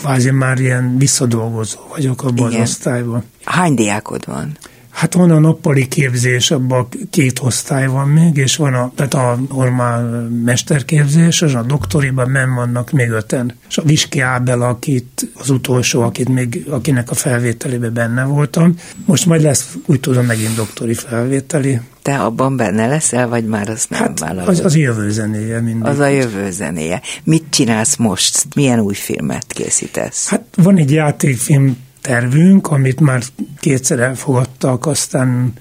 kvázi 0.00 0.30
már 0.30 0.58
ilyen 0.58 0.98
visszadolgozó 0.98 1.78
vagyok 1.88 2.22
abban 2.22 2.48
Igen. 2.50 2.60
az 2.60 2.68
osztályban. 2.68 3.24
Hány 3.44 3.74
diákod 3.74 4.26
van? 4.26 4.56
Hát 4.90 5.14
van 5.14 5.30
a 5.30 5.38
nappali 5.38 5.88
képzés, 5.88 6.50
abban 6.50 6.88
két 7.10 7.40
osztály 7.42 7.86
van 7.86 8.08
még, 8.08 8.36
és 8.36 8.56
van 8.56 8.74
a, 8.74 8.92
tehát 8.94 9.14
a 9.14 9.38
normál 9.48 10.28
mesterképzés, 10.44 11.40
és 11.40 11.54
a 11.54 11.62
doktoriban 11.62 12.30
men 12.30 12.54
vannak 12.54 12.90
még 12.90 13.10
öten. 13.10 13.54
És 13.68 13.78
a 13.78 13.82
Viski 13.82 14.20
Ábel, 14.20 14.62
akit, 14.62 15.30
az 15.34 15.50
utolsó, 15.50 16.02
akit 16.02 16.28
még, 16.28 16.64
akinek 16.68 17.10
a 17.10 17.14
felvételében 17.14 17.92
benne 17.92 18.24
voltam. 18.24 18.74
Most 19.04 19.26
majd 19.26 19.42
lesz, 19.42 19.76
úgy 19.86 20.00
tudom, 20.00 20.26
megint 20.26 20.54
doktori 20.54 20.94
felvételi. 20.94 21.80
Te 22.02 22.18
abban 22.18 22.56
benne 22.56 22.86
leszel, 22.86 23.28
vagy 23.28 23.44
már 23.44 23.68
azt 23.68 23.90
nem 23.90 24.00
hát 24.00 24.18
vállalod? 24.18 24.48
Az, 24.48 24.64
az 24.64 24.76
jövő 24.76 25.10
zenéje 25.10 25.60
mindig. 25.60 25.86
Az 25.86 25.98
a 25.98 26.06
jövő 26.06 26.50
zenéje. 26.50 27.00
Mit 27.24 27.44
csinálsz 27.50 27.96
most? 27.96 28.46
Milyen 28.54 28.80
új 28.80 28.94
filmet 28.94 29.46
készítesz? 29.46 30.28
Hát 30.28 30.44
van 30.56 30.76
egy 30.76 30.90
játékfilm 30.90 31.76
tervünk, 32.00 32.66
amit 32.70 33.00
már 33.00 33.22
kétszer 33.60 33.98
elfogadtak, 33.98 34.86
aztán 34.86 35.52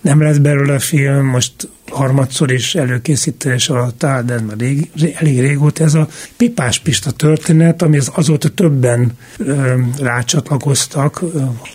nem 0.00 0.22
lesz 0.22 0.36
belőle 0.36 0.78
film, 0.78 1.26
most 1.26 1.68
harmadszor 1.90 2.52
is 2.52 2.74
előkészítés 2.74 3.68
alatt 3.68 4.04
áll, 4.04 4.22
de 4.22 4.40
már 4.40 4.56
rég, 4.56 4.90
elég 5.14 5.40
régóta 5.40 5.84
ez 5.84 5.94
a 5.94 6.08
Pipás 6.36 6.78
Pista 6.78 7.10
történet, 7.10 7.82
ami 7.82 7.96
az 7.96 8.10
azóta 8.14 8.48
többen 8.48 9.12
ö, 9.38 9.74
rácsatlakoztak. 9.98 11.22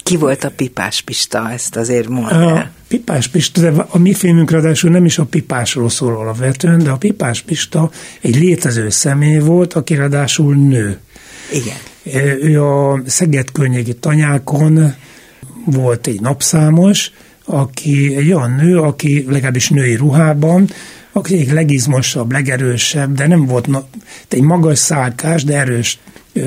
Ki 0.03 0.15
volt 0.15 0.43
a 0.43 0.51
Pipás 0.55 1.01
Pista? 1.01 1.51
Ezt 1.51 1.75
azért 1.75 2.07
mondja. 2.07 2.71
Pipás 2.87 3.27
Pista, 3.27 3.61
de 3.61 3.85
a 3.89 3.97
mi 3.97 4.13
filmünk 4.13 4.51
ráadásul 4.51 4.89
nem 4.89 5.05
is 5.05 5.17
a 5.17 5.25
Pipásról 5.25 5.89
szól 5.89 6.15
alapvetően, 6.15 6.83
de 6.83 6.89
a 6.89 6.97
Pipás 6.97 7.41
Pista 7.41 7.91
egy 8.21 8.35
létező 8.35 8.89
személy 8.89 9.39
volt, 9.39 9.73
aki 9.73 9.95
ráadásul 9.95 10.55
nő. 10.55 10.99
Igen. 11.51 11.77
Ő 12.41 12.63
a 12.63 13.01
Szeged 13.05 13.51
környéki 13.51 13.93
tanyákon 13.93 14.95
volt 15.65 16.07
egy 16.07 16.21
napszámos, 16.21 17.11
aki 17.45 18.15
egy 18.15 18.33
olyan 18.33 18.51
nő, 18.51 18.79
aki 18.79 19.25
legalábbis 19.29 19.69
női 19.69 19.95
ruhában, 19.95 20.69
aki 21.11 21.37
egy 21.37 21.51
legizmosabb, 21.51 22.31
legerősebb, 22.31 23.13
de 23.13 23.27
nem 23.27 23.45
volt 23.45 23.67
na, 23.67 23.85
egy 24.27 24.41
magas 24.41 24.79
szálkás, 24.79 25.43
de 25.43 25.57
erős 25.57 25.99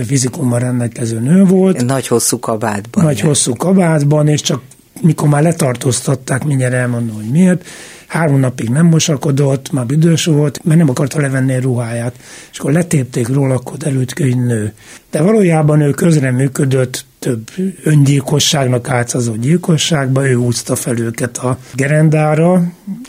fizikummal 0.07 0.59
rendelkező 0.59 1.21
nő 1.21 1.45
volt. 1.45 1.85
Nagy 1.85 2.07
hosszú 2.07 2.39
kabátban. 2.39 3.05
Nagy 3.05 3.21
hosszú 3.21 3.55
kabátban, 3.55 4.29
és 4.29 4.41
csak 4.41 4.63
mikor 5.01 5.29
már 5.29 5.43
letartóztatták, 5.43 6.45
mindjárt 6.45 6.75
elmondom, 6.75 7.17
hogy 7.17 7.31
miért, 7.31 7.65
három 8.07 8.41
napig 8.41 8.69
nem 8.69 8.87
mosakodott, 8.87 9.73
már 9.73 9.87
büdös 9.87 10.25
volt, 10.25 10.65
mert 10.65 10.79
nem 10.79 10.89
akarta 10.89 11.21
levenni 11.21 11.55
a 11.55 11.61
ruháját. 11.61 12.15
És 12.53 12.59
akkor 12.59 12.73
letépték 12.73 13.29
róla, 13.29 13.55
akkor 13.55 13.77
hogy 14.17 14.37
nő. 14.37 14.73
De 15.11 15.23
valójában 15.23 15.81
ő 15.81 15.91
közreműködött 15.91 17.05
több 17.19 17.51
öngyilkosságnak 17.83 18.89
átszázott 18.89 19.41
gyilkosságba, 19.41 20.29
ő 20.29 20.35
úszta 20.35 20.77
fel 20.77 20.99
őket 20.99 21.39
a 21.39 21.59
gerendára, 21.75 22.53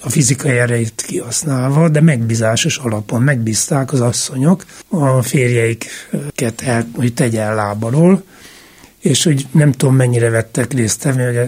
a 0.01 0.09
fizikai 0.09 0.57
erejét 0.57 1.03
kihasználva, 1.07 1.89
de 1.89 2.01
megbízásos 2.01 2.77
alapon 2.77 3.21
megbízták 3.21 3.93
az 3.93 4.01
asszonyok 4.01 4.65
a 4.87 5.21
férjeiket, 5.21 6.61
el, 6.63 6.87
hogy 6.95 7.13
tegye 7.13 7.41
el 7.41 7.55
lábalól, 7.55 8.23
és 9.05 9.23
hogy 9.23 9.47
nem 9.51 9.71
tudom 9.71 9.95
mennyire 9.95 10.29
vettek 10.29 10.73
részt 10.73 11.07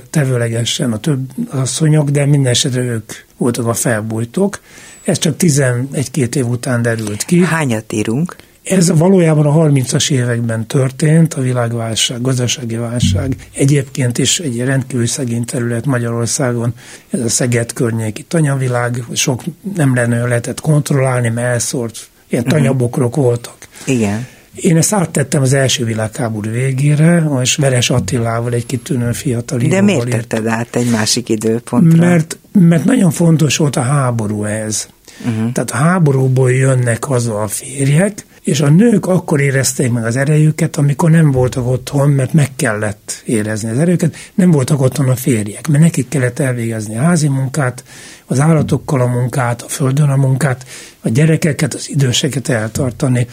tevőlegesen 0.09 0.91
a 0.91 0.97
több 0.97 1.19
asszonyok, 1.49 2.09
de 2.09 2.25
minden 2.25 2.51
esetre 2.51 2.81
ők 2.81 3.11
voltak 3.37 3.65
a 3.65 3.73
felbújtók. 3.73 4.59
Ez 5.03 5.17
csak 5.17 5.35
11-két 5.39 6.35
év 6.35 6.47
után 6.47 6.81
derült 6.81 7.23
ki. 7.23 7.43
Hányat 7.43 7.93
írunk? 7.93 8.35
Ez 8.63 8.97
valójában 8.97 9.45
a 9.45 9.69
30-as 9.69 10.11
években 10.11 10.67
történt, 10.67 11.33
a 11.33 11.41
világválság, 11.41 12.21
gazdasági 12.21 12.75
válság. 12.75 13.35
Egyébként 13.53 14.17
is 14.17 14.39
egy 14.39 14.57
rendkívül 14.59 15.07
szegény 15.07 15.45
terület 15.45 15.85
Magyarországon, 15.85 16.73
ez 17.09 17.21
a 17.21 17.29
Szeged 17.29 17.73
környéki 17.73 18.23
tanyavilág, 18.23 19.03
sok 19.13 19.43
nem 19.75 19.95
lenne 19.95 20.27
lehetett 20.27 20.59
kontrollálni, 20.59 21.29
mert 21.29 21.47
elszórt, 21.47 22.09
ilyen 22.29 22.43
uh-huh. 22.43 22.59
tanyabokrok 22.59 23.15
voltak. 23.15 23.57
Igen. 23.85 24.27
Én 24.61 24.77
ezt 24.77 24.93
áttettem 24.93 25.41
az 25.41 25.53
első 25.53 25.85
világháború 25.85 26.49
végére, 26.49 27.23
és 27.41 27.55
Veres 27.55 27.89
Attilával 27.89 28.53
egy 28.53 28.65
kitűnő 28.65 29.11
fiatal 29.11 29.59
De 29.59 29.81
miért 29.81 30.09
tetted 30.09 30.45
át 30.45 30.75
egy 30.75 30.89
másik 30.89 31.29
időpontra? 31.29 32.05
Mert, 32.05 32.37
mert 32.51 32.83
nagyon 32.83 33.11
fontos 33.11 33.57
volt 33.57 33.75
a 33.75 33.81
háború 33.81 34.43
ez. 34.43 34.87
Uh-huh. 35.25 35.51
Tehát 35.51 35.71
a 35.71 35.75
háborúból 35.75 36.51
jönnek 36.51 37.03
haza 37.03 37.41
a 37.41 37.47
férjek, 37.47 38.25
és 38.43 38.61
a 38.61 38.69
nők 38.69 39.05
akkor 39.05 39.41
érezték 39.41 39.91
meg 39.91 40.05
az 40.05 40.15
erejüket, 40.15 40.75
amikor 40.75 41.11
nem 41.11 41.31
voltak 41.31 41.67
otthon, 41.67 42.09
mert 42.09 42.33
meg 42.33 42.49
kellett 42.55 43.21
érezni 43.25 43.69
az 43.69 43.77
erejüket, 43.77 44.15
nem 44.33 44.51
voltak 44.51 44.81
otthon 44.81 45.09
a 45.09 45.15
férjek, 45.15 45.67
mert 45.67 45.83
nekik 45.83 46.09
kellett 46.09 46.39
elvégezni 46.39 46.97
a 46.97 47.01
házi 47.01 47.27
munkát, 47.27 47.83
az 48.25 48.39
állatokkal 48.39 49.01
a 49.01 49.05
munkát, 49.07 49.61
a 49.61 49.67
földön 49.67 50.09
a 50.09 50.15
munkát, 50.15 50.65
a 51.01 51.09
gyerekeket, 51.09 51.73
az 51.73 51.89
időseket 51.89 52.49
eltartani. 52.49 53.27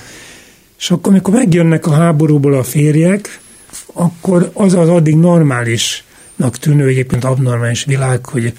És 0.84 0.90
akkor, 0.90 1.12
amikor 1.12 1.34
megjönnek 1.34 1.86
a 1.86 1.92
háborúból 1.92 2.54
a 2.54 2.62
férjek, 2.62 3.40
akkor 3.92 4.50
az 4.54 4.74
az 4.74 4.88
addig 4.88 5.16
normálisnak 5.16 6.56
tűnő, 6.60 6.86
egyébként 6.86 7.24
abnormális 7.24 7.84
világ, 7.84 8.26
hogy 8.26 8.52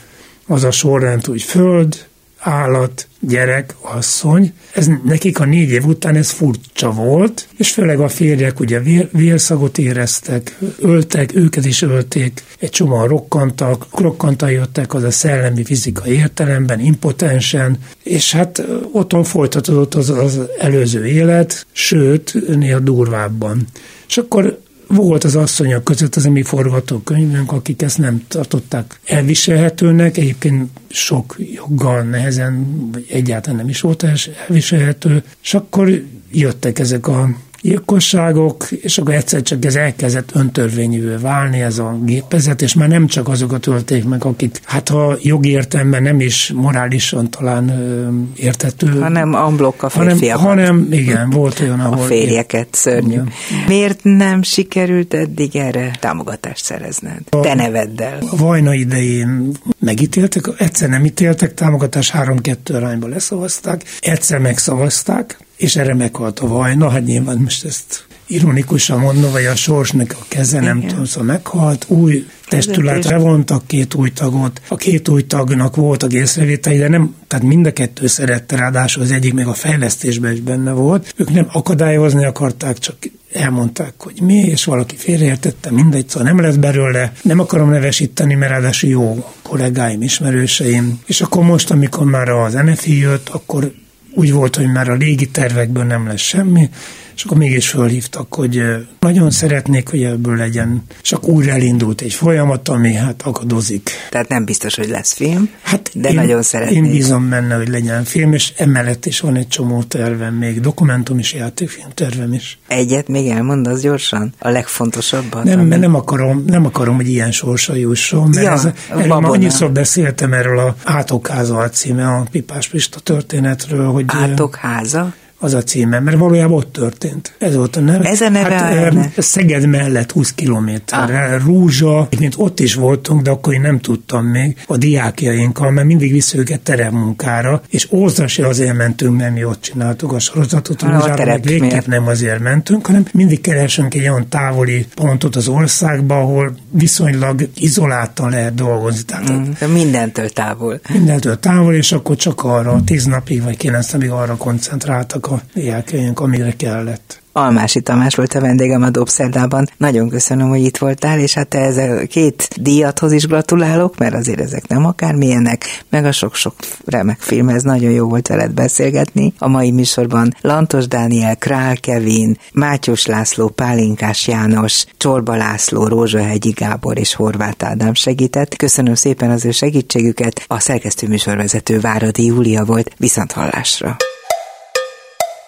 az 0.48 0.64
a 0.64 0.72
sorrend, 0.72 1.26
hogy 1.26 1.42
föld, 1.42 2.06
állat, 2.46 3.08
gyerek, 3.20 3.76
asszony. 3.82 4.54
Ez 4.74 4.88
nekik 5.04 5.40
a 5.40 5.46
négy 5.46 5.70
év 5.70 5.86
után 5.86 6.16
ez 6.16 6.30
furcsa 6.30 6.92
volt, 6.92 7.48
és 7.58 7.72
főleg 7.72 8.00
a 8.00 8.08
férjek 8.08 8.60
ugye 8.60 8.80
vér, 8.80 9.10
vérszagot 9.12 9.78
éreztek, 9.78 10.58
öltek, 10.80 11.36
őket 11.36 11.66
is 11.66 11.82
ölték, 11.82 12.44
egy 12.60 12.70
csomóan 12.70 13.08
rokkantak, 13.08 13.88
rokkantan 13.92 14.52
jöttek 14.52 14.94
az 14.94 15.04
a 15.04 15.12
szellemi, 15.12 15.64
fizikai 15.64 16.12
értelemben, 16.12 16.80
impotensen, 16.80 17.78
és 18.04 18.32
hát 18.32 18.64
otthon 18.92 19.24
folytatódott 19.24 19.94
az, 19.94 20.10
az 20.10 20.40
előző 20.60 21.06
élet, 21.06 21.66
sőt, 21.72 22.34
néha 22.56 22.80
durvábban. 22.80 23.68
És 24.08 24.18
akkor 24.18 24.60
volt 24.88 25.24
az 25.24 25.36
asszonyok 25.36 25.84
között 25.84 26.16
az 26.16 26.26
a 26.26 26.30
mi 26.30 26.44
forgatókönyvünk, 26.44 27.52
akik 27.52 27.82
ezt 27.82 27.98
nem 27.98 28.24
tartották 28.28 29.00
elviselhetőnek, 29.06 30.18
egyébként 30.18 30.70
sok 30.88 31.36
joggal 31.54 32.02
nehezen, 32.02 32.66
vagy 32.92 33.06
egyáltalán 33.10 33.58
nem 33.58 33.70
is 33.70 33.82
volt 33.82 34.06
elviselhető, 34.48 35.24
és 35.44 35.54
akkor 35.54 36.04
jöttek 36.32 36.80
ezek 36.80 37.08
a 37.08 37.30
gyilkosságok, 37.66 38.72
és 38.72 38.98
akkor 38.98 39.14
egyszer 39.14 39.42
csak 39.42 39.66
ez 39.66 39.76
elkezdett 39.76 40.30
öntörvényűvé 40.34 41.16
válni, 41.16 41.62
ez 41.62 41.78
a 41.78 41.98
gépezet, 42.04 42.62
és 42.62 42.74
már 42.74 42.88
nem 42.88 43.08
csak 43.08 43.28
azokat 43.28 43.68
ölték 43.68 44.04
meg, 44.04 44.26
akik, 44.26 44.60
hát 44.64 44.90
ha 44.90 45.18
jogi 45.22 45.50
értelemben 45.50 46.04
nem 46.04 46.20
is 46.20 46.52
morálisan 46.56 47.30
talán 47.30 47.70
ö, 47.70 48.08
értető. 48.36 49.00
Hanem 49.00 49.34
amblok 49.34 49.84
a 49.84 49.90
férfiakat. 49.90 50.42
Hanem, 50.42 50.66
hanem, 50.66 50.88
igen, 50.92 51.30
volt 51.30 51.60
olyan, 51.60 51.80
ahol... 51.80 52.04
A 52.04 52.08
férjeket, 52.08 52.68
szörnyű. 52.72 53.12
Igen. 53.12 53.30
Miért 53.68 54.00
nem 54.04 54.42
sikerült 54.42 55.14
eddig 55.14 55.56
erre 55.56 55.92
támogatást 56.00 56.64
szerezned? 56.64 57.20
A, 57.30 57.40
Te 57.40 57.54
neveddel. 57.54 58.18
A 58.32 58.36
vajna 58.36 58.74
idején 58.74 59.52
megítéltek, 59.80 60.50
egyszer 60.58 60.90
nem 60.90 61.06
ítéltek, 61.06 61.54
támogatás 61.54 62.14
3-2 62.18 62.76
arányba 62.76 63.08
leszavazták, 63.08 63.84
egyszer 64.00 64.40
megszavazták, 64.40 65.38
és 65.58 65.76
erre 65.76 65.94
meghalt 65.94 66.40
a 66.40 66.48
vajna, 66.48 66.90
hát 66.90 67.06
nyilván 67.06 67.38
most 67.38 67.66
ezt 67.66 68.06
ironikusan 68.28 69.00
mondom, 69.00 69.32
vagy 69.32 69.46
a 69.46 69.56
sorsnak 69.56 70.16
a 70.20 70.26
keze, 70.28 70.60
nem 70.60 70.78
Igen. 70.78 70.90
tudom, 70.90 71.06
szóval 71.06 71.28
meghalt, 71.28 71.86
új 71.88 72.26
testületre 72.48 73.18
vontak 73.18 73.68
két 73.68 73.94
új 73.94 74.12
tagot, 74.12 74.62
a 74.68 74.76
két 74.76 75.10
új 75.10 75.26
tagnak 75.26 75.76
voltak 75.76 76.14
észrevételi, 76.14 76.78
de 76.78 76.88
nem, 76.88 77.16
tehát 77.28 77.46
mind 77.46 77.66
a 77.66 77.72
kettő 77.72 78.08
szerette, 78.08 78.56
ráadásul 78.56 79.04
az 79.04 79.12
egyik 79.12 79.34
még 79.34 79.48
a 79.48 79.54
fejlesztésben 79.54 80.34
is 80.34 80.40
benne 80.40 80.72
volt. 80.72 81.14
Ők 81.18 81.32
nem 81.32 81.48
akadályozni 81.52 82.26
akarták, 82.26 82.78
csak 82.78 82.96
elmondták, 83.34 83.94
hogy 83.98 84.22
mi, 84.22 84.38
és 84.38 84.66
valaki 84.66 84.96
félreértette, 84.96 85.72
mindegy, 85.72 86.10
szóval 86.10 86.28
nem 86.28 86.42
lesz 86.42 86.56
belőle, 86.56 87.12
nem 87.22 87.40
akarom 87.40 87.70
nevesíteni, 87.70 88.34
mert 88.34 88.52
ráadásul 88.52 88.90
jó 88.90 89.26
kollégáim, 89.42 90.02
ismerőseim. 90.02 91.00
És 91.06 91.22
akkor 91.22 91.44
most, 91.44 91.72
amikor 91.72 92.06
már 92.06 92.30
az 92.30 92.54
NFI 92.54 93.00
jött, 93.00 93.30
akkor 93.30 93.72
úgy 94.16 94.32
volt, 94.32 94.56
hogy 94.56 94.72
már 94.72 94.90
a 94.90 94.94
légi 94.94 95.30
tervekből 95.30 95.84
nem 95.84 96.08
lesz 96.08 96.22
semmi, 96.22 96.70
és 97.16 97.24
akkor 97.24 97.38
mégis 97.38 97.70
fölhívtak, 97.70 98.34
hogy 98.34 98.64
nagyon 99.00 99.32
szeretnék, 99.32 99.90
hogy 99.90 100.04
ebből 100.04 100.36
legyen, 100.36 100.84
és 101.02 101.12
akkor 101.12 101.30
újra 101.30 101.52
elindult 101.52 102.02
egy 102.02 102.14
folyamat, 102.14 102.70
ami 102.70 102.94
hát 102.94 103.22
akadozik. 103.22 103.90
Tehát 104.10 104.28
nem 104.28 104.46
biztos, 104.46 104.76
hogy 104.76 104.90
lesz 104.90 105.14
film, 105.14 105.50
hát 105.62 105.92
de 105.94 106.10
én, 106.10 106.16
nagyon 106.16 106.42
szeretnék. 106.42 106.78
Én 106.78 106.92
bízom 106.92 107.30
benne, 107.30 107.56
hogy 107.56 107.68
legyen 107.68 108.04
film, 108.04 108.34
és 108.34 108.54
emellett 108.58 109.06
is 109.06 109.20
van 109.20 109.36
egy 109.36 109.48
csomó 109.48 109.84
tervem, 109.84 110.34
még 110.34 110.60
dokumentum 110.60 111.20
is, 111.20 111.34
játékfilm 111.34 111.90
tervem 111.94 112.34
is. 112.34 112.60
Egyet 112.68 113.08
még 113.08 113.28
elmondasz 113.28 113.82
gyorsan? 113.82 114.34
A 114.40 114.50
legfontosabbat? 114.50 115.44
Nem, 115.44 115.60
ami... 115.60 115.68
mert 115.68 115.82
nem 115.82 115.96
akarom, 115.96 116.44
nem 116.48 116.66
akarom, 116.66 116.96
hogy 116.96 117.10
ilyen 117.10 117.32
sorsa 117.32 117.76
jusson, 117.76 118.30
mert 118.30 118.46
ja, 118.46 118.52
ez, 118.52 118.68
erről 118.90 119.12
annyiszor 119.12 119.72
beszéltem 119.72 120.34
erről 120.34 120.60
a 120.60 120.76
Átokháza 120.84 121.70
címe, 121.70 122.08
a 122.08 122.26
Pipás 122.32 122.68
Pista 122.68 123.00
történetről, 123.00 123.92
hogy... 123.92 124.06
Átokháza? 124.08 125.14
Az 125.40 125.54
a 125.54 125.64
címe, 125.64 126.00
mert 126.00 126.18
valójában 126.18 126.58
ott 126.58 126.72
történt. 126.72 127.34
Ez 127.38 127.56
volt 127.56 127.76
a 127.76 127.80
neve. 127.80 128.10
Ez 128.10 128.22
a 128.22 128.30
neve 128.30 128.54
hát, 128.56 129.18
a 129.18 129.22
Szeged 129.22 129.68
mellett 129.68 130.12
20 130.12 130.34
kilométerre. 130.34 131.36
Ah. 131.36 131.44
Rúzsa, 131.44 132.08
mint 132.20 132.34
ott 132.38 132.60
is 132.60 132.74
voltunk, 132.74 133.22
de 133.22 133.30
akkor 133.30 133.54
én 133.54 133.62
nem 133.62 133.80
tudtam 133.80 134.26
még 134.26 134.58
a 134.68 134.78
diákjainkkal, 134.78 135.72
mert 135.72 135.88
mindig 135.88 136.12
vissza 136.12 136.38
őket 136.38 136.62
teremmunkára, 136.62 137.62
és 137.70 137.92
Ózra 137.92 138.28
se 138.28 138.48
azért 138.48 138.78
mentünk, 138.78 139.18
mert 139.18 139.34
mi 139.34 139.44
ott 139.44 139.62
csináltuk 139.62 140.12
a 140.12 140.20
sorozatot, 140.20 140.82
a 140.82 140.92
Rúzsára 140.92 141.26
meg 141.26 141.44
végképp 141.44 141.86
nem 141.86 142.08
azért 142.08 142.40
mentünk, 142.40 142.86
hanem 142.86 143.06
mindig 143.12 143.42
keresünk 143.42 143.94
egy 143.94 144.02
olyan 144.02 144.30
távoli 144.30 144.86
pontot 144.96 145.36
az 145.36 145.48
országba, 145.48 146.20
ahol 146.20 146.56
viszonylag 146.72 147.50
izoláltan 147.56 148.30
lehet 148.30 148.54
dolgozni. 148.54 149.02
Tehát 149.02 149.32
mm, 149.32 149.72
mindentől 149.72 150.30
távol. 150.30 150.80
Mindentől 150.94 151.40
távol, 151.40 151.74
és 151.74 151.92
akkor 151.92 152.16
csak 152.16 152.44
arra, 152.44 152.82
tíz 152.86 153.06
napig 153.06 153.44
vagy 153.44 153.58
kilenc 153.58 153.92
napig 153.92 154.10
arra 154.10 154.36
koncentráltak 154.36 155.25
a 155.28 155.42
diákjaink, 155.54 156.20
amire 156.20 156.52
kellett. 156.52 157.24
Almási 157.38 157.82
Tamás 157.82 158.16
volt 158.16 158.34
a 158.34 158.40
vendégem 158.40 158.84
a 158.84 158.90
Dobszerdában. 158.90 159.68
Nagyon 159.78 160.10
köszönöm, 160.10 160.50
hogy 160.50 160.64
itt 160.64 160.78
voltál, 160.78 161.20
és 161.20 161.34
hát 161.34 161.54
ez 161.54 161.78
a 161.78 162.06
két 162.08 162.48
díjathoz 162.62 163.12
is 163.12 163.28
gratulálok, 163.28 163.98
mert 163.98 164.14
azért 164.14 164.40
ezek 164.40 164.68
nem 164.68 164.86
akármilyenek, 164.86 165.84
meg 165.90 166.06
a 166.06 166.12
sok-sok 166.12 166.54
remek 166.86 167.20
filmhez 167.20 167.64
nagyon 167.64 167.92
jó 167.92 168.08
volt 168.08 168.28
veled 168.28 168.52
beszélgetni. 168.52 169.34
A 169.38 169.48
mai 169.48 169.72
műsorban 169.72 170.36
Lantos 170.42 170.88
Dániel, 170.88 171.36
Král 171.36 171.78
Kevin, 171.78 172.38
Mátyos 172.54 173.06
László, 173.06 173.48
Pálinkás 173.48 174.28
János, 174.28 174.86
Csorba 174.98 175.36
László, 175.36 175.88
Rózsahegyi 175.88 176.50
Gábor 176.50 176.98
és 176.98 177.14
Horváth 177.14 177.66
Ádám 177.66 177.94
segített. 177.94 178.56
Köszönöm 178.56 178.96
szépen 178.96 179.30
az 179.30 179.46
ő 179.46 179.52
segítségüket. 179.52 180.44
A 180.48 180.60
szerkesztő 180.60 181.08
műsorvezető 181.08 181.80
Váradi 181.80 182.26
Júlia 182.26 182.66
volt. 182.66 182.92
Viszont 182.98 183.32
hallásra! 183.32 183.98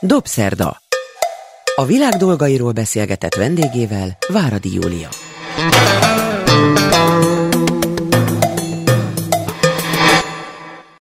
Dobszerda. 0.01 0.77
A 1.75 1.85
világ 1.85 2.13
dolgairól 2.13 2.71
beszélgetett 2.71 3.35
vendégével 3.35 4.17
Váradi 4.27 4.73
Júlia. 4.73 5.09